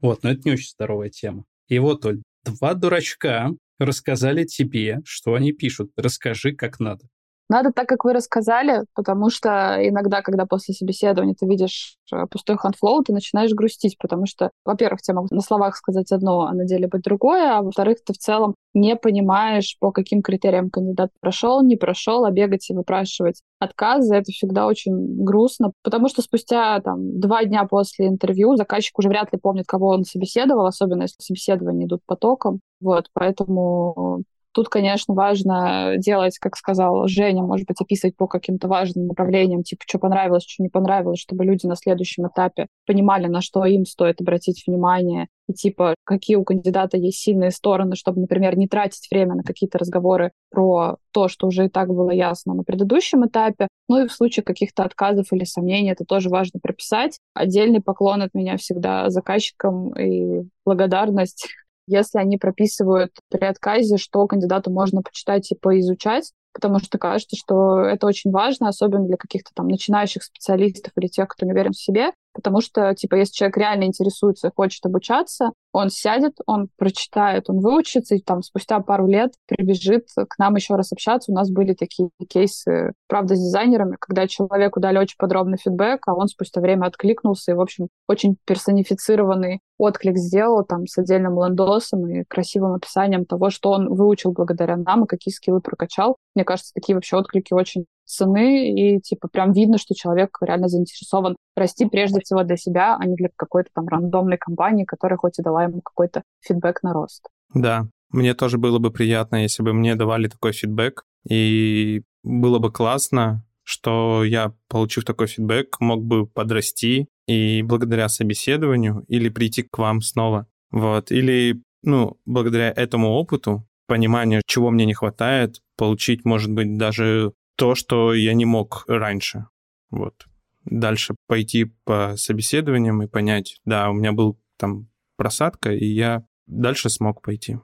Вот, 0.00 0.22
но 0.22 0.30
это 0.30 0.42
не 0.44 0.52
очень 0.52 0.70
здоровая 0.70 1.10
тема. 1.10 1.44
И 1.68 1.78
вот, 1.78 2.04
Оль, 2.06 2.22
Два 2.48 2.72
дурачка 2.72 3.50
рассказали 3.78 4.44
тебе, 4.44 5.00
что 5.04 5.34
они 5.34 5.52
пишут. 5.52 5.92
Расскажи, 5.96 6.52
как 6.52 6.80
надо. 6.80 7.04
Надо 7.48 7.72
так, 7.72 7.88
как 7.88 8.04
вы 8.04 8.12
рассказали, 8.12 8.84
потому 8.94 9.30
что 9.30 9.76
иногда, 9.80 10.20
когда 10.20 10.44
после 10.44 10.74
собеседования 10.74 11.34
ты 11.34 11.46
видишь 11.46 11.96
э, 12.12 12.26
пустой 12.30 12.58
хандфлоу, 12.58 13.02
ты 13.02 13.14
начинаешь 13.14 13.52
грустить, 13.52 13.96
потому 13.98 14.26
что, 14.26 14.50
во-первых, 14.66 15.00
тебе 15.00 15.14
могут 15.14 15.30
на 15.30 15.40
словах 15.40 15.76
сказать 15.76 16.12
одно, 16.12 16.42
а 16.42 16.52
на 16.52 16.66
деле 16.66 16.88
быть 16.88 17.02
другое, 17.02 17.56
а 17.56 17.62
во-вторых, 17.62 17.98
ты 18.04 18.12
в 18.12 18.18
целом 18.18 18.54
не 18.74 18.96
понимаешь, 18.96 19.76
по 19.80 19.92
каким 19.92 20.20
критериям 20.20 20.68
кандидат 20.68 21.10
прошел, 21.20 21.62
не 21.62 21.76
прошел, 21.76 22.26
а 22.26 22.30
бегать 22.30 22.68
и 22.68 22.74
выпрашивать 22.74 23.40
отказы, 23.58 24.14
это 24.14 24.30
всегда 24.30 24.66
очень 24.66 25.24
грустно, 25.24 25.72
потому 25.82 26.08
что 26.08 26.20
спустя 26.20 26.80
там, 26.80 27.18
два 27.18 27.44
дня 27.44 27.64
после 27.64 28.08
интервью 28.08 28.56
заказчик 28.56 28.98
уже 28.98 29.08
вряд 29.08 29.32
ли 29.32 29.38
помнит, 29.38 29.66
кого 29.66 29.88
он 29.88 30.04
собеседовал, 30.04 30.66
особенно 30.66 31.02
если 31.02 31.16
собеседования 31.20 31.86
идут 31.86 32.02
потоком. 32.04 32.60
Вот, 32.80 33.06
поэтому 33.14 34.22
Тут, 34.58 34.70
конечно, 34.70 35.14
важно 35.14 35.98
делать, 35.98 36.36
как 36.40 36.56
сказал 36.56 37.06
Женя, 37.06 37.44
может 37.44 37.68
быть, 37.68 37.80
описывать 37.80 38.16
по 38.16 38.26
каким-то 38.26 38.66
важным 38.66 39.06
направлениям, 39.06 39.62
типа, 39.62 39.84
что 39.86 40.00
понравилось, 40.00 40.42
что 40.48 40.64
не 40.64 40.68
понравилось, 40.68 41.20
чтобы 41.20 41.44
люди 41.44 41.64
на 41.64 41.76
следующем 41.76 42.26
этапе 42.26 42.66
понимали, 42.84 43.28
на 43.28 43.40
что 43.40 43.64
им 43.64 43.84
стоит 43.84 44.20
обратить 44.20 44.64
внимание, 44.66 45.28
и 45.48 45.52
типа, 45.52 45.94
какие 46.02 46.34
у 46.34 46.42
кандидата 46.42 46.96
есть 46.96 47.18
сильные 47.18 47.52
стороны, 47.52 47.94
чтобы, 47.94 48.20
например, 48.20 48.58
не 48.58 48.66
тратить 48.66 49.08
время 49.12 49.36
на 49.36 49.44
какие-то 49.44 49.78
разговоры 49.78 50.32
про 50.50 50.96
то, 51.12 51.28
что 51.28 51.46
уже 51.46 51.66
и 51.66 51.68
так 51.68 51.90
было 51.90 52.10
ясно 52.10 52.54
на 52.54 52.64
предыдущем 52.64 53.24
этапе. 53.28 53.68
Ну 53.88 54.02
и 54.02 54.08
в 54.08 54.12
случае 54.12 54.42
каких-то 54.42 54.82
отказов 54.82 55.32
или 55.32 55.44
сомнений 55.44 55.92
это 55.92 56.04
тоже 56.04 56.30
важно 56.30 56.58
прописать. 56.60 57.20
Отдельный 57.32 57.80
поклон 57.80 58.22
от 58.22 58.34
меня 58.34 58.56
всегда 58.56 59.08
заказчикам 59.08 59.92
и 59.96 60.48
благодарность 60.64 61.46
если 61.88 62.18
они 62.18 62.38
прописывают 62.38 63.12
при 63.30 63.44
отказе, 63.44 63.96
что 63.96 64.26
кандидату 64.26 64.70
можно 64.70 65.02
почитать 65.02 65.50
и 65.50 65.56
поизучать, 65.56 66.32
потому 66.52 66.78
что 66.78 66.98
кажется, 66.98 67.36
что 67.36 67.80
это 67.80 68.06
очень 68.06 68.30
важно, 68.30 68.68
особенно 68.68 69.06
для 69.06 69.16
каких-то 69.16 69.50
там 69.54 69.68
начинающих 69.68 70.22
специалистов 70.22 70.92
или 70.96 71.06
тех, 71.06 71.28
кто 71.28 71.46
не 71.46 71.52
уверен 71.52 71.72
в 71.72 71.80
себе, 71.80 72.12
потому 72.38 72.60
что, 72.60 72.94
типа, 72.94 73.16
если 73.16 73.32
человек 73.32 73.56
реально 73.56 73.84
интересуется 73.84 74.52
хочет 74.54 74.86
обучаться, 74.86 75.50
он 75.72 75.90
сядет, 75.90 76.34
он 76.46 76.68
прочитает, 76.76 77.50
он 77.50 77.58
выучится, 77.58 78.14
и 78.14 78.20
там 78.20 78.42
спустя 78.42 78.78
пару 78.78 79.08
лет 79.08 79.32
прибежит 79.48 80.06
к 80.14 80.38
нам 80.38 80.54
еще 80.54 80.76
раз 80.76 80.92
общаться. 80.92 81.32
У 81.32 81.34
нас 81.34 81.50
были 81.50 81.74
такие 81.74 82.10
кейсы, 82.28 82.92
правда, 83.08 83.34
с 83.34 83.40
дизайнерами, 83.40 83.96
когда 83.98 84.28
человеку 84.28 84.78
дали 84.78 84.98
очень 84.98 85.16
подробный 85.18 85.58
фидбэк, 85.58 86.06
а 86.06 86.14
он 86.14 86.28
спустя 86.28 86.60
время 86.60 86.86
откликнулся 86.86 87.50
и, 87.50 87.54
в 87.54 87.60
общем, 87.60 87.88
очень 88.06 88.36
персонифицированный 88.44 89.60
отклик 89.78 90.16
сделал 90.16 90.64
там 90.64 90.86
с 90.86 90.96
отдельным 90.96 91.42
лендосом 91.44 92.06
и 92.08 92.22
красивым 92.22 92.74
описанием 92.74 93.24
того, 93.24 93.50
что 93.50 93.70
он 93.70 93.92
выучил 93.92 94.30
благодаря 94.30 94.76
нам 94.76 95.04
и 95.04 95.08
какие 95.08 95.34
скиллы 95.34 95.60
прокачал. 95.60 96.16
Мне 96.36 96.44
кажется, 96.44 96.72
такие 96.72 96.94
вообще 96.94 97.16
отклики 97.16 97.52
очень 97.52 97.86
цены, 98.08 98.72
и 98.72 99.00
типа 99.00 99.28
прям 99.28 99.52
видно, 99.52 99.78
что 99.78 99.94
человек 99.94 100.38
реально 100.40 100.68
заинтересован 100.68 101.36
расти 101.56 101.86
прежде 101.86 102.20
всего 102.20 102.42
для 102.42 102.56
себя, 102.56 102.96
а 102.98 103.04
не 103.06 103.14
для 103.14 103.28
какой-то 103.36 103.70
там 103.74 103.86
рандомной 103.86 104.38
компании, 104.38 104.84
которая 104.84 105.18
хоть 105.18 105.38
и 105.38 105.42
дала 105.42 105.64
ему 105.64 105.80
какой-то 105.82 106.22
фидбэк 106.40 106.82
на 106.82 106.92
рост. 106.92 107.26
Да, 107.54 107.88
мне 108.10 108.34
тоже 108.34 108.58
было 108.58 108.78
бы 108.78 108.90
приятно, 108.90 109.42
если 109.42 109.62
бы 109.62 109.72
мне 109.72 109.94
давали 109.94 110.28
такой 110.28 110.52
фидбэк, 110.52 111.04
и 111.28 112.02
было 112.22 112.58
бы 112.58 112.72
классно, 112.72 113.44
что 113.64 114.24
я, 114.24 114.54
получив 114.68 115.04
такой 115.04 115.26
фидбэк, 115.26 115.76
мог 115.80 116.02
бы 116.02 116.26
подрасти 116.26 117.08
и 117.26 117.62
благодаря 117.62 118.08
собеседованию 118.08 119.04
или 119.08 119.28
прийти 119.28 119.62
к 119.62 119.76
вам 119.76 120.00
снова. 120.00 120.46
Вот. 120.70 121.10
Или, 121.10 121.62
ну, 121.82 122.18
благодаря 122.24 122.70
этому 122.70 123.10
опыту, 123.10 123.66
пониманию, 123.86 124.42
чего 124.46 124.70
мне 124.70 124.86
не 124.86 124.94
хватает, 124.94 125.60
получить, 125.76 126.24
может 126.24 126.50
быть, 126.50 126.78
даже 126.78 127.32
то, 127.58 127.74
что 127.74 128.14
я 128.14 128.34
не 128.34 128.44
мог 128.44 128.84
раньше. 128.86 129.46
Вот. 129.90 130.26
Дальше 130.64 131.16
пойти 131.26 131.64
по 131.84 132.14
собеседованиям 132.16 133.02
и 133.02 133.08
понять, 133.08 133.60
да, 133.64 133.90
у 133.90 133.94
меня 133.94 134.12
был 134.12 134.40
там 134.56 134.88
просадка, 135.16 135.72
и 135.72 135.84
я 135.84 136.24
дальше 136.46 136.88
смог 136.88 137.20
пойти. 137.20 137.58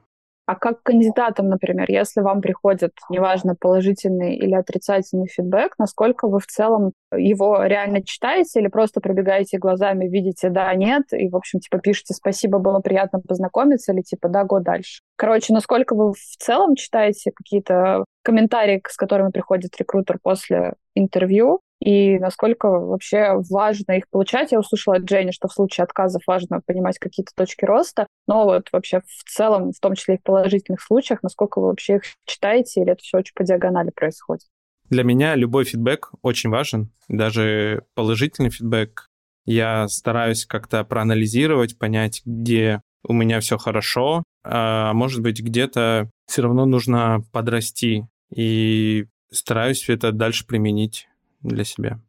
А 0.45 0.55
как 0.55 0.83
кандидатам, 0.83 1.49
например, 1.49 1.89
если 1.89 2.21
вам 2.21 2.41
приходит, 2.41 2.91
неважно, 3.09 3.55
положительный 3.55 4.35
или 4.35 4.53
отрицательный 4.53 5.27
фидбэк, 5.27 5.73
насколько 5.79 6.27
вы 6.27 6.39
в 6.39 6.45
целом 6.45 6.91
его 7.15 7.63
реально 7.63 8.03
читаете 8.03 8.59
или 8.59 8.67
просто 8.67 9.01
пробегаете 9.01 9.57
глазами, 9.57 10.07
видите 10.07 10.49
да, 10.49 10.73
нет, 10.75 11.03
и, 11.11 11.29
в 11.29 11.35
общем, 11.35 11.59
типа 11.59 11.79
пишете 11.79 12.13
«спасибо, 12.13 12.59
было 12.59 12.79
приятно 12.79 13.19
познакомиться» 13.19 13.91
или 13.91 14.01
типа 14.01 14.29
«да, 14.29 14.43
го 14.43 14.59
дальше». 14.59 15.01
Короче, 15.15 15.53
насколько 15.53 15.95
вы 15.95 16.13
в 16.13 16.37
целом 16.37 16.75
читаете 16.75 17.31
какие-то 17.33 18.05
комментарии, 18.23 18.81
с 18.87 18.97
которыми 18.97 19.31
приходит 19.31 19.75
рекрутер 19.77 20.19
после 20.21 20.73
интервью, 20.93 21.61
и 21.85 22.17
насколько 22.17 22.67
вообще 22.67 23.35
важно 23.47 23.91
их 23.91 24.09
получать. 24.09 24.51
Я 24.51 24.59
услышала 24.59 24.95
от 24.95 25.03
Дженни, 25.03 25.29
что 25.29 25.47
в 25.47 25.53
случае 25.53 25.83
отказов 25.83 26.23
важно 26.25 26.59
понимать 26.65 26.97
какие-то 26.97 27.31
точки 27.35 27.63
роста, 27.63 28.07
но 28.27 28.45
вот 28.45 28.69
вообще 28.71 29.01
в 29.01 29.23
целом, 29.29 29.71
в 29.71 29.79
том 29.79 29.93
числе 29.93 30.15
и 30.15 30.17
в 30.17 30.23
положительных 30.23 30.81
случаях, 30.81 31.21
насколько 31.21 31.59
вы 31.59 31.67
вообще 31.67 31.97
их 31.97 32.01
читаете, 32.25 32.81
или 32.81 32.93
это 32.93 33.03
все 33.03 33.19
очень 33.19 33.35
по 33.35 33.43
диагонали 33.43 33.91
происходит? 33.91 34.47
Для 34.89 35.03
меня 35.03 35.35
любой 35.35 35.65
фидбэк 35.65 36.09
очень 36.23 36.49
важен, 36.49 36.89
даже 37.07 37.83
положительный 37.93 38.49
фидбэк. 38.49 39.07
Я 39.45 39.87
стараюсь 39.87 40.47
как-то 40.47 40.83
проанализировать, 40.85 41.77
понять, 41.77 42.23
где 42.25 42.81
у 43.03 43.13
меня 43.13 43.39
все 43.41 43.59
хорошо, 43.59 44.23
а 44.43 44.91
может 44.93 45.21
быть, 45.21 45.39
где-то 45.39 46.09
все 46.25 46.41
равно 46.41 46.65
нужно 46.65 47.23
подрасти. 47.31 48.07
И 48.35 49.05
стараюсь 49.29 49.87
это 49.87 50.11
дальше 50.11 50.47
применить 50.47 51.07
для 51.47 51.63
себя. 51.63 52.01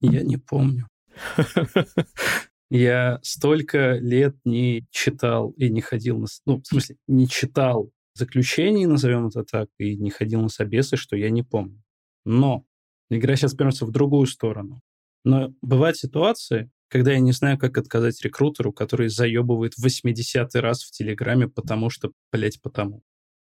Я 0.00 0.22
не 0.22 0.36
помню. 0.36 0.88
Я 2.70 3.20
столько 3.22 3.92
лет 3.94 4.36
не 4.44 4.86
читал 4.90 5.50
и 5.50 5.70
не 5.70 5.80
ходил 5.80 6.18
на... 6.18 6.26
Ну, 6.46 6.60
в 6.60 6.66
смысле, 6.66 6.96
не 7.06 7.28
читал 7.28 7.90
заключений, 8.14 8.86
назовем 8.86 9.28
это 9.28 9.44
так, 9.44 9.68
и 9.78 9.96
не 9.96 10.10
ходил 10.10 10.40
на 10.40 10.48
собесы, 10.48 10.96
что 10.96 11.16
я 11.16 11.30
не 11.30 11.42
помню. 11.42 11.82
Но 12.24 12.64
игра 13.08 13.36
сейчас 13.36 13.52
повернется 13.52 13.86
в 13.86 13.92
другую 13.92 14.26
сторону. 14.26 14.80
Но 15.24 15.52
бывают 15.62 15.96
ситуации, 15.96 16.70
когда 16.88 17.12
я 17.12 17.20
не 17.20 17.32
знаю, 17.32 17.58
как 17.58 17.78
отказать 17.78 18.20
рекрутеру, 18.22 18.72
который 18.72 19.08
заебывает 19.08 19.74
80-й 19.78 20.58
раз 20.58 20.82
в 20.82 20.90
Телеграме, 20.90 21.48
потому 21.48 21.90
что, 21.90 22.10
блять, 22.32 22.60
потому. 22.62 23.02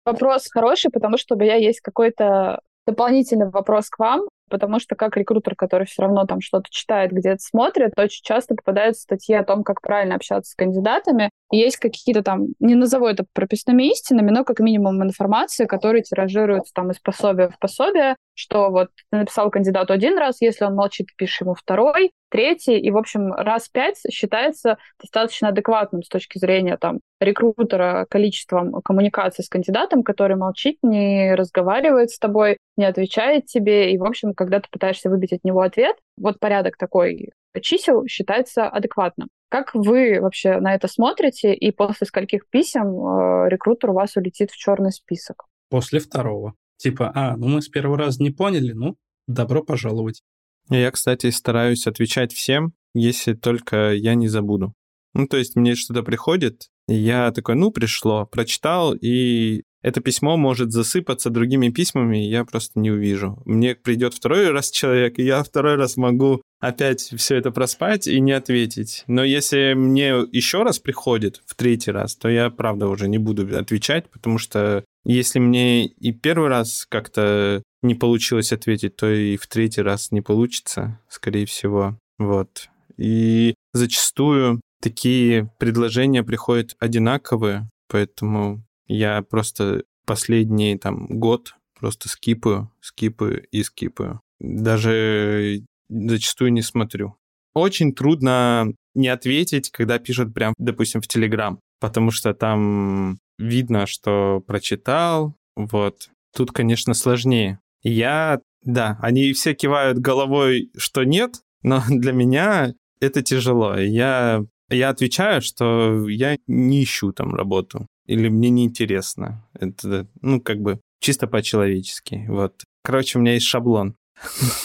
Вопрос 0.06 0.48
хороший, 0.50 0.92
потому 0.92 1.18
что 1.18 1.36
у 1.36 1.38
меня 1.38 1.56
есть 1.56 1.82
какой-то 1.82 2.62
дополнительный 2.86 3.50
вопрос 3.50 3.90
к 3.90 4.00
вам 4.00 4.28
потому 4.50 4.80
что 4.80 4.96
как 4.96 5.18
рекрутер, 5.18 5.56
который 5.56 5.86
все 5.86 6.04
равно 6.04 6.26
там 6.26 6.42
что-то 6.42 6.70
читает, 6.70 7.12
где-то 7.12 7.40
смотрит, 7.40 7.92
очень 7.98 8.24
часто 8.24 8.56
попадаются 8.56 9.04
статьи 9.04 9.36
о 9.36 9.44
том, 9.44 9.64
как 9.64 9.82
правильно 9.82 10.16
общаться 10.16 10.52
с 10.52 10.56
кандидатами. 10.56 11.30
Есть 11.52 11.78
какие-то 11.78 12.24
там, 12.24 12.48
не 12.60 12.76
назову 12.76 13.08
это 13.08 13.26
прописными 13.34 13.84
истинами, 13.92 14.32
но 14.32 14.44
как 14.44 14.60
минимум 14.60 15.04
информации, 15.04 15.66
которые 15.66 16.04
тиражируются 16.04 16.74
там 16.74 16.92
из 16.92 17.00
пособия 17.00 17.50
в 17.50 17.60
пособие, 17.60 18.16
что 18.38 18.70
вот 18.70 18.90
ты 19.12 19.18
написал 19.18 19.50
кандидату 19.50 19.94
один 19.94 20.18
раз, 20.18 20.42
если 20.42 20.64
он 20.64 20.76
молчит, 20.76 21.08
пишешь 21.18 21.42
ему 21.42 21.56
второй, 21.56 22.12
третий, 22.30 22.78
и, 22.78 22.92
в 22.92 22.98
общем, 22.98 23.34
раз 23.34 23.68
пять 23.68 24.00
считается 24.12 24.78
достаточно 25.02 25.50
адекватным 25.50 26.04
с 26.04 26.08
точки 26.08 26.38
зрения 26.38 26.78
там 26.78 27.00
рекрутера 27.20 28.06
количеством 28.10 28.74
коммуникации 28.84 29.42
с 29.42 29.50
кандидатом, 29.50 30.04
который 30.04 30.38
молчит, 30.38 30.78
не 30.84 31.34
разговаривает 31.34 32.12
с 32.12 32.20
тобой, 32.20 32.58
не 32.78 32.86
отвечает 32.86 33.48
тебе, 33.48 33.92
и, 33.92 33.98
в 33.98 34.04
общем, 34.04 34.34
когда 34.34 34.60
ты 34.60 34.68
пытаешься 34.72 35.10
выбить 35.10 35.34
от 35.34 35.44
него 35.44 35.62
ответ, 35.62 35.96
вот 36.16 36.40
порядок 36.40 36.78
такой 36.78 37.32
чисел 37.62 38.06
считается 38.06 38.68
адекватным. 38.68 39.30
Как 39.50 39.74
вы 39.74 40.20
вообще 40.22 40.60
на 40.60 40.76
это 40.76 40.88
смотрите, 40.88 41.56
и 41.56 41.72
после 41.72 42.06
скольких 42.06 42.48
писем 42.50 42.86
э, 42.86 43.50
рекрутер 43.50 43.90
у 43.90 43.94
вас 43.94 44.16
улетит 44.16 44.52
в 44.52 44.58
черный 44.58 44.92
список? 44.92 45.46
После 45.70 46.00
второго. 46.00 46.54
Типа, 46.78 47.12
а, 47.14 47.36
ну 47.38 47.48
мы 47.48 47.62
с 47.62 47.70
первого 47.70 47.98
раза 47.98 48.22
не 48.22 48.32
поняли, 48.32 48.74
ну, 48.74 48.96
добро 49.28 49.64
пожаловать. 49.64 50.22
Я, 50.70 50.92
кстати, 50.92 51.30
стараюсь 51.30 51.88
отвечать 51.88 52.34
всем, 52.34 52.74
если 52.94 53.34
только 53.34 53.94
я 53.94 54.16
не 54.16 54.28
забуду. 54.28 54.74
Ну, 55.14 55.28
то 55.28 55.38
есть 55.38 55.56
мне 55.56 55.76
что-то 55.76 56.04
приходит, 56.04 56.68
и 56.88 56.96
я 56.96 57.32
такой, 57.32 57.56
ну, 57.56 57.72
пришло, 57.72 58.26
прочитал, 58.26 58.94
и 58.94 59.64
это 59.82 60.02
письмо 60.02 60.38
может 60.38 60.72
засыпаться 60.72 61.30
другими 61.30 61.70
письмами, 61.70 62.18
я 62.18 62.44
просто 62.46 62.80
не 62.80 62.92
увижу. 62.92 63.42
Мне 63.46 63.76
придет 63.76 64.14
второй 64.14 64.52
раз 64.52 64.70
человек, 64.70 65.18
и 65.18 65.24
я 65.24 65.42
второй 65.44 65.76
раз 65.76 65.98
могу 65.98 66.42
опять 66.60 67.02
все 67.16 67.36
это 67.36 67.52
проспать 67.52 68.08
и 68.08 68.20
не 68.20 68.32
ответить. 68.32 69.04
Но 69.08 69.24
если 69.24 69.74
мне 69.76 70.10
еще 70.32 70.64
раз 70.64 70.80
приходит 70.80 71.42
в 71.46 71.56
третий 71.56 71.92
раз, 71.92 72.16
то 72.16 72.28
я, 72.28 72.50
правда, 72.50 72.88
уже 72.88 73.08
не 73.08 73.18
буду 73.18 73.58
отвечать, 73.58 74.10
потому 74.10 74.40
что 74.40 74.84
если 75.14 75.40
мне 75.40 75.86
и 75.86 76.12
первый 76.12 76.50
раз 76.50 76.86
как-то 76.88 77.64
не 77.82 77.96
получилось 77.96 78.52
ответить, 78.52 78.96
то 78.96 79.10
и 79.10 79.38
в 79.38 79.48
третий 79.48 79.82
раз 79.82 80.12
не 80.12 80.22
получится, 80.22 81.00
скорее 81.10 81.46
всего. 81.46 81.98
Вот. 82.18 82.70
И 82.98 83.54
зачастую 83.74 84.62
такие 84.82 85.52
предложения 85.60 86.24
приходят 86.24 86.76
одинаковые, 86.80 87.70
поэтому 87.88 88.66
я 88.88 89.22
просто 89.22 89.84
последний 90.06 90.78
там 90.78 91.08
год 91.08 91.56
просто 91.80 92.10
скипаю, 92.10 92.72
скипаю 92.82 93.46
и 93.52 93.64
скипаю. 93.64 94.22
Даже 94.40 95.64
зачастую 95.90 96.54
не 96.54 96.62
смотрю. 96.62 97.16
Очень 97.54 97.94
трудно 97.94 98.74
не 98.94 99.08
ответить, 99.08 99.70
когда 99.72 100.00
пишут 100.00 100.34
прям, 100.34 100.54
допустим, 100.58 101.02
в 101.02 101.08
Телеграм, 101.08 101.60
потому 101.80 102.12
что 102.12 102.34
там 102.34 103.20
видно, 103.38 103.86
что 103.86 104.42
прочитал, 104.46 105.36
вот. 105.56 106.10
Тут, 106.36 106.52
конечно, 106.52 106.94
сложнее. 106.94 107.60
Я, 107.82 108.42
да, 108.64 108.98
они 109.02 109.34
все 109.34 109.54
кивают 109.54 110.00
головой, 110.00 110.72
что 110.78 111.04
нет, 111.04 111.42
но 111.64 111.82
для 111.90 112.12
меня 112.12 112.74
это 113.00 113.22
тяжело. 113.22 113.76
Я, 113.76 114.46
я 114.70 114.90
отвечаю, 114.90 115.42
что 115.42 116.08
я 116.10 116.38
не 116.48 116.84
ищу 116.84 117.12
там 117.12 117.34
работу 117.36 117.88
или 118.06 118.30
мне 118.30 118.50
неинтересно. 118.50 119.48
Это, 119.54 120.08
ну, 120.22 120.42
как 120.42 120.60
бы 120.62 120.80
чисто 121.00 121.28
по-человечески. 121.28 122.26
Вот. 122.28 122.64
Короче, 122.84 123.18
у 123.18 123.22
меня 123.22 123.34
есть 123.34 123.46
шаблон. 123.46 123.96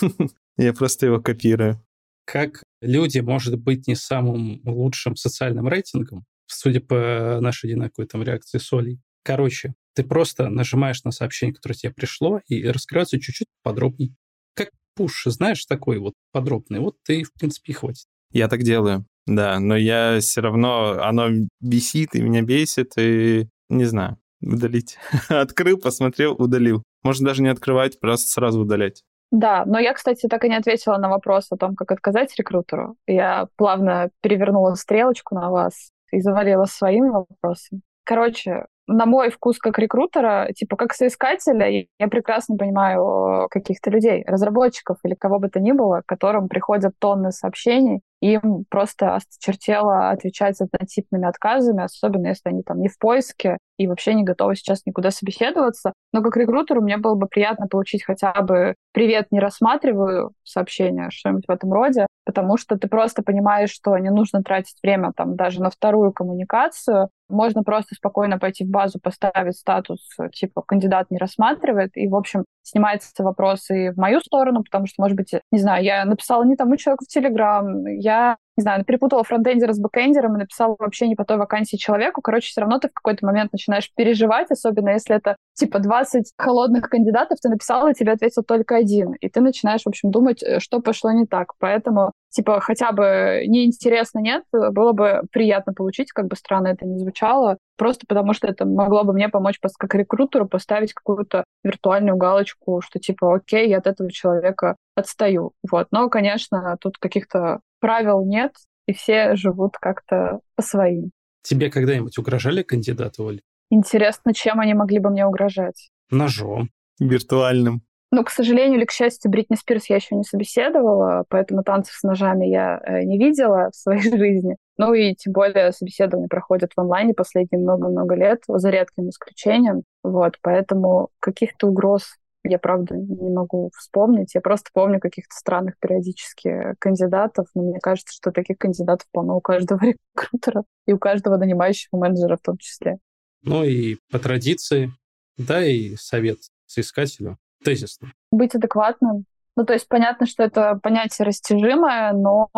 Я 0.57 0.73
просто 0.73 1.07
его 1.07 1.21
копирую. 1.21 1.83
Как 2.25 2.63
люди, 2.81 3.19
может 3.19 3.59
быть, 3.59 3.89
не 3.89 3.97
самым 3.97 4.61
лучшим 4.65 5.17
социальным 5.17 5.67
рейтингом, 5.67 6.25
судя 6.53 6.81
по 6.81 7.39
нашей 7.41 7.71
одинаковой 7.71 8.07
там 8.07 8.23
реакции 8.23 8.59
солей. 8.59 9.01
Короче, 9.25 9.75
ты 9.95 10.05
просто 10.05 10.49
нажимаешь 10.49 11.05
на 11.05 11.11
сообщение, 11.11 11.55
которое 11.55 11.75
тебе 11.75 11.93
пришло, 11.93 12.41
и 12.49 12.67
раскрывается 12.67 13.21
чуть-чуть 13.21 13.49
подробней. 13.63 14.15
Как 14.55 14.71
пуш, 14.97 15.25
знаешь, 15.27 15.65
такой 15.67 15.99
вот 15.99 16.15
подробный. 16.33 16.81
Вот 16.81 16.97
ты, 17.05 17.25
в 17.25 17.33
принципе, 17.33 17.73
и 17.73 17.75
хватит. 17.75 18.07
Я 18.33 18.49
так 18.49 18.63
делаю. 18.63 19.05
Да, 19.27 19.61
но 19.61 19.77
я 19.77 20.19
все 20.21 20.41
равно, 20.41 21.01
оно 21.03 21.29
бесит 21.61 22.15
и 22.15 22.21
меня 22.21 22.43
бесит, 22.43 22.93
и 22.99 23.49
не 23.69 23.85
знаю, 23.85 24.19
удалить. 24.41 24.99
Открыл, 25.29 25.79
посмотрел, 25.79 26.33
удалил. 26.33 26.83
Можно 27.05 27.29
даже 27.29 27.43
не 27.43 27.49
открывать, 27.49 28.01
просто 28.01 28.29
сразу 28.29 28.61
удалять. 28.61 29.03
Да, 29.31 29.65
но 29.65 29.79
я, 29.79 29.95
кстати, 29.95 30.27
так 30.29 30.45
и 30.45 30.49
не 30.49 30.57
ответила 30.57 30.99
на 30.99 31.09
вопрос 31.09 31.47
о 31.51 31.57
том, 31.57 31.75
как 31.75 31.91
отказать 31.93 32.35
рекрутеру. 32.37 32.97
Я 33.07 33.47
плавно 33.57 34.11
перевернула 34.21 34.75
стрелочку 34.75 35.35
на 35.35 35.51
вас 35.51 35.91
и 36.13 36.21
завалила 36.21 36.67
своим 36.67 37.11
вопросом. 37.11 37.83
Короче, 38.05 38.67
на 38.87 39.07
мой 39.07 39.31
вкус 39.31 39.59
как 39.59 39.79
рекрутера, 39.79 40.49
типа 40.55 40.77
как 40.77 40.93
соискателя, 40.93 41.87
я 41.99 42.09
прекрасно 42.09 42.57
понимаю 42.57 43.49
каких-то 43.51 43.91
людей, 43.91 44.25
разработчиков 44.27 44.99
или 45.05 45.15
кого 45.15 45.39
бы 45.39 45.49
то 45.49 45.61
ни 45.61 45.73
было, 45.73 46.03
которым 46.07 46.49
приходят 46.49 46.93
тонны 46.99 47.31
сообщений, 47.31 48.01
им 48.21 48.65
просто 48.69 49.15
осточертело 49.15 50.11
отвечать 50.11 50.61
однотипными 50.61 51.27
отказами, 51.27 51.83
особенно 51.83 52.29
если 52.29 52.49
они 52.49 52.63
там 52.63 52.81
не 52.81 52.89
в 52.89 52.99
поиске 52.99 53.59
и 53.83 53.87
вообще 53.87 54.15
не 54.15 54.25
готовы 54.25 54.55
сейчас 54.57 54.87
никуда 54.87 55.11
собеседоваться. 55.11 55.93
Но 56.13 56.23
как 56.23 56.37
рекрутеру 56.37 56.81
мне 56.83 56.97
было 56.97 57.15
бы 57.15 57.27
приятно 57.27 57.67
получить 57.67 58.05
хотя 58.05 58.33
бы 58.43 58.75
«Привет, 58.93 59.29
не 59.31 59.41
рассматриваю 59.41 60.33
сообщение», 60.45 61.09
что-нибудь 61.11 61.45
в 61.49 61.51
этом 61.51 61.73
роде, 61.73 62.07
потому 62.25 62.57
что 62.57 62.79
ты 62.79 62.89
просто 62.89 63.23
понимаешь, 63.23 63.71
что 63.71 63.97
не 63.99 64.11
нужно 64.11 64.43
тратить 64.43 64.77
время 64.83 65.13
там 65.17 65.37
даже 65.37 65.61
на 65.61 65.71
вторую 65.71 66.13
коммуникацию, 66.13 67.09
можно 67.29 67.63
просто 67.63 67.95
спокойно 67.95 68.39
пойти 68.39 68.65
в 68.65 68.69
базу, 68.69 69.01
поставить 69.01 69.57
статус, 69.57 70.07
типа, 70.33 70.63
кандидат 70.63 71.11
не 71.11 71.19
рассматривает, 71.19 71.97
и, 71.97 72.07
в 72.07 72.15
общем, 72.15 72.45
снимается 72.63 73.25
вопрос 73.25 73.71
и 73.71 73.91
в 73.91 73.97
мою 73.97 74.21
сторону, 74.21 74.63
потому 74.63 74.87
что, 74.87 75.03
может 75.03 75.17
быть, 75.17 75.33
не 75.51 75.59
знаю, 75.59 75.83
я 75.83 76.05
написала 76.05 76.45
не 76.45 76.57
тому 76.57 76.77
человеку 76.77 77.05
в 77.05 77.09
Телеграм, 77.09 77.87
я 77.87 78.37
не 78.57 78.63
знаю, 78.63 78.85
перепутала 78.85 79.25
фронтендера 79.25 79.73
с 79.73 79.79
бэкендером 79.79 80.37
и 80.37 80.41
написала 80.41 80.77
вообще 80.79 81.09
не 81.09 81.17
по 81.17 81.25
той 81.25 81.39
вакансии 81.39 81.77
человеку. 81.77 82.21
Короче, 82.21 82.49
все 82.49 82.61
равно 82.61 82.79
ты 82.79 82.89
в 82.89 82.93
какой-то 82.93 83.25
момент 83.25 83.53
начинаешь 83.53 83.91
переживать, 83.95 84.51
особенно 84.51 84.91
если 84.91 85.17
это 85.17 85.37
типа 85.55 85.79
20 85.79 86.33
холодных 86.37 86.91
кандидатов, 86.91 87.39
ты 87.41 87.49
написала, 87.49 87.91
и 87.91 87.95
тебе 87.95 88.13
ответил 88.13 88.43
только 88.43 88.77
один. 88.77 89.15
И 89.15 89.29
ты 89.29 89.41
начинаешь, 89.41 89.83
в 89.83 89.89
общем, 89.89 90.11
думать, 90.11 90.43
э, 90.43 90.61
что 90.61 90.81
пошло 90.81 91.13
не 91.13 91.27
так. 91.27 91.55
Поэтому, 91.59 92.13
типа, 92.31 92.61
хотя 92.61 92.93
бы 92.93 93.45
неинтересно 93.47 94.19
нет, 94.19 94.45
было 94.53 94.93
бы 94.93 95.23
приятно 95.33 95.73
получить, 95.73 96.13
как 96.13 96.27
бы 96.27 96.37
странно 96.37 96.69
это 96.69 96.85
ни 96.87 96.99
звучало, 96.99 97.57
просто 97.77 98.07
потому 98.07 98.35
что 98.35 98.49
это 98.49 98.67
могло 98.67 99.05
бы 99.05 99.13
мне 99.15 99.29
помочь 99.29 99.59
как 99.79 99.95
рекрутеру 99.95 100.47
поставить 100.47 100.93
какую-то 100.93 101.45
виртуальную 101.65 102.17
галочку, 102.17 102.83
что 102.83 102.99
типа, 102.99 103.37
окей, 103.37 103.69
я 103.69 103.79
от 103.79 103.87
этого 103.87 104.11
человека 104.11 104.77
отстаю. 104.95 105.53
Вот. 105.71 105.89
Но, 105.91 106.09
конечно, 106.11 106.77
тут 106.81 106.99
каких-то 106.99 107.61
правил 107.83 108.25
нет, 108.25 108.53
и 108.87 108.95
все 108.95 109.35
живут 109.35 109.77
как-то 109.79 110.41
по 110.57 110.63
своим. 110.63 111.11
Тебе 111.43 111.71
когда-нибудь 111.71 112.17
угрожали 112.17 112.63
кандидаты, 112.63 113.23
Оль? 113.23 113.41
Интересно, 113.69 114.33
чем 114.33 114.61
они 114.61 114.75
могли 114.75 115.01
бы 115.01 115.11
мне 115.11 115.27
угрожать? 115.27 115.91
Ножом. 116.11 116.71
Виртуальным. 117.01 117.83
Ну, 118.15 118.25
к 118.25 118.31
сожалению 118.31 118.79
или 118.79 118.85
к 118.85 118.93
счастью, 118.93 119.31
Бритни 119.31 119.57
Спирс 119.57 119.89
я 119.89 119.97
еще 119.97 120.15
не 120.15 120.23
собеседовала, 120.23 121.25
поэтому 121.31 121.65
танцев 121.65 121.95
с 121.95 122.03
ножами 122.03 122.45
я 122.45 122.79
э, 122.85 123.05
не 123.05 123.19
видела 123.19 123.71
в 123.73 123.77
своей 123.77 124.03
жизни. 124.17 124.57
Ну 124.77 124.93
и 124.93 125.15
тем 125.15 125.33
более 125.33 125.73
собеседования 125.73 126.29
проходят 126.29 126.73
в 126.77 126.81
онлайне 126.81 127.15
последние 127.15 127.63
много-много 127.63 128.15
лет, 128.15 128.43
за 128.47 128.69
редким 128.69 129.09
исключением. 129.09 129.85
Вот, 130.05 130.37
поэтому 130.43 131.09
каких-то 131.21 131.69
угроз 131.69 132.17
я, 132.45 132.59
правда, 132.59 132.97
не 132.97 133.31
могу 133.31 133.71
вспомнить. 133.77 134.35
Я 134.35 134.41
просто 134.41 134.71
помню 134.73 135.01
каких-то 135.01 135.35
странных 135.35 135.79
периодически 135.79 136.75
кандидатов, 136.79 137.47
но 137.55 137.63
мне 137.63 137.81
кажется, 137.81 138.15
что 138.15 138.33
таких 138.33 138.59
кандидатов 138.59 139.07
полно 139.13 139.37
у 139.37 139.41
каждого 139.41 139.81
рекрутера 140.15 140.65
и 140.87 140.93
у 140.93 140.99
каждого 140.99 141.37
нанимающего 141.37 141.99
менеджера 141.99 142.37
в 142.37 142.43
том 142.43 142.59
числе. 142.59 142.99
Ну 143.43 143.65
и 143.65 143.99
по 144.11 144.19
традиции, 144.19 144.91
да, 145.37 145.65
и 145.65 145.97
совет 145.97 146.39
соискателю 146.67 147.39
тезисно. 147.65 148.13
Быть 148.31 148.55
адекватным. 148.55 149.25
Ну, 149.57 149.67
то 149.67 149.75
есть 149.75 149.87
понятно, 149.87 150.27
что 150.27 150.43
это 150.43 150.81
понятие 150.83 151.27
растяжимое, 151.27 152.13
но, 152.13 152.49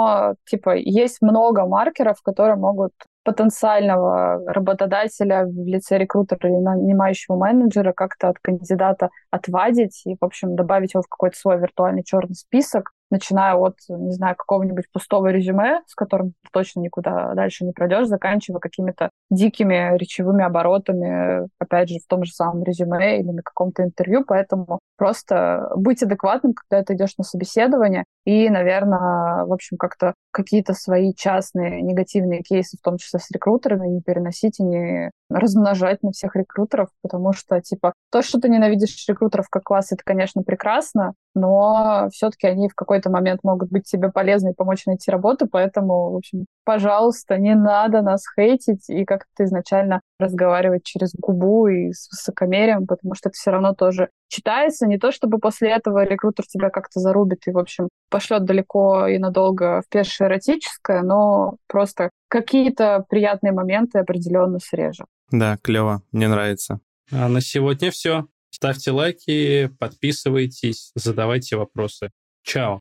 типа, 0.49 0.76
есть 0.76 1.20
много 1.22 1.66
маркеров, 1.66 2.22
которые 2.22 2.57
могут 2.57 2.93
потенциального 3.24 4.40
работодателя 4.46 5.44
в 5.46 5.66
лице 5.66 5.98
рекрутера 5.98 6.48
или 6.48 6.56
нанимающего 6.56 7.36
менеджера 7.36 7.92
как-то 7.92 8.28
от 8.28 8.38
кандидата 8.40 9.10
отвадить 9.30 10.02
и, 10.06 10.16
в 10.20 10.24
общем, 10.24 10.54
добавить 10.54 10.94
его 10.94 11.02
в 11.02 11.08
какой-то 11.08 11.36
свой 11.36 11.58
виртуальный 11.58 12.04
черный 12.04 12.34
список, 12.34 12.92
начиная 13.14 13.54
от, 13.54 13.76
не 13.88 14.12
знаю, 14.12 14.34
какого-нибудь 14.36 14.90
пустого 14.92 15.28
резюме, 15.28 15.82
с 15.86 15.94
которым 15.94 16.30
ты 16.30 16.48
точно 16.52 16.80
никуда 16.80 17.32
дальше 17.34 17.64
не 17.64 17.72
пройдешь, 17.72 18.08
заканчивая 18.08 18.58
какими-то 18.58 19.10
дикими 19.30 19.96
речевыми 19.96 20.44
оборотами, 20.44 21.48
опять 21.58 21.90
же, 21.90 22.00
в 22.00 22.06
том 22.08 22.24
же 22.24 22.32
самом 22.32 22.64
резюме 22.64 23.20
или 23.20 23.30
на 23.30 23.42
каком-то 23.42 23.84
интервью. 23.84 24.24
Поэтому 24.26 24.80
просто 24.96 25.70
быть 25.76 26.02
адекватным, 26.02 26.54
когда 26.54 26.82
ты 26.84 26.94
идешь 26.94 27.16
на 27.16 27.24
собеседование, 27.24 28.04
и, 28.24 28.50
наверное, 28.50 29.44
в 29.44 29.52
общем, 29.52 29.76
как-то 29.76 30.14
какие-то 30.32 30.74
свои 30.74 31.14
частные 31.14 31.82
негативные 31.82 32.42
кейсы, 32.42 32.76
в 32.76 32.82
том 32.82 32.96
числе 32.96 33.20
с 33.20 33.30
рекрутерами, 33.30 33.86
не 33.86 34.02
переносить 34.02 34.58
и 34.58 34.64
не 34.64 35.10
размножать 35.30 36.02
на 36.02 36.10
всех 36.10 36.34
рекрутеров, 36.34 36.88
потому 37.02 37.32
что, 37.32 37.60
типа, 37.60 37.92
то, 38.10 38.22
что 38.22 38.40
ты 38.40 38.48
ненавидишь 38.48 39.06
рекрутеров 39.08 39.48
как 39.48 39.62
класс, 39.62 39.92
это, 39.92 40.02
конечно, 40.04 40.42
прекрасно, 40.42 41.14
но 41.34 42.08
все-таки 42.12 42.46
они 42.46 42.68
в 42.68 42.74
какой-то 43.05 43.11
момент 43.11 43.40
могут 43.42 43.70
быть 43.70 43.84
тебе 43.84 44.11
полезны 44.11 44.50
и 44.50 44.55
помочь 44.55 44.86
найти 44.86 45.11
работу, 45.11 45.46
поэтому, 45.50 46.12
в 46.12 46.16
общем, 46.16 46.46
пожалуйста, 46.64 47.38
не 47.38 47.55
надо 47.55 48.02
нас 48.02 48.22
хейтить 48.34 48.88
и 48.88 49.05
как-то 49.05 49.44
изначально 49.44 50.00
разговаривать 50.18 50.84
через 50.84 51.12
губу 51.14 51.68
и 51.68 51.92
с 51.92 52.09
высокомерием, 52.11 52.86
потому 52.86 53.14
что 53.14 53.28
это 53.28 53.36
все 53.36 53.50
равно 53.50 53.74
тоже 53.74 54.09
читается. 54.28 54.86
Не 54.86 54.98
то, 54.98 55.12
чтобы 55.12 55.38
после 55.38 55.70
этого 55.70 56.05
рекрутер 56.05 56.44
тебя 56.46 56.70
как-то 56.70 57.00
зарубит 57.00 57.46
и, 57.46 57.52
в 57.52 57.59
общем, 57.59 57.88
пошлет 58.11 58.44
далеко 58.44 59.07
и 59.07 59.18
надолго 59.18 59.82
в 59.82 59.88
пешее 59.88 60.28
эротическое, 60.28 61.02
но 61.02 61.57
просто 61.68 62.11
какие-то 62.28 63.05
приятные 63.09 63.52
моменты 63.52 63.98
определенно 63.98 64.59
срежем. 64.59 65.07
Да, 65.30 65.59
клево, 65.62 66.02
мне 66.12 66.28
нравится. 66.28 66.80
А 67.12 67.28
на 67.28 67.40
сегодня 67.40 67.90
все. 67.90 68.26
Ставьте 68.50 68.92
лайки, 68.92 69.68
подписывайтесь, 69.80 70.92
задавайте 70.94 71.57
вопросы. 71.57 72.11
Чао. 72.44 72.80